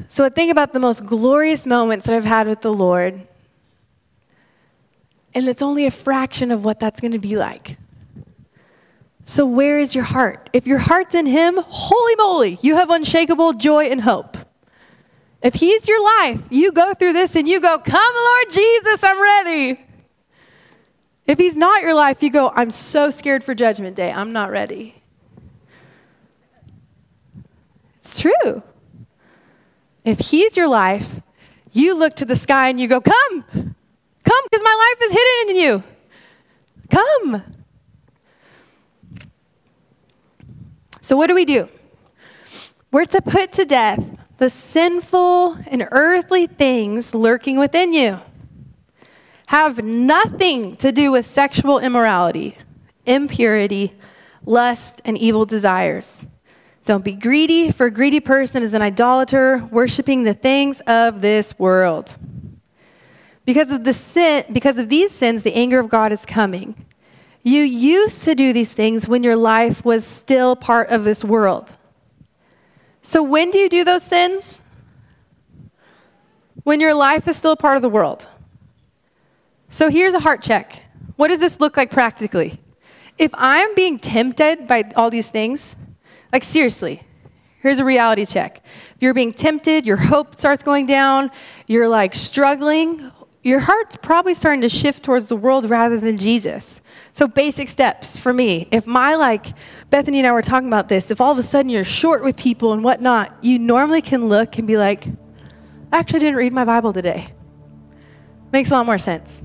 So 0.09 0.25
I 0.25 0.29
think 0.29 0.51
about 0.51 0.73
the 0.73 0.81
most 0.81 1.05
glorious 1.05 1.67
moments 1.67 2.07
that 2.07 2.15
I've 2.15 2.25
had 2.25 2.47
with 2.47 2.61
the 2.61 2.73
Lord, 2.73 3.27
and 5.35 5.49
it's 5.49 5.63
only 5.63 5.87
a 5.87 5.91
fraction 5.91 6.51
of 6.51 6.65
what 6.65 6.81
that's 6.81 7.01
going 7.01 7.13
to 7.13 7.19
be 7.19 7.37
like. 7.37 7.77
So, 9.27 9.47
where 9.47 9.79
is 9.79 9.95
your 9.95 10.05
heart? 10.05 10.51
If 10.53 10.67
your 10.67 10.79
heart's 10.79 11.15
in 11.15 11.27
Him, 11.27 11.59
holy 11.59 12.17
moly, 12.17 12.59
you 12.61 12.77
have 12.77 12.91
unshakable 12.91 13.55
joy 13.55 13.87
and 13.87 14.03
hope. 14.03 14.37
If 15.45 15.53
He's 15.53 15.87
your 15.87 16.03
life, 16.03 16.41
you 16.49 16.73
go 16.73 16.95
through 16.95 17.13
this 17.13 17.37
and 17.37 17.47
you 17.47 17.61
go, 17.61 17.77
Come, 17.77 18.15
Lord 18.15 18.51
Jesus, 18.51 19.05
I'm 19.05 19.23
ready. 19.23 19.79
If 21.27 21.39
He's 21.39 21.55
not 21.55 21.83
your 21.83 21.93
life, 21.93 22.23
you 22.23 22.31
go, 22.31 22.51
I'm 22.53 22.71
so 22.71 23.11
scared 23.11 23.45
for 23.45 23.55
Judgment 23.55 23.95
Day, 23.95 24.11
I'm 24.11 24.33
not 24.33 24.51
ready. 24.51 24.95
It's 27.99 28.19
true. 28.19 28.63
If 30.03 30.19
He's 30.19 30.57
your 30.57 30.69
life, 30.69 31.21
you 31.73 31.95
look 31.95 32.17
to 32.17 32.25
the 32.25 32.37
sky 32.37 32.71
and 32.71 32.81
you 32.81 32.89
go, 32.89 33.03
Come, 33.03 33.43
come, 33.43 34.45
because 34.51 34.65
my 34.65 34.95
life 34.95 35.03
is 35.03 35.13
hidden 35.13 35.57
in 35.57 35.63
you. 35.63 35.83
Come. 36.91 37.43
So, 41.03 41.19
what 41.19 41.27
do 41.27 41.35
we 41.35 41.45
do? 41.45 41.69
We're 42.91 43.05
to 43.05 43.21
put 43.21 43.53
to 43.53 43.67
death 43.67 44.24
the 44.45 44.51
sinful 44.51 45.57
and 45.69 45.89
earthly 45.91 46.47
things 46.47 47.15
lurking 47.15 47.59
within 47.59 47.95
you. 47.95 48.21
Have 49.47 49.83
nothing 49.83 50.77
to 50.77 50.93
do 50.93 51.11
with 51.11 51.25
sexual 51.25 51.79
immorality, 51.79 52.55
impurity, 53.07 53.95
lust, 54.45 55.01
and 55.07 55.17
evil 55.17 55.47
desires. 55.47 56.27
Don't 56.85 57.03
be 57.03 57.15
greedy, 57.15 57.71
for 57.71 57.87
a 57.87 57.91
greedy 57.91 58.21
person 58.21 58.63
is 58.63 58.75
an 58.75 58.83
idolater, 58.83 59.67
worshiping 59.71 60.25
the 60.25 60.35
things 60.35 60.83
of 60.87 61.23
this 61.23 61.59
world. 61.59 62.15
Because 63.47 63.71
of 63.71 63.83
the 63.85 63.95
sin, 63.95 64.45
because 64.53 64.79
of 64.79 64.91
these 64.91 65.11
sins, 65.11 65.43
the 65.43 65.55
anger 65.55 65.79
of 65.79 65.89
God 65.89 66.13
is 66.13 66.27
coming. 66.27 66.85
You 67.43 67.63
used 67.63 68.25
to 68.25 68.35
do 68.35 68.53
these 68.53 68.75
things 68.75 69.09
when 69.09 69.23
your 69.23 69.37
life 69.37 69.87
was 69.87 70.05
still 70.05 70.55
part 70.55 70.91
of 70.91 71.05
this 71.05 71.25
world. 71.25 71.73
So 73.05 73.23
when 73.23 73.51
do 73.51 73.59
you 73.59 73.69
do 73.69 73.85
those 73.85 74.03
sins? 74.03 74.63
When 76.63 76.81
your 76.81 76.95
life 76.95 77.29
is 77.29 77.37
still 77.37 77.53
a 77.53 77.57
part 77.57 77.77
of 77.77 77.83
the 77.83 77.89
world. 77.91 78.27
So 79.69 79.91
here's 79.91 80.15
a 80.15 80.21
heart 80.21 80.41
check. 80.41 80.83
What 81.17 81.29
does 81.29 81.39
this 81.39 81.61
look 81.61 81.77
like 81.77 81.91
practically? 81.91 82.59
If 83.19 83.31
I'm 83.35 83.75
being 83.75 83.99
tempted 83.99 84.67
by 84.67 84.91
all 84.97 85.11
these 85.11 85.29
things, 85.29 85.77
like 86.33 86.43
seriously, 86.43 87.03
here's 87.61 87.79
a 87.79 87.85
reality 87.85 88.25
check. 88.25 88.63
If 88.97 89.03
you're 89.03 89.13
being 89.13 89.35
tempted, 89.35 89.85
your 89.85 89.99
hope 89.99 90.39
starts 90.39 90.63
going 90.63 90.87
down, 90.87 91.31
you're 91.67 91.89
like 91.89 92.15
struggling, 92.15 93.13
your 93.43 93.61
heart's 93.61 93.97
probably 93.97 94.33
starting 94.33 94.63
to 94.63 94.69
shift 94.71 95.03
towards 95.03 95.29
the 95.29 95.37
world 95.37 95.69
rather 95.69 96.01
than 96.01 96.17
Jesus. 96.17 96.81
So, 97.15 97.29
basic 97.29 97.69
steps 97.69 98.19
for 98.19 98.33
me. 98.33 98.67
If 98.73 98.89
my, 98.89 99.15
like, 99.15 99.47
Bethany 99.89 100.19
and 100.19 100.27
I 100.27 100.33
were 100.33 100.43
talking 100.43 100.67
about 100.67 100.89
this, 100.89 101.13
if 101.13 101.21
all 101.21 101.31
of 101.31 101.39
a 101.39 101.45
sudden 101.45 101.69
you're 101.69 101.85
short 101.85 102.25
with 102.25 102.37
people 102.37 102.73
and 102.73 102.83
whatnot, 102.83 103.33
you 103.41 103.61
normally 103.61 104.03
can 104.03 104.27
look 104.29 104.59
and 104.59 104.67
be 104.67 104.77
like, 104.77 105.07
I 105.93 105.99
actually 105.99 106.19
didn't 106.19 106.35
read 106.35 106.53
my 106.53 106.65
Bible 106.65 106.93
today. 106.93 107.29
Makes 108.53 108.73
a 108.73 108.75
lot 108.75 108.87
more 108.87 108.99
sense. 108.99 109.43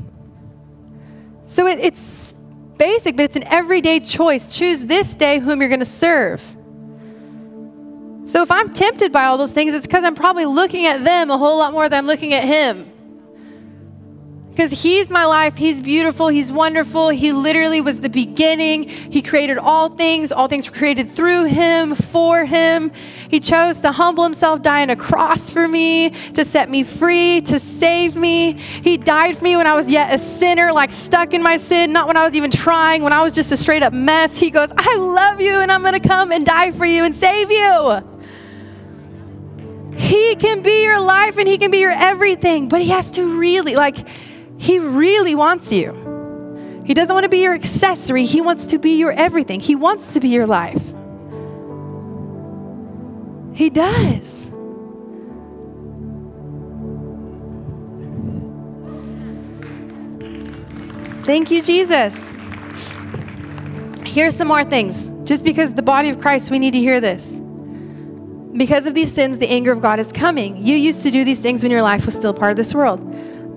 So, 1.45 1.67
it, 1.67 1.77
it's 1.77 2.33
basic, 2.79 3.15
but 3.15 3.25
it's 3.25 3.35
an 3.35 3.43
everyday 3.43 3.99
choice. 3.99 4.57
Choose 4.57 4.83
this 4.83 5.15
day 5.15 5.37
whom 5.37 5.59
you're 5.59 5.69
going 5.69 5.79
to 5.79 5.85
serve. 5.85 6.41
So, 8.25 8.41
if 8.41 8.49
I'm 8.49 8.73
tempted 8.73 9.11
by 9.11 9.25
all 9.25 9.37
those 9.37 9.51
things, 9.51 9.75
it's 9.75 9.85
because 9.85 10.03
I'm 10.03 10.15
probably 10.15 10.45
looking 10.45 10.87
at 10.87 11.03
them 11.03 11.29
a 11.29 11.37
whole 11.37 11.59
lot 11.59 11.71
more 11.71 11.87
than 11.87 11.99
I'm 11.99 12.07
looking 12.07 12.33
at 12.33 12.45
Him 12.45 12.91
because 14.59 14.81
He's 14.81 15.09
my 15.09 15.23
life. 15.23 15.55
He's 15.55 15.79
beautiful. 15.79 16.27
He's 16.27 16.51
wonderful. 16.51 17.07
He 17.07 17.31
literally 17.31 17.79
was 17.79 18.01
the 18.01 18.09
beginning. 18.09 18.89
He 18.89 19.21
created 19.21 19.57
all 19.57 19.87
things. 19.87 20.33
All 20.33 20.49
things 20.49 20.69
were 20.69 20.75
created 20.75 21.09
through 21.09 21.45
Him, 21.45 21.95
for 21.95 22.43
Him. 22.43 22.91
He 23.29 23.39
chose 23.39 23.79
to 23.79 23.93
humble 23.93 24.25
Himself, 24.25 24.61
die 24.61 24.81
on 24.81 24.89
a 24.89 24.97
cross 24.97 25.49
for 25.49 25.65
me, 25.65 26.09
to 26.33 26.43
set 26.43 26.69
me 26.69 26.83
free, 26.83 27.39
to 27.43 27.57
save 27.57 28.17
me. 28.17 28.51
He 28.51 28.97
died 28.97 29.37
for 29.37 29.45
me 29.45 29.55
when 29.55 29.65
I 29.65 29.75
was 29.75 29.89
yet 29.89 30.13
a 30.13 30.17
sinner, 30.17 30.73
like 30.73 30.91
stuck 30.91 31.33
in 31.33 31.41
my 31.41 31.55
sin, 31.55 31.93
not 31.93 32.07
when 32.07 32.17
I 32.17 32.25
was 32.25 32.35
even 32.35 32.51
trying, 32.51 33.01
when 33.01 33.13
I 33.13 33.23
was 33.23 33.31
just 33.31 33.53
a 33.53 33.57
straight 33.57 33.81
up 33.81 33.93
mess. 33.93 34.37
He 34.37 34.51
goes, 34.51 34.73
I 34.75 34.97
love 34.97 35.39
you, 35.39 35.53
and 35.53 35.71
I'm 35.71 35.83
going 35.83 35.93
to 35.93 36.05
come 36.05 36.33
and 36.33 36.45
die 36.45 36.71
for 36.71 36.85
you 36.85 37.05
and 37.05 37.15
save 37.15 37.49
you. 37.49 38.01
He 39.95 40.35
can 40.35 40.61
be 40.63 40.83
your 40.83 40.99
life 40.99 41.37
and 41.37 41.47
He 41.47 41.57
can 41.57 41.71
be 41.71 41.77
your 41.77 41.91
everything, 41.91 42.67
but 42.67 42.81
He 42.81 42.89
has 42.89 43.09
to 43.11 43.39
really, 43.39 43.75
like, 43.77 44.05
he 44.59 44.77
really 44.77 45.35
wants 45.35 45.71
you. 45.71 46.83
He 46.85 46.93
doesn't 46.93 47.13
want 47.13 47.23
to 47.23 47.29
be 47.29 47.41
your 47.41 47.53
accessory, 47.53 48.25
He 48.25 48.41
wants 48.41 48.67
to 48.67 48.77
be 48.77 48.97
your 48.97 49.11
everything. 49.13 49.61
He 49.61 49.75
wants 49.75 50.13
to 50.13 50.19
be 50.19 50.27
your 50.27 50.45
life. 50.45 50.83
He 53.53 53.69
does. 53.69 54.51
Thank 61.25 61.51
you, 61.51 61.61
Jesus. 61.61 62.29
Here's 64.03 64.35
some 64.35 64.47
more 64.49 64.65
things. 64.65 65.09
Just 65.23 65.45
because 65.45 65.73
the 65.73 65.81
body 65.81 66.09
of 66.09 66.19
Christ, 66.19 66.51
we 66.51 66.59
need 66.59 66.71
to 66.71 66.79
hear 66.79 66.99
this. 66.99 67.39
Because 68.57 68.87
of 68.87 68.93
these 68.93 69.13
sins, 69.13 69.37
the 69.37 69.47
anger 69.47 69.71
of 69.71 69.79
God 69.79 69.99
is 69.99 70.11
coming. 70.11 70.57
You 70.57 70.75
used 70.75 71.03
to 71.03 71.11
do 71.11 71.23
these 71.23 71.39
things 71.39 71.63
when 71.63 71.71
your 71.71 71.83
life 71.83 72.05
was 72.05 72.15
still 72.15 72.33
part 72.33 72.51
of 72.51 72.57
this 72.57 72.73
world. 72.73 72.99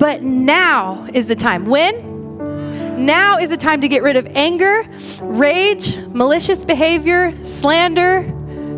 But 0.02 0.24
now 0.24 1.06
is 1.14 1.28
the 1.28 1.36
time. 1.36 1.64
When? 1.64 3.06
Now 3.06 3.38
is 3.38 3.50
the 3.50 3.56
time 3.56 3.80
to 3.82 3.86
get 3.86 4.02
rid 4.02 4.16
of 4.16 4.26
anger, 4.34 4.82
rage, 5.20 5.96
malicious 6.08 6.64
behavior, 6.64 7.32
slander, 7.44 8.28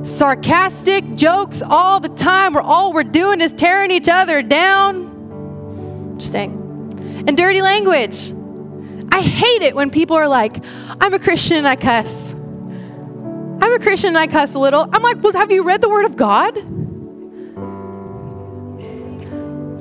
sarcastic 0.03 1.15
jokes 1.15 1.63
all 1.63 1.99
the 1.99 2.11
time 2.11 2.53
where 2.53 2.63
all 2.63 2.93
we're 2.93 3.05
doing 3.05 3.41
is 3.41 3.55
tearing 3.55 3.91
each 3.91 4.07
other 4.07 4.43
down. 4.43 6.19
Just 6.19 6.31
saying. 6.31 7.25
And 7.27 7.39
dirty 7.39 7.63
language. 7.63 8.35
I 9.11 9.23
hate 9.23 9.63
it 9.63 9.75
when 9.75 9.89
people 9.91 10.17
are 10.17 10.29
like, 10.29 10.63
I'm 11.01 11.15
a 11.15 11.19
Christian 11.19 11.57
and 11.57 11.67
I 11.67 11.77
cuss. 11.77 12.13
I'm 12.33 13.73
a 13.73 13.79
Christian 13.79 14.09
and 14.09 14.19
I 14.19 14.27
cuss 14.27 14.53
a 14.53 14.59
little. 14.59 14.87
I'm 14.93 15.03
like, 15.03 15.23
well, 15.23 15.33
have 15.33 15.51
you 15.51 15.63
read 15.63 15.81
the 15.81 15.89
Word 15.89 16.05
of 16.05 16.17
God? 16.17 16.84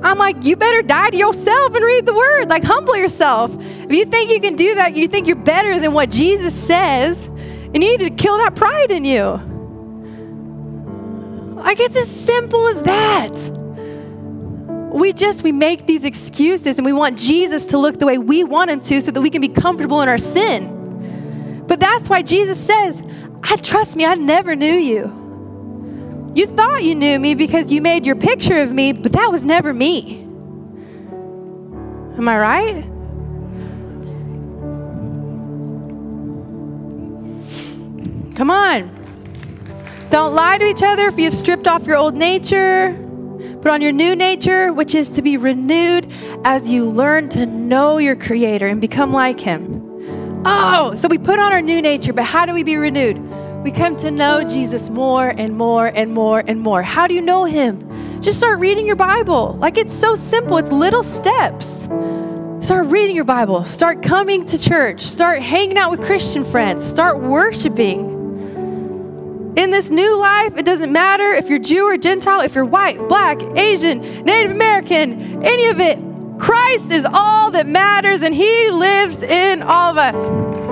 I'm 0.04 0.18
like, 0.18 0.43
you 0.43 0.56
better 0.56 0.82
die 0.82 1.10
to 1.12 1.18
yourself 1.18 1.74
and 1.74 1.84
read 1.84 2.06
the 2.06 2.14
word. 2.14 2.49
Like, 2.49 2.64
humble 2.64 2.95
yourself. 2.97 3.56
If 3.60 3.91
you 3.91 4.06
think 4.06 4.30
you 4.30 4.41
can 4.41 4.56
do 4.56 4.76
that, 4.76 4.97
you 4.97 5.08
think 5.08 5.28
you're 5.28 5.36
better 5.38 5.80
than 5.80 5.93
what 5.93 6.10
Jesus 6.10 6.54
says, 6.54 7.26
and 7.28 7.76
you 7.76 7.97
need 7.97 8.01
to 8.01 8.10
kill 8.10 8.38
that 8.38 8.54
pride 8.56 8.91
in 8.91 9.06
you. 9.06 9.39
Like, 11.64 11.80
it's 11.80 11.95
as 11.95 12.10
simple 12.10 12.68
as 12.68 12.84
that. 12.84 13.32
We 14.93 15.14
just, 15.14 15.41
we 15.41 15.51
make 15.51 15.88
these 15.88 16.04
excuses 16.04 16.78
and 16.78 16.86
we 16.86 16.93
want 16.93 17.18
Jesus 17.18 17.66
to 17.68 17.78
look 17.78 17.97
the 17.97 18.06
way 18.06 18.18
we 18.20 18.43
want 18.43 18.70
him 18.70 18.82
to 18.82 19.01
so 19.01 19.10
that 19.10 19.22
we 19.22 19.30
can 19.30 19.41
be 19.41 19.47
comfortable 19.47 20.01
in 20.01 20.10
our 20.10 20.20
sin. 20.20 21.64
But 21.66 21.80
that's 21.80 22.10
why 22.10 22.22
Jesus 22.22 22.60
says, 22.60 23.01
I 23.41 23.56
trust 23.56 23.95
me, 23.95 24.06
I 24.06 24.16
never 24.16 24.56
knew 24.56 24.76
you. 24.76 25.22
You 26.36 26.47
thought 26.47 26.84
you 26.84 26.95
knew 26.95 27.19
me 27.19 27.36
because 27.36 27.71
you 27.71 27.81
made 27.81 28.05
your 28.05 28.15
picture 28.15 28.61
of 28.61 28.73
me, 28.73 28.91
but 28.91 29.11
that 29.11 29.31
was 29.31 29.43
never 29.43 29.73
me. 29.73 30.21
Am 32.17 32.27
I 32.27 32.38
right? 32.38 32.84
Come 38.36 38.49
on. 38.49 38.89
Don't 40.09 40.34
lie 40.34 40.57
to 40.57 40.65
each 40.65 40.81
other 40.81 41.07
if 41.07 41.19
you've 41.19 41.34
stripped 41.34 41.67
off 41.67 41.86
your 41.86 41.97
old 41.97 42.15
nature. 42.15 42.99
Put 43.61 43.71
on 43.71 43.81
your 43.81 43.91
new 43.91 44.15
nature, 44.15 44.73
which 44.73 44.95
is 44.95 45.09
to 45.11 45.21
be 45.21 45.38
renewed 45.38 46.11
as 46.43 46.69
you 46.69 46.86
learn 46.86 47.29
to 47.29 47.45
know 47.45 47.99
your 47.99 48.15
Creator 48.15 48.67
and 48.67 48.81
become 48.81 49.13
like 49.13 49.39
Him. 49.39 49.81
Oh, 50.45 50.93
so 50.95 51.07
we 51.07 51.17
put 51.17 51.39
on 51.39 51.53
our 51.53 51.61
new 51.61 51.81
nature, 51.81 52.11
but 52.11 52.25
how 52.25 52.45
do 52.45 52.53
we 52.53 52.63
be 52.63 52.75
renewed? 52.75 53.17
We 53.64 53.72
come 53.72 53.95
to 53.97 54.11
know 54.11 54.43
Jesus 54.43 54.89
more 54.89 55.30
and 55.30 55.55
more 55.55 55.88
and 55.88 56.14
more 56.14 56.43
and 56.45 56.59
more. 56.59 56.82
How 56.84 57.07
do 57.07 57.14
you 57.14 57.22
know 57.22 57.45
him? 57.45 58.22
Just 58.22 58.38
start 58.39 58.59
reading 58.59 58.86
your 58.86 58.97
Bible. 58.97 59.55
Like 59.57 59.78
it's 59.78 59.97
so 59.97 60.16
simple, 60.16 60.57
it's 60.57 60.70
little 60.70 61.01
steps. 61.01 61.88
Start 62.59 62.88
reading 62.88 63.16
your 63.16 63.24
Bible. 63.24 63.64
Start 63.64 64.03
coming 64.03 64.45
to 64.47 64.57
church. 64.57 64.99
Start 64.99 65.41
hanging 65.41 65.78
out 65.78 65.91
with 65.91 66.01
Christian 66.01 66.43
friends. 66.43 66.84
Start 66.84 67.22
worshiping. 67.22 68.09
In 69.55 69.72
this 69.72 69.89
new 69.89 70.20
life, 70.20 70.57
it 70.57 70.66
doesn't 70.66 70.91
matter 70.91 71.32
if 71.32 71.47
you're 71.47 71.59
Jew 71.59 71.88
or 71.88 71.97
Gentile, 71.97 72.41
if 72.41 72.55
you're 72.55 72.66
white, 72.66 73.07
black, 73.07 73.41
Asian, 73.55 73.99
Native 74.26 74.51
American, 74.51 75.41
any 75.41 75.68
of 75.68 75.80
it. 75.80 75.99
Christ 76.38 76.91
is 76.91 77.05
all 77.05 77.51
that 77.51 77.66
matters, 77.66 78.24
and 78.24 78.36
He 78.36 78.70
lives 78.72 79.24
in 79.24 79.61
all 79.61 79.91
of 79.91 79.97
us. 79.97 80.62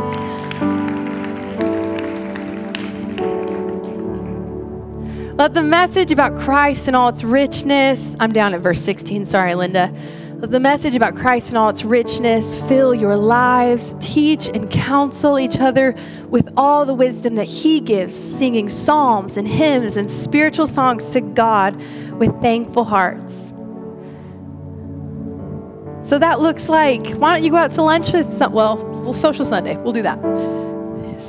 Let 5.41 5.55
the 5.55 5.63
message 5.63 6.11
about 6.11 6.37
Christ 6.37 6.85
and 6.85 6.95
all 6.95 7.09
its 7.09 7.23
richness, 7.23 8.15
I'm 8.19 8.31
down 8.31 8.53
at 8.53 8.61
verse 8.61 8.79
16, 8.79 9.25
sorry, 9.25 9.55
Linda. 9.55 9.91
Let 10.35 10.51
the 10.51 10.59
message 10.59 10.93
about 10.93 11.15
Christ 11.15 11.49
and 11.49 11.57
all 11.57 11.69
its 11.69 11.83
richness 11.83 12.61
fill 12.69 12.93
your 12.93 13.17
lives. 13.17 13.95
Teach 13.99 14.49
and 14.49 14.69
counsel 14.69 15.39
each 15.39 15.57
other 15.57 15.95
with 16.27 16.53
all 16.57 16.85
the 16.85 16.93
wisdom 16.93 17.33
that 17.37 17.47
He 17.47 17.79
gives, 17.79 18.15
singing 18.15 18.69
psalms 18.69 19.35
and 19.35 19.47
hymns 19.47 19.97
and 19.97 20.07
spiritual 20.07 20.67
songs 20.67 21.11
to 21.13 21.21
God 21.21 21.75
with 22.19 22.39
thankful 22.39 22.83
hearts. 22.83 23.51
So 26.07 26.19
that 26.19 26.39
looks 26.39 26.69
like 26.69 27.13
why 27.13 27.33
don't 27.33 27.43
you 27.43 27.49
go 27.49 27.57
out 27.57 27.71
to 27.71 27.81
lunch 27.81 28.13
with 28.13 28.37
some, 28.37 28.53
well, 28.53 28.77
well, 29.01 29.11
social 29.11 29.43
Sunday. 29.43 29.75
We'll 29.77 29.93
do 29.93 30.03
that 30.03 30.60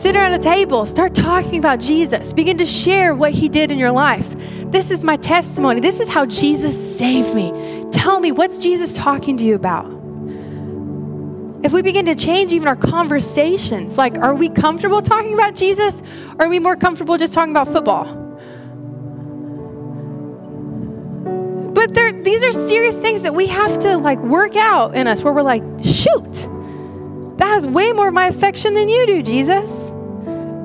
Sit 0.03 0.17
around 0.17 0.33
a 0.33 0.39
table, 0.41 0.85
start 0.85 1.15
talking 1.15 1.61
about 1.61 1.79
Jesus, 1.79 2.33
begin 2.33 2.59
to 2.59 2.67
share 2.67 3.15
what 3.15 3.31
he 3.31 3.49
did 3.49 3.71
in 3.71 3.79
your 3.79 3.93
life. 3.93 4.35
This 4.73 4.91
is 4.91 5.05
my 5.05 5.17
testimony. 5.17 5.79
This 5.79 6.01
is 6.01 6.09
how 6.09 6.27
Jesus 6.27 6.99
saved 6.99 7.37
me. 7.37 7.53
Tell 7.93 8.19
me, 8.19 8.33
what's 8.33 8.59
Jesus 8.59 8.97
talking 8.97 9.37
to 9.37 9.45
you 9.45 9.55
about? 9.55 9.87
If 11.65 11.73
we 11.73 11.83
begin 11.83 12.05
to 12.07 12.17
change 12.17 12.53
even 12.53 12.67
our 12.67 12.75
conversations, 12.75 13.97
like, 13.97 14.19
are 14.19 14.35
we 14.35 14.49
comfortable 14.49 15.03
talking 15.03 15.35
about 15.35 15.55
Jesus? 15.55 16.03
Or 16.37 16.47
are 16.47 16.49
we 16.49 16.59
more 16.59 16.75
comfortable 16.75 17.17
just 17.17 17.33
talking 17.33 17.53
about 17.53 17.69
football? 17.69 18.07
But 21.75 21.95
these 22.25 22.43
are 22.43 22.51
serious 22.51 22.99
things 22.99 23.23
that 23.23 23.37
we 23.37 23.47
have 23.47 23.79
to 23.79 23.99
like 23.99 24.19
work 24.19 24.57
out 24.57 24.97
in 24.97 25.07
us 25.07 25.23
where 25.23 25.33
we're 25.33 25.43
like, 25.43 25.63
shoot, 25.85 26.33
that 27.39 27.47
has 27.47 27.65
way 27.69 27.93
more 27.93 28.09
of 28.09 28.15
my 28.15 28.27
affection 28.27 28.75
than 28.75 28.89
you 28.89 29.07
do, 29.07 29.23
Jesus. 29.23 29.92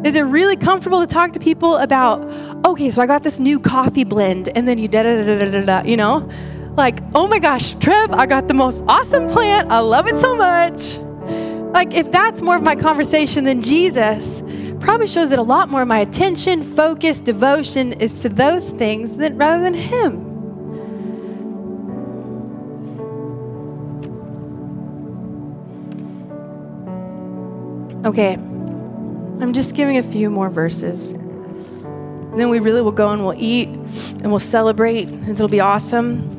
Is 0.05 0.15
it 0.15 0.21
really 0.21 0.55
comfortable 0.55 1.01
to 1.01 1.07
talk 1.07 1.33
to 1.33 1.39
people 1.39 1.77
about, 1.77 2.21
okay, 2.65 2.91
so 2.91 3.01
I 3.01 3.07
got 3.07 3.23
this 3.23 3.39
new 3.39 3.59
coffee 3.59 4.03
blend, 4.03 4.49
and 4.55 4.67
then 4.67 4.77
you 4.77 4.87
da 4.87 5.03
da 5.03 5.23
da 5.23 5.39
da 5.39 5.51
da 5.51 5.65
da, 5.65 5.87
you 5.87 5.97
know? 5.97 6.29
like, 6.77 6.99
oh 7.15 7.27
my 7.27 7.39
gosh, 7.39 7.73
Trev, 7.79 8.11
I 8.11 8.27
got 8.27 8.47
the 8.47 8.53
most 8.53 8.83
awesome 8.87 9.27
plant. 9.27 9.71
I 9.71 9.79
love 9.79 10.07
it 10.07 10.17
so 10.19 10.35
much. 10.35 10.99
Like, 11.73 11.93
if 11.93 12.11
that's 12.11 12.41
more 12.43 12.55
of 12.55 12.61
my 12.61 12.75
conversation 12.75 13.43
than 13.43 13.61
Jesus, 13.61 14.43
probably 14.79 15.07
shows 15.07 15.31
that 15.31 15.39
a 15.39 15.43
lot 15.43 15.69
more 15.69 15.81
of 15.81 15.87
my 15.87 15.99
attention, 15.99 16.61
focus, 16.61 17.19
devotion 17.19 17.93
is 17.93 18.21
to 18.21 18.29
those 18.29 18.69
things 18.69 19.17
than, 19.17 19.37
rather 19.37 19.63
than 19.63 19.73
Him. 19.73 20.27
Okay, 28.05 28.37
I'm 29.39 29.53
just 29.53 29.75
giving 29.75 29.97
a 29.97 30.03
few 30.03 30.29
more 30.29 30.49
verses. 30.49 31.11
And 31.11 32.39
then 32.39 32.49
we 32.49 32.59
really 32.59 32.81
will 32.81 32.91
go 32.91 33.09
and 33.09 33.25
we'll 33.25 33.35
eat 33.37 33.67
and 33.67 34.31
we'll 34.31 34.39
celebrate, 34.39 35.07
and 35.07 35.29
it'll 35.29 35.47
be 35.47 35.59
awesome. 35.59 36.33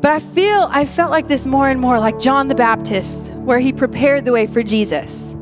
But 0.00 0.12
I 0.12 0.20
feel, 0.20 0.68
I 0.70 0.84
felt 0.84 1.10
like 1.10 1.28
this 1.28 1.46
more 1.46 1.68
and 1.68 1.80
more, 1.80 1.98
like 1.98 2.18
John 2.18 2.48
the 2.48 2.54
Baptist, 2.54 3.32
where 3.32 3.58
he 3.58 3.72
prepared 3.72 4.24
the 4.24 4.32
way 4.32 4.46
for 4.46 4.62
Jesus. 4.62 5.32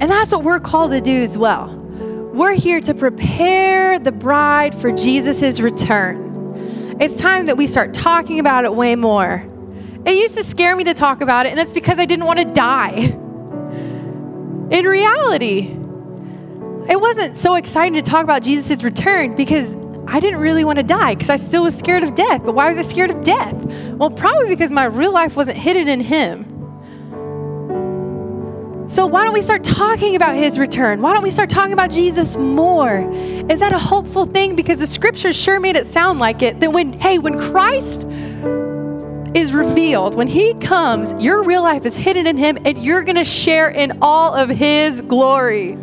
And 0.00 0.10
that's 0.10 0.32
what 0.32 0.42
we're 0.42 0.60
called 0.60 0.90
to 0.90 1.00
do 1.00 1.22
as 1.22 1.38
well. 1.38 1.74
We're 2.34 2.54
here 2.54 2.80
to 2.80 2.94
prepare 2.94 3.98
the 3.98 4.12
bride 4.12 4.74
for 4.74 4.92
Jesus' 4.92 5.60
return. 5.60 6.96
It's 7.00 7.16
time 7.16 7.46
that 7.46 7.56
we 7.56 7.66
start 7.66 7.94
talking 7.94 8.40
about 8.40 8.64
it 8.64 8.74
way 8.74 8.94
more. 8.94 9.44
It 10.06 10.14
used 10.14 10.36
to 10.36 10.44
scare 10.44 10.76
me 10.76 10.84
to 10.84 10.94
talk 10.94 11.20
about 11.20 11.46
it, 11.46 11.50
and 11.50 11.58
that's 11.58 11.72
because 11.72 11.98
I 11.98 12.06
didn't 12.06 12.26
want 12.26 12.38
to 12.38 12.44
die. 12.44 12.94
In 14.70 14.84
reality, 14.84 15.76
it 16.88 17.00
wasn't 17.00 17.36
so 17.36 17.56
exciting 17.56 17.94
to 17.94 18.02
talk 18.02 18.22
about 18.22 18.42
Jesus' 18.42 18.84
return 18.84 19.34
because 19.34 19.74
I 20.06 20.20
didn't 20.20 20.38
really 20.38 20.64
want 20.64 20.78
to 20.78 20.84
die 20.84 21.14
because 21.14 21.28
I 21.28 21.36
still 21.36 21.64
was 21.64 21.76
scared 21.76 22.04
of 22.04 22.14
death. 22.14 22.44
But 22.44 22.54
why 22.54 22.68
was 22.68 22.78
I 22.78 22.82
scared 22.82 23.10
of 23.10 23.24
death? 23.24 23.54
Well, 23.94 24.10
probably 24.10 24.46
because 24.48 24.70
my 24.70 24.84
real 24.84 25.12
life 25.12 25.34
wasn't 25.34 25.58
hidden 25.58 25.88
in 25.88 26.00
Him. 26.00 26.52
So, 28.88 29.06
why 29.06 29.24
don't 29.24 29.34
we 29.34 29.42
start 29.42 29.64
talking 29.64 30.14
about 30.14 30.36
his 30.36 30.58
return? 30.58 31.02
Why 31.02 31.12
don't 31.12 31.24
we 31.24 31.32
start 31.32 31.50
talking 31.50 31.72
about 31.72 31.90
Jesus 31.90 32.36
more? 32.36 33.00
Is 33.50 33.58
that 33.58 33.72
a 33.72 33.78
hopeful 33.78 34.24
thing? 34.24 34.54
Because 34.54 34.78
the 34.78 34.86
scriptures 34.86 35.36
sure 35.36 35.58
made 35.58 35.76
it 35.76 35.92
sound 35.92 36.20
like 36.20 36.40
it. 36.40 36.60
That 36.60 36.72
when, 36.72 36.92
hey, 36.94 37.18
when 37.18 37.38
Christ 37.38 38.06
is 39.36 39.52
revealed, 39.52 40.14
when 40.14 40.28
He 40.28 40.54
comes, 40.54 41.12
your 41.22 41.44
real 41.44 41.62
life 41.62 41.84
is 41.84 41.94
hidden 41.94 42.26
in 42.26 42.38
Him 42.38 42.56
and 42.64 42.82
you're 42.82 43.02
going 43.02 43.16
to 43.16 43.24
share 43.24 43.68
in 43.68 43.98
all 44.00 44.34
of 44.34 44.48
His 44.48 45.02
glory. 45.02 45.76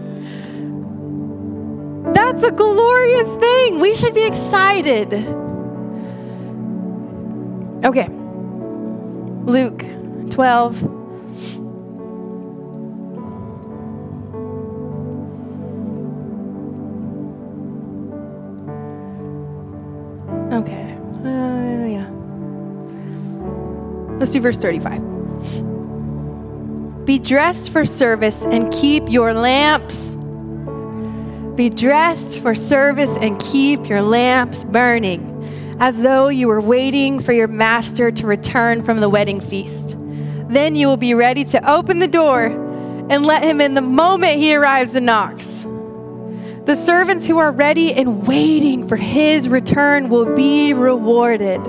That's 2.13 2.43
a 2.43 2.51
glorious 2.51 3.27
thing. 3.39 3.79
We 3.79 3.95
should 3.95 4.15
be 4.15 4.25
excited. 4.25 5.13
Okay. 7.85 8.09
Luke 9.45 9.85
12. 10.31 10.83
Okay. 20.53 20.82
Let's 24.23 24.31
do 24.31 24.39
verse 24.39 24.57
35. 24.57 27.05
Be 27.05 27.19
dressed 27.19 27.71
for 27.71 27.83
service 27.83 28.41
and 28.43 28.71
keep 28.71 29.11
your 29.11 29.33
lamps. 29.33 30.15
Be 31.55 31.69
dressed 31.69 32.39
for 32.39 32.55
service 32.55 33.09
and 33.19 33.37
keep 33.41 33.89
your 33.89 34.01
lamps 34.01 34.63
burning, 34.63 35.75
as 35.81 36.01
though 36.01 36.29
you 36.29 36.47
were 36.47 36.61
waiting 36.61 37.19
for 37.19 37.33
your 37.33 37.49
master 37.49 38.11
to 38.11 38.25
return 38.25 38.81
from 38.81 39.01
the 39.01 39.09
wedding 39.09 39.41
feast. 39.41 39.97
Then 40.47 40.77
you 40.77 40.87
will 40.87 40.95
be 40.95 41.13
ready 41.13 41.43
to 41.43 41.69
open 41.69 41.99
the 41.99 42.07
door 42.07 42.45
and 42.45 43.25
let 43.25 43.43
him 43.43 43.59
in 43.59 43.73
the 43.73 43.81
moment 43.81 44.37
he 44.37 44.55
arrives 44.55 44.95
and 44.95 45.05
knocks. 45.05 45.65
The 46.63 46.81
servants 46.81 47.27
who 47.27 47.39
are 47.39 47.51
ready 47.51 47.93
and 47.93 48.25
waiting 48.25 48.87
for 48.87 48.95
his 48.95 49.49
return 49.49 50.07
will 50.07 50.33
be 50.33 50.73
rewarded 50.73 51.59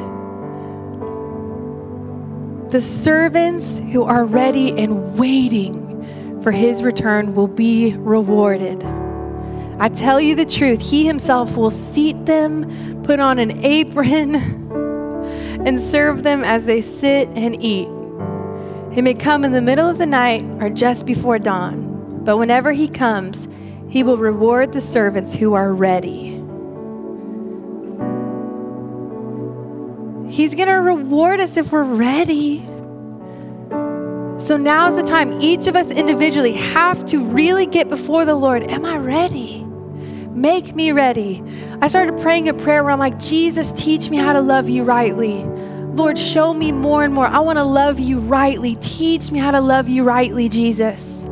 the 2.75 2.81
servants 2.81 3.79
who 3.93 4.03
are 4.03 4.25
ready 4.25 4.77
and 4.77 5.17
waiting 5.17 6.41
for 6.43 6.51
his 6.51 6.83
return 6.83 7.33
will 7.33 7.47
be 7.47 7.95
rewarded. 7.99 8.83
I 9.79 9.89
tell 9.91 10.21
you 10.21 10.35
the 10.35 10.45
truth, 10.45 10.81
he 10.81 11.07
himself 11.07 11.57
will 11.57 11.71
seat 11.71 12.27
them, 12.27 13.01
put 13.05 13.21
on 13.21 13.39
an 13.39 13.65
apron, 13.65 14.35
and 15.65 15.81
serve 15.81 16.25
them 16.25 16.43
as 16.43 16.65
they 16.65 16.83
sit 16.83 17.29
and 17.37 17.55
eat. 17.63 17.87
He 18.93 19.01
may 19.03 19.15
come 19.15 19.45
in 19.45 19.53
the 19.53 19.63
middle 19.63 19.89
of 19.89 19.99
the 19.99 20.07
night 20.07 20.43
or 20.61 20.69
just 20.69 21.07
before 21.07 21.39
dawn, 21.39 22.25
but 22.25 22.39
whenever 22.39 22.73
he 22.73 22.89
comes, 22.89 23.47
he 23.89 24.03
will 24.03 24.19
reward 24.19 24.73
the 24.73 24.81
servants 24.81 25.33
who 25.33 25.55
are 25.55 25.73
ready. 25.73 26.44
He's 30.35 30.53
going 30.57 30.67
to 30.67 30.75
reward 30.75 31.39
us 31.39 31.57
if 31.57 31.71
we're 31.71 31.85
ready. 31.85 32.67
So 34.41 34.57
now's 34.57 34.97
the 34.97 35.05
time 35.05 35.41
each 35.41 35.69
of 35.69 35.77
us 35.77 35.93
individually 35.93 36.55
have 36.55 37.07
to 37.07 37.23
really 37.23 37.67
get 37.67 37.89
before 37.89 38.25
the 38.25 38.35
Lord. 38.35 38.65
Am 38.65 38.85
I 38.85 38.97
ready? 38.97 39.63
Make 40.31 40.75
me 40.75 40.91
ready. 40.91 41.41
I 41.81 41.87
started 41.87 42.21
praying 42.21 42.49
a 42.49 42.55
prayer 42.55 42.83
where 42.83 42.91
I'm 42.91 42.99
like, 42.99 43.17
Jesus, 43.21 43.73
teach 43.75 44.11
me 44.11 44.17
how 44.17 44.33
to 44.33 44.41
love 44.41 44.69
you 44.69 44.83
rightly. 44.83 45.45
Lord, 45.95 46.19
show 46.19 46.53
me 46.53 46.73
more 46.73 47.05
and 47.05 47.15
more. 47.15 47.27
I 47.27 47.39
want 47.39 47.61
to 47.61 47.65
love 47.65 48.01
you 48.01 48.19
rightly. 48.19 48.75
Teach 48.81 49.31
me 49.31 49.39
how 49.39 49.53
to 49.53 49.61
love 49.61 49.89
you 49.89 50.03
rightly, 50.03 50.49
Jesus. 50.49 51.23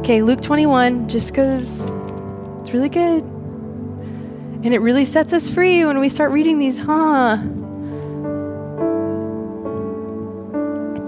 Okay, 0.00 0.20
Luke 0.20 0.42
21, 0.42 1.08
just 1.08 1.28
because 1.28 1.88
it's 2.60 2.74
really 2.74 2.90
good. 2.90 3.37
And 4.64 4.74
it 4.74 4.80
really 4.80 5.04
sets 5.04 5.32
us 5.32 5.48
free 5.48 5.84
when 5.84 6.00
we 6.00 6.08
start 6.08 6.32
reading 6.32 6.58
these, 6.58 6.78
huh? 6.78 7.38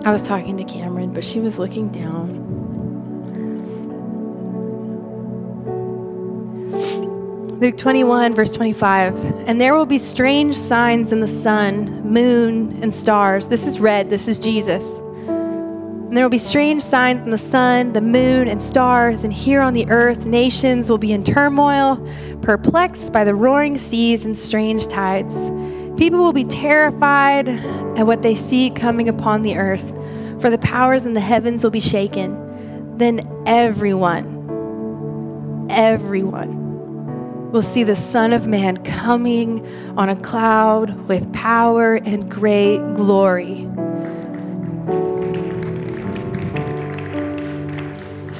I 0.05 0.13
was 0.13 0.27
talking 0.27 0.57
to 0.57 0.65
Cameron, 0.65 1.13
but 1.13 1.25
she 1.25 1.41
was 1.41 1.59
looking 1.59 1.89
down. 1.89 2.41
Luke 7.61 7.77
21, 7.77 8.35
verse 8.35 8.55
25. 8.55 9.15
And 9.47 9.61
there 9.61 9.75
will 9.75 9.85
be 9.85 9.99
strange 9.99 10.57
signs 10.57 11.13
in 11.13 11.21
the 11.21 11.29
sun, 11.29 12.03
moon, 12.09 12.79
and 12.83 12.95
stars. 12.95 13.49
This 13.49 13.67
is 13.67 13.81
red. 13.81 14.09
This 14.09 14.29
is 14.29 14.39
Jesus. 14.39 15.01
And 16.11 16.17
there 16.17 16.25
will 16.25 16.31
be 16.31 16.39
strange 16.39 16.83
signs 16.83 17.25
in 17.25 17.31
the 17.31 17.39
sun, 17.39 17.93
the 17.93 18.01
moon, 18.01 18.49
and 18.49 18.61
stars. 18.61 19.23
And 19.23 19.33
here 19.33 19.61
on 19.61 19.75
the 19.75 19.89
earth, 19.89 20.27
nations 20.27 20.91
will 20.91 20.99
be 20.99 21.13
in 21.13 21.23
turmoil, 21.23 22.05
perplexed 22.43 23.13
by 23.13 23.23
the 23.23 23.33
roaring 23.33 23.79
seas 23.79 24.25
and 24.25 24.37
strange 24.37 24.89
tides. 24.89 25.33
People 25.97 26.19
will 26.19 26.33
be 26.33 26.43
terrified 26.43 27.49
at 27.49 28.09
what 28.09 28.23
they 28.23 28.35
see 28.35 28.71
coming 28.71 29.09
upon 29.09 29.43
the 29.43 29.57
earth, 29.57 29.89
for 30.41 30.51
the 30.51 30.59
powers 30.59 31.07
in 31.07 31.15
the 31.15 31.21
heavens 31.21 31.63
will 31.63 31.71
be 31.71 31.79
shaken. 31.79 32.99
Then 32.99 33.21
everyone, 33.47 35.69
everyone 35.71 37.53
will 37.53 37.63
see 37.63 37.85
the 37.85 37.95
Son 37.95 38.33
of 38.33 38.49
Man 38.49 38.79
coming 38.79 39.65
on 39.97 40.09
a 40.09 40.17
cloud 40.17 41.07
with 41.07 41.33
power 41.33 41.95
and 41.95 42.29
great 42.29 42.79
glory. 42.95 43.69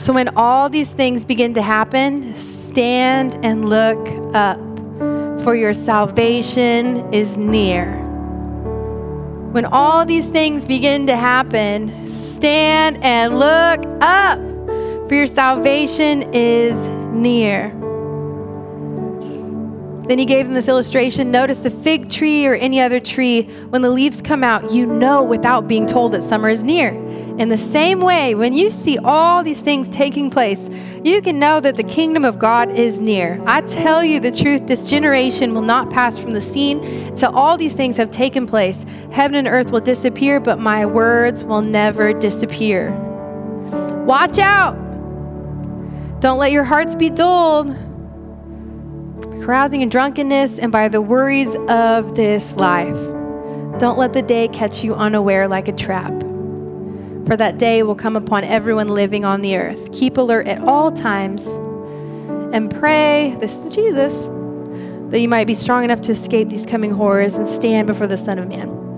So, 0.01 0.15
when 0.15 0.31
all 0.35 0.71
these 0.71 0.89
things 0.89 1.27
begin 1.27 1.53
to 1.53 1.61
happen, 1.61 2.35
stand 2.39 3.39
and 3.45 3.69
look 3.69 3.99
up, 4.35 4.59
for 5.45 5.55
your 5.55 5.75
salvation 5.75 7.13
is 7.13 7.37
near. 7.37 7.99
When 9.53 9.67
all 9.67 10.07
these 10.07 10.27
things 10.29 10.65
begin 10.65 11.07
to 11.07 11.17
happen, 11.19 12.09
stand 12.09 12.97
and 13.05 13.39
look 13.39 13.85
up, 14.01 14.39
for 15.07 15.15
your 15.15 15.27
salvation 15.27 16.23
is 16.33 16.75
near. 17.13 17.69
Then 20.11 20.19
he 20.19 20.25
gave 20.25 20.47
them 20.47 20.55
this 20.55 20.67
illustration. 20.67 21.31
Notice 21.31 21.61
the 21.61 21.71
fig 21.71 22.11
tree 22.11 22.45
or 22.45 22.55
any 22.55 22.81
other 22.81 22.99
tree, 22.99 23.45
when 23.69 23.81
the 23.81 23.91
leaves 23.91 24.21
come 24.21 24.43
out, 24.43 24.73
you 24.73 24.85
know 24.85 25.23
without 25.23 25.69
being 25.69 25.87
told 25.87 26.11
that 26.15 26.25
summer 26.25 26.49
is 26.49 26.65
near. 26.65 26.89
In 27.39 27.49
the 27.49 27.57
same 27.57 28.01
way, 28.01 28.35
when 28.35 28.53
you 28.53 28.71
see 28.71 28.99
all 28.99 29.45
these 29.45 29.61
things 29.61 29.89
taking 29.89 30.29
place, 30.29 30.69
you 31.05 31.23
can 31.23 31.39
know 31.39 31.61
that 31.61 31.77
the 31.77 31.85
kingdom 31.85 32.25
of 32.25 32.41
God 32.41 32.77
is 32.77 33.01
near. 33.01 33.41
I 33.47 33.61
tell 33.61 34.03
you 34.03 34.19
the 34.19 34.33
truth, 34.33 34.67
this 34.67 34.91
generation 34.91 35.55
will 35.55 35.63
not 35.63 35.91
pass 35.91 36.19
from 36.19 36.33
the 36.33 36.41
scene 36.41 36.83
until 36.83 37.31
all 37.33 37.57
these 37.57 37.75
things 37.75 37.97
have 37.97 38.11
taken 38.11 38.49
place. 38.49 38.85
Heaven 39.13 39.37
and 39.37 39.47
earth 39.47 39.71
will 39.71 39.81
disappear, 39.81 40.41
but 40.41 40.59
my 40.59 40.85
words 40.85 41.45
will 41.45 41.63
never 41.63 42.13
disappear. 42.15 42.91
Watch 44.07 44.41
out! 44.41 44.75
Don't 46.19 46.39
let 46.39 46.51
your 46.51 46.65
hearts 46.65 46.97
be 46.97 47.11
dulled. 47.11 47.77
Carousing 49.51 49.83
and 49.83 49.91
drunkenness 49.91 50.61
and 50.61 50.71
by 50.71 50.87
the 50.87 51.01
worries 51.01 51.53
of 51.69 52.15
this 52.15 52.53
life. 52.53 52.95
Don't 53.81 53.99
let 53.99 54.13
the 54.13 54.23
day 54.23 54.47
catch 54.47 54.85
you 54.85 54.95
unaware 54.95 55.49
like 55.49 55.67
a 55.67 55.73
trap. 55.73 56.13
For 57.27 57.37
that 57.37 57.59
day 57.59 57.83
will 57.83 57.97
come 57.97 58.15
upon 58.15 58.45
everyone 58.45 58.87
living 58.87 59.25
on 59.25 59.41
the 59.41 59.57
earth. 59.57 59.91
Keep 59.91 60.19
alert 60.19 60.47
at 60.47 60.63
all 60.63 60.93
times 60.93 61.45
and 62.55 62.71
pray, 62.71 63.37
this 63.41 63.53
is 63.65 63.75
Jesus, 63.75 64.15
that 65.11 65.19
you 65.19 65.29
might 65.29 65.49
be 65.49 65.55
strong 65.55 65.83
enough 65.83 66.01
to 66.03 66.13
escape 66.13 66.49
these 66.49 66.65
coming 66.65 66.93
horrors 66.93 67.35
and 67.35 67.49
stand 67.49 67.89
before 67.89 68.07
the 68.07 68.17
Son 68.17 68.39
of 68.39 68.47
Man. 68.47 68.90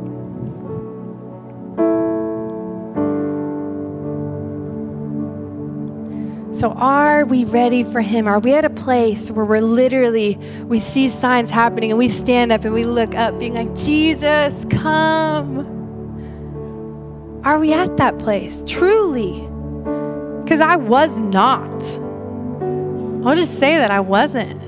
So 6.62 6.70
are 6.74 7.24
we 7.24 7.44
ready 7.44 7.82
for 7.82 8.00
him? 8.00 8.28
Are 8.28 8.38
we 8.38 8.54
at 8.54 8.64
a 8.64 8.70
place 8.70 9.32
where 9.32 9.44
we're 9.44 9.58
literally 9.58 10.38
we 10.66 10.78
see 10.78 11.08
signs 11.08 11.50
happening 11.50 11.90
and 11.90 11.98
we 11.98 12.08
stand 12.08 12.52
up 12.52 12.64
and 12.64 12.72
we 12.72 12.84
look 12.84 13.16
up 13.16 13.36
being 13.40 13.54
like, 13.54 13.74
"Jesus, 13.74 14.54
come." 14.70 15.66
Are 17.44 17.58
we 17.58 17.72
at 17.72 17.96
that 17.96 18.20
place? 18.20 18.62
Truly. 18.64 19.40
Cuz 20.46 20.60
I 20.60 20.76
was 20.76 21.10
not. 21.18 21.68
I'll 23.26 23.34
just 23.34 23.58
say 23.58 23.74
that 23.74 23.90
I 23.90 23.98
wasn't. 23.98 24.62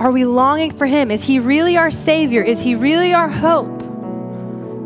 Are 0.00 0.12
we 0.12 0.24
longing 0.24 0.70
for 0.70 0.86
him? 0.86 1.10
Is 1.10 1.24
he 1.24 1.40
really 1.40 1.76
our 1.76 1.90
savior? 1.90 2.40
Is 2.40 2.60
he 2.60 2.76
really 2.76 3.12
our 3.14 3.28
hope? 3.28 3.82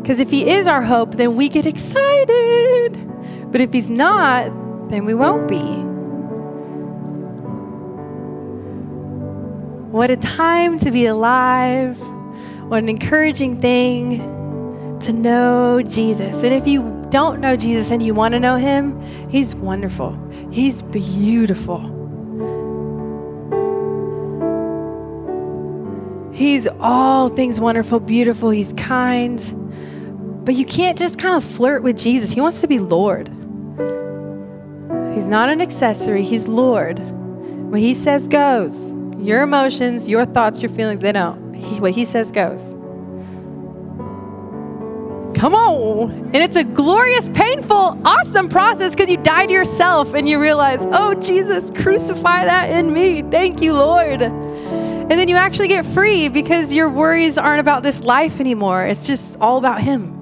Because 0.01 0.19
if 0.19 0.31
he 0.31 0.49
is 0.49 0.65
our 0.65 0.81
hope, 0.81 1.17
then 1.17 1.35
we 1.35 1.49
get 1.49 1.67
excited. 1.67 2.97
But 3.51 3.61
if 3.61 3.71
he's 3.71 3.91
not, 3.91 4.51
then 4.93 5.05
we 5.05 5.15
won't 5.15 5.47
be. 5.47 5.59
What 9.91 10.11
a 10.11 10.17
time 10.17 10.77
to 10.79 10.91
be 10.91 11.07
alive. 11.07 11.99
What 12.67 12.77
an 12.77 12.89
encouraging 12.89 13.59
thing 13.59 14.19
to 15.01 15.11
know 15.11 15.81
Jesus. 15.81 16.43
And 16.43 16.53
if 16.53 16.67
you 16.67 17.07
don't 17.09 17.39
know 17.39 17.55
Jesus 17.55 17.89
and 17.89 18.03
you 18.03 18.13
want 18.13 18.33
to 18.33 18.39
know 18.39 18.55
him, 18.55 19.01
he's 19.29 19.55
wonderful. 19.55 20.17
He's 20.51 20.83
beautiful. 20.83 21.79
He's 26.33 26.67
all 26.79 27.29
things 27.29 27.59
wonderful, 27.59 27.99
beautiful. 27.99 28.51
He's 28.51 28.73
kind. 28.73 29.39
But 30.45 30.55
you 30.55 30.65
can't 30.65 30.97
just 30.97 31.17
kind 31.17 31.35
of 31.35 31.43
flirt 31.43 31.83
with 31.83 31.97
Jesus. 31.97 32.31
He 32.31 32.41
wants 32.41 32.61
to 32.61 32.67
be 32.67 32.77
Lord. 32.77 33.31
He's 35.13 35.27
not 35.27 35.49
an 35.49 35.61
accessory, 35.61 36.23
He's 36.23 36.47
Lord. 36.47 36.99
What 36.99 37.79
He 37.79 37.93
says 37.93 38.27
goes. 38.27 38.91
Your 39.17 39.43
emotions, 39.43 40.07
your 40.07 40.25
thoughts, 40.25 40.61
your 40.61 40.69
feelings, 40.69 41.01
they 41.01 41.11
don't. 41.11 41.53
He, 41.53 41.79
what 41.79 41.93
He 41.93 42.05
says 42.05 42.31
goes. 42.31 42.75
Come 45.37 45.55
on. 45.55 46.11
And 46.33 46.37
it's 46.37 46.55
a 46.55 46.63
glorious, 46.63 47.27
painful, 47.29 47.99
awesome 48.05 48.47
process 48.49 48.91
because 48.91 49.09
you 49.09 49.17
die 49.17 49.45
to 49.45 49.51
yourself 49.51 50.13
and 50.13 50.27
you 50.27 50.39
realize, 50.39 50.79
oh, 50.81 51.15
Jesus, 51.15 51.69
crucify 51.71 52.45
that 52.45 52.69
in 52.69 52.93
me. 52.93 53.21
Thank 53.23 53.61
you, 53.61 53.73
Lord. 53.73 54.21
And 54.21 55.11
then 55.11 55.27
you 55.27 55.35
actually 55.35 55.67
get 55.67 55.85
free 55.85 56.29
because 56.29 56.71
your 56.73 56.89
worries 56.89 57.37
aren't 57.37 57.59
about 57.59 57.83
this 57.83 57.99
life 58.01 58.39
anymore. 58.39 58.85
It's 58.85 59.05
just 59.05 59.37
all 59.41 59.57
about 59.57 59.81
Him. 59.81 60.17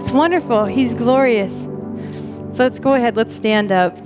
It's 0.00 0.12
wonderful. 0.12 0.64
He's 0.64 0.94
glorious. 0.94 1.66
So 2.54 2.64
let's 2.64 2.78
go 2.78 2.92
ahead, 2.92 3.16
let's 3.16 3.34
stand 3.34 3.72
up. 3.72 3.96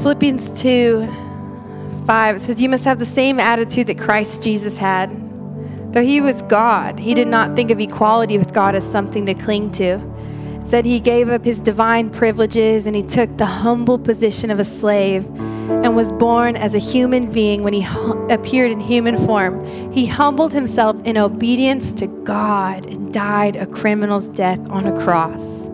Philippians 0.00 0.62
2 0.62 1.08
5 2.06 2.40
says, 2.40 2.62
You 2.62 2.68
must 2.68 2.84
have 2.84 3.00
the 3.00 3.04
same 3.04 3.40
attitude 3.40 3.88
that 3.88 3.98
Christ 3.98 4.44
Jesus 4.44 4.76
had. 4.76 5.10
Though 5.92 6.04
he 6.04 6.20
was 6.20 6.40
God, 6.42 7.00
he 7.00 7.14
did 7.14 7.26
not 7.26 7.56
think 7.56 7.72
of 7.72 7.80
equality 7.80 8.38
with 8.38 8.52
God 8.52 8.76
as 8.76 8.84
something 8.92 9.26
to 9.26 9.34
cling 9.34 9.72
to 9.72 9.98
said 10.68 10.84
he 10.84 11.00
gave 11.00 11.28
up 11.28 11.44
his 11.44 11.60
divine 11.60 12.10
privileges 12.10 12.86
and 12.86 12.96
he 12.96 13.02
took 13.02 13.36
the 13.36 13.46
humble 13.46 13.98
position 13.98 14.50
of 14.50 14.58
a 14.58 14.64
slave 14.64 15.24
and 15.68 15.96
was 15.96 16.12
born 16.12 16.56
as 16.56 16.74
a 16.74 16.78
human 16.78 17.30
being 17.30 17.62
when 17.62 17.72
he 17.72 17.82
hu- 17.82 18.26
appeared 18.28 18.70
in 18.70 18.80
human 18.80 19.16
form. 19.26 19.64
He 19.92 20.06
humbled 20.06 20.52
himself 20.52 21.00
in 21.04 21.16
obedience 21.16 21.92
to 21.94 22.06
God 22.06 22.86
and 22.86 23.12
died 23.12 23.56
a 23.56 23.66
criminal's 23.66 24.28
death 24.28 24.60
on 24.70 24.86
a 24.86 25.02
cross. 25.02 25.65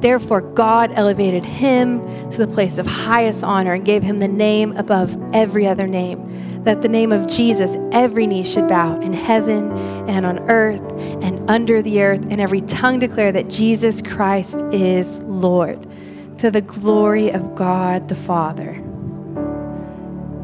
Therefore, 0.00 0.40
God 0.40 0.92
elevated 0.94 1.44
him 1.44 2.00
to 2.30 2.38
the 2.38 2.46
place 2.46 2.78
of 2.78 2.86
highest 2.86 3.44
honor 3.44 3.74
and 3.74 3.84
gave 3.84 4.02
him 4.02 4.18
the 4.18 4.28
name 4.28 4.76
above 4.76 5.16
every 5.34 5.66
other 5.66 5.86
name 5.86 6.30
that 6.64 6.82
the 6.82 6.88
name 6.88 7.10
of 7.10 7.26
Jesus 7.26 7.76
every 7.92 8.26
knee 8.26 8.42
should 8.42 8.68
bow 8.68 9.00
in 9.00 9.14
heaven 9.14 9.72
and 10.08 10.26
on 10.26 10.38
earth 10.50 10.80
and 11.22 11.48
under 11.50 11.82
the 11.82 12.02
earth, 12.02 12.20
and 12.30 12.40
every 12.40 12.60
tongue 12.62 12.98
declare 12.98 13.32
that 13.32 13.48
Jesus 13.48 14.02
Christ 14.02 14.60
is 14.72 15.18
Lord, 15.18 15.86
to 16.38 16.50
the 16.50 16.60
glory 16.60 17.30
of 17.30 17.54
God 17.54 18.08
the 18.08 18.14
Father. 18.14 18.74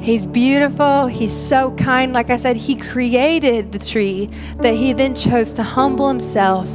He's 0.01 0.27
beautiful. 0.27 1.07
He's 1.07 1.33
so 1.33 1.75
kind. 1.77 2.13
Like 2.13 2.31
I 2.31 2.37
said, 2.37 2.57
He 2.57 2.77
created 2.77 3.73
the 3.73 3.79
tree 3.79 4.31
that 4.61 4.75
He 4.75 4.93
then 4.93 5.15
chose 5.15 5.55
to 5.55 5.63
humble 5.63 6.09
Himself, 6.09 6.69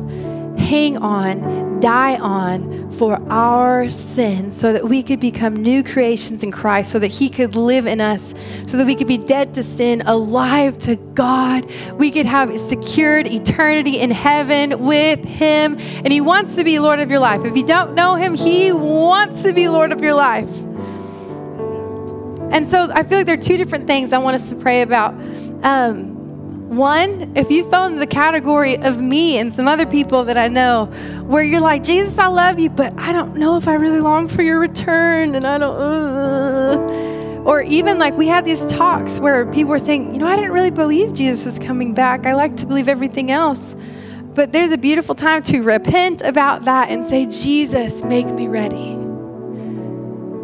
hang 0.57 0.97
on, 0.97 1.60
die 1.81 2.17
on 2.17 2.89
for 2.91 3.21
our 3.31 3.89
sins 3.89 4.57
so 4.57 4.71
that 4.71 4.87
we 4.87 5.01
could 5.01 5.19
become 5.19 5.55
new 5.55 5.83
creations 5.83 6.43
in 6.43 6.51
Christ, 6.51 6.91
so 6.91 6.99
that 6.99 7.07
He 7.07 7.29
could 7.29 7.55
live 7.55 7.87
in 7.87 7.99
us, 7.99 8.33
so 8.67 8.77
that 8.77 8.85
we 8.85 8.95
could 8.95 9.07
be 9.07 9.17
dead 9.17 9.53
to 9.55 9.63
sin, 9.63 10.01
alive 10.05 10.77
to 10.79 10.95
God. 10.95 11.69
We 11.93 12.11
could 12.11 12.25
have 12.25 12.57
secured 12.59 13.27
eternity 13.27 13.99
in 13.99 14.11
heaven 14.11 14.85
with 14.85 15.23
Him. 15.25 15.77
And 15.79 16.13
He 16.13 16.21
wants 16.21 16.55
to 16.55 16.63
be 16.63 16.79
Lord 16.79 16.99
of 16.99 17.09
your 17.09 17.19
life. 17.19 17.43
If 17.43 17.57
you 17.57 17.65
don't 17.65 17.95
know 17.95 18.15
Him, 18.15 18.35
He 18.35 18.71
wants 18.71 19.41
to 19.43 19.51
be 19.51 19.67
Lord 19.67 19.91
of 19.91 20.01
your 20.01 20.13
life. 20.13 20.49
And 22.51 22.69
so 22.69 22.91
I 22.93 23.03
feel 23.03 23.19
like 23.19 23.27
there 23.27 23.37
are 23.37 23.41
two 23.41 23.57
different 23.57 23.87
things 23.87 24.13
I 24.13 24.17
want 24.17 24.35
us 24.35 24.49
to 24.49 24.55
pray 24.55 24.81
about. 24.81 25.13
Um, 25.63 26.20
one, 26.71 27.33
if 27.35 27.51
you 27.51 27.69
fall 27.69 27.87
into 27.87 27.99
the 27.99 28.07
category 28.07 28.77
of 28.77 29.01
me 29.01 29.37
and 29.37 29.53
some 29.53 29.67
other 29.67 29.85
people 29.85 30.23
that 30.25 30.37
I 30.37 30.47
know, 30.47 30.85
where 31.25 31.43
you're 31.43 31.59
like, 31.59 31.83
Jesus, 31.83 32.17
I 32.17 32.27
love 32.27 32.59
you, 32.59 32.69
but 32.69 32.97
I 32.97 33.11
don't 33.11 33.35
know 33.35 33.57
if 33.57 33.67
I 33.67 33.73
really 33.73 33.99
long 33.99 34.27
for 34.27 34.41
your 34.41 34.59
return, 34.59 35.35
and 35.35 35.45
I 35.45 35.57
don't. 35.57 35.75
Uh. 35.75 37.11
Or 37.43 37.61
even 37.63 37.97
like 37.97 38.15
we 38.15 38.27
had 38.27 38.45
these 38.45 38.65
talks 38.67 39.19
where 39.19 39.45
people 39.47 39.71
were 39.71 39.79
saying, 39.79 40.13
you 40.13 40.19
know, 40.19 40.27
I 40.27 40.35
didn't 40.35 40.51
really 40.51 40.69
believe 40.69 41.13
Jesus 41.13 41.43
was 41.43 41.59
coming 41.59 41.93
back. 41.93 42.25
I 42.25 42.33
like 42.35 42.55
to 42.57 42.67
believe 42.67 42.87
everything 42.87 43.31
else. 43.31 43.75
But 44.35 44.51
there's 44.51 44.71
a 44.71 44.77
beautiful 44.77 45.15
time 45.15 45.41
to 45.43 45.61
repent 45.61 46.21
about 46.21 46.65
that 46.65 46.89
and 46.89 47.05
say, 47.09 47.25
Jesus, 47.25 48.03
make 48.03 48.27
me 48.27 48.47
ready. 48.47 48.97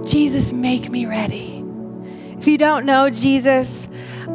Jesus, 0.10 0.52
make 0.52 0.90
me 0.90 1.06
ready. 1.06 1.64
If 2.40 2.48
you 2.48 2.58
don't 2.58 2.86
know 2.86 3.10
Jesus, 3.10 3.87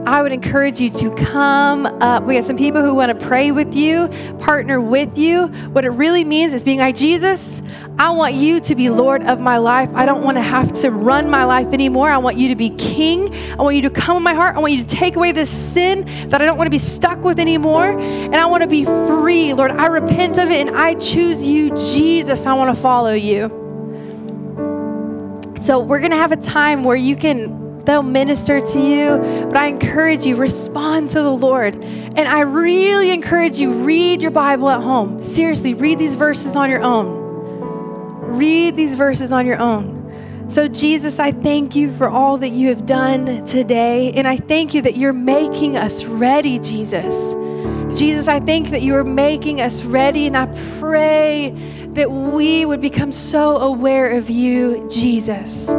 I 0.05 0.21
would 0.21 0.33
encourage 0.33 0.81
you 0.81 0.91
to 0.91 1.15
come 1.15 1.87
up. 1.87 2.25
We 2.25 2.35
have 2.35 2.45
some 2.45 2.57
people 2.57 2.83
who 2.83 2.93
want 2.93 3.17
to 3.17 3.27
pray 3.27 3.53
with 3.53 3.73
you, 3.73 4.09
partner 4.41 4.81
with 4.81 5.17
you. 5.17 5.47
What 5.47 5.85
it 5.85 5.91
really 5.91 6.25
means 6.25 6.53
is 6.53 6.65
being 6.65 6.81
like, 6.81 6.97
Jesus, 6.97 7.63
I 8.01 8.11
want 8.11 8.35
you 8.35 8.59
to 8.61 8.75
be 8.75 8.91
Lord 8.91 9.23
of 9.23 9.41
my 9.41 9.59
life. 9.59 9.89
I 9.95 10.05
don't 10.05 10.25
want 10.25 10.39
to 10.39 10.43
have 10.43 10.73
to 10.81 10.91
run 10.91 11.31
my 11.31 11.45
life 11.45 11.73
anymore. 11.73 12.11
I 12.11 12.19
want 12.19 12.37
you 12.37 12.49
to 12.49 12.57
be 12.57 12.71
king. 12.71 13.33
I 13.53 13.63
want 13.63 13.77
you 13.77 13.83
to 13.83 13.91
come 13.91 14.17
in 14.17 14.25
my 14.25 14.35
heart. 14.35 14.57
I 14.57 14.59
want 14.59 14.73
you 14.73 14.83
to 14.83 14.89
take 14.89 15.15
away 15.15 15.31
this 15.31 15.51
sin 15.51 16.05
that 16.31 16.43
I 16.43 16.47
don't 16.47 16.59
want 16.59 16.67
to 16.67 16.71
be 16.73 16.79
stuck 16.79 17.23
with 17.23 17.39
anymore. 17.39 17.97
And 17.97 18.35
I 18.35 18.47
want 18.47 18.65
to 18.65 18.69
be 18.69 18.85
free. 18.85 19.53
Lord, 19.53 19.71
I 19.71 19.87
repent 19.87 20.37
of 20.37 20.51
it 20.51 20.67
and 20.67 20.77
I 20.77 20.95
choose 20.95 21.47
you, 21.47 21.71
Jesus. 21.77 22.45
I 22.45 22.55
want 22.55 22.75
to 22.75 22.83
follow 22.83 23.13
you. 23.13 23.51
So 25.61 25.79
we're 25.79 26.01
going 26.01 26.11
to 26.11 26.17
have 26.17 26.33
a 26.33 26.37
time 26.37 26.83
where 26.83 26.97
you 26.97 27.15
can 27.15 27.62
they'll 27.87 28.03
minister 28.03 28.61
to 28.61 28.81
you. 28.81 29.19
But 29.47 29.57
I 29.57 29.67
encourage 29.67 30.25
you, 30.25 30.37
respond 30.37 31.11
to 31.11 31.21
the 31.21 31.31
Lord. 31.31 31.75
And 31.75 32.21
I 32.21 32.41
really 32.41 33.11
encourage 33.11 33.59
you, 33.59 33.73
read 33.73 34.23
your 34.23 34.31
Bible 34.31 34.69
at 34.69 34.83
home. 34.83 35.23
Seriously, 35.23 35.75
read 35.75 35.99
these 35.99 36.15
verses 36.15 36.57
on 36.57 36.71
your 36.71 36.83
own. 36.83 37.21
Read 38.37 38.77
these 38.77 38.95
verses 38.95 39.33
on 39.33 39.47
your 39.47 39.59
own. 39.59 40.01
So, 40.49 40.69
Jesus, 40.69 41.19
I 41.19 41.33
thank 41.33 41.75
you 41.75 41.91
for 41.91 42.09
all 42.09 42.37
that 42.39 42.51
you 42.51 42.69
have 42.69 42.85
done 42.85 43.45
today. 43.47 44.13
And 44.13 44.29
I 44.29 44.37
thank 44.37 44.75
you 44.75 44.83
that 44.83 44.97
you're 44.97 45.13
making 45.13 45.77
us 45.77 46.05
ready, 46.05 46.59
Jesus. 46.59 47.35
Jesus, 47.99 48.29
I 48.29 48.41
think 48.41 48.71
that 48.71 48.83
you 48.83 48.95
are 48.97 49.05
making 49.05 49.61
us 49.61 49.83
ready. 49.83 50.27
And 50.27 50.37
I 50.37 50.47
pray 50.79 51.55
that 51.95 52.11
we 52.11 52.67
would 52.67 52.81
become 52.81 53.13
so 53.13 53.57
aware 53.59 54.11
of 54.11 54.29
you, 54.29 54.87
Jesus 54.91 55.71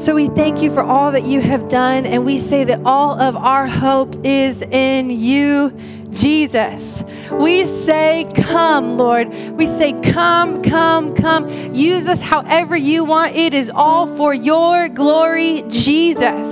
So 0.00 0.14
we 0.14 0.28
thank 0.28 0.62
you 0.62 0.72
for 0.72 0.82
all 0.82 1.12
that 1.12 1.24
you 1.24 1.42
have 1.42 1.68
done, 1.68 2.06
and 2.06 2.24
we 2.24 2.38
say 2.38 2.64
that 2.64 2.80
all 2.86 3.20
of 3.20 3.36
our 3.36 3.66
hope 3.66 4.24
is 4.24 4.62
in 4.62 5.10
you, 5.10 5.76
Jesus. 6.08 7.04
We 7.30 7.66
say, 7.66 8.26
Come, 8.34 8.96
Lord. 8.96 9.28
We 9.58 9.66
say, 9.66 9.92
Come, 10.00 10.62
come, 10.62 11.14
come. 11.14 11.50
Use 11.74 12.06
us 12.06 12.22
however 12.22 12.78
you 12.78 13.04
want. 13.04 13.36
It 13.36 13.52
is 13.52 13.68
all 13.68 14.06
for 14.16 14.32
your 14.32 14.88
glory, 14.88 15.64
Jesus. 15.68 16.48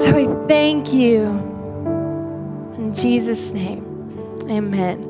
So 0.00 0.14
we 0.14 0.46
thank 0.46 0.92
you. 0.92 1.24
In 2.76 2.94
Jesus' 2.94 3.50
name, 3.50 4.46
amen. 4.48 5.07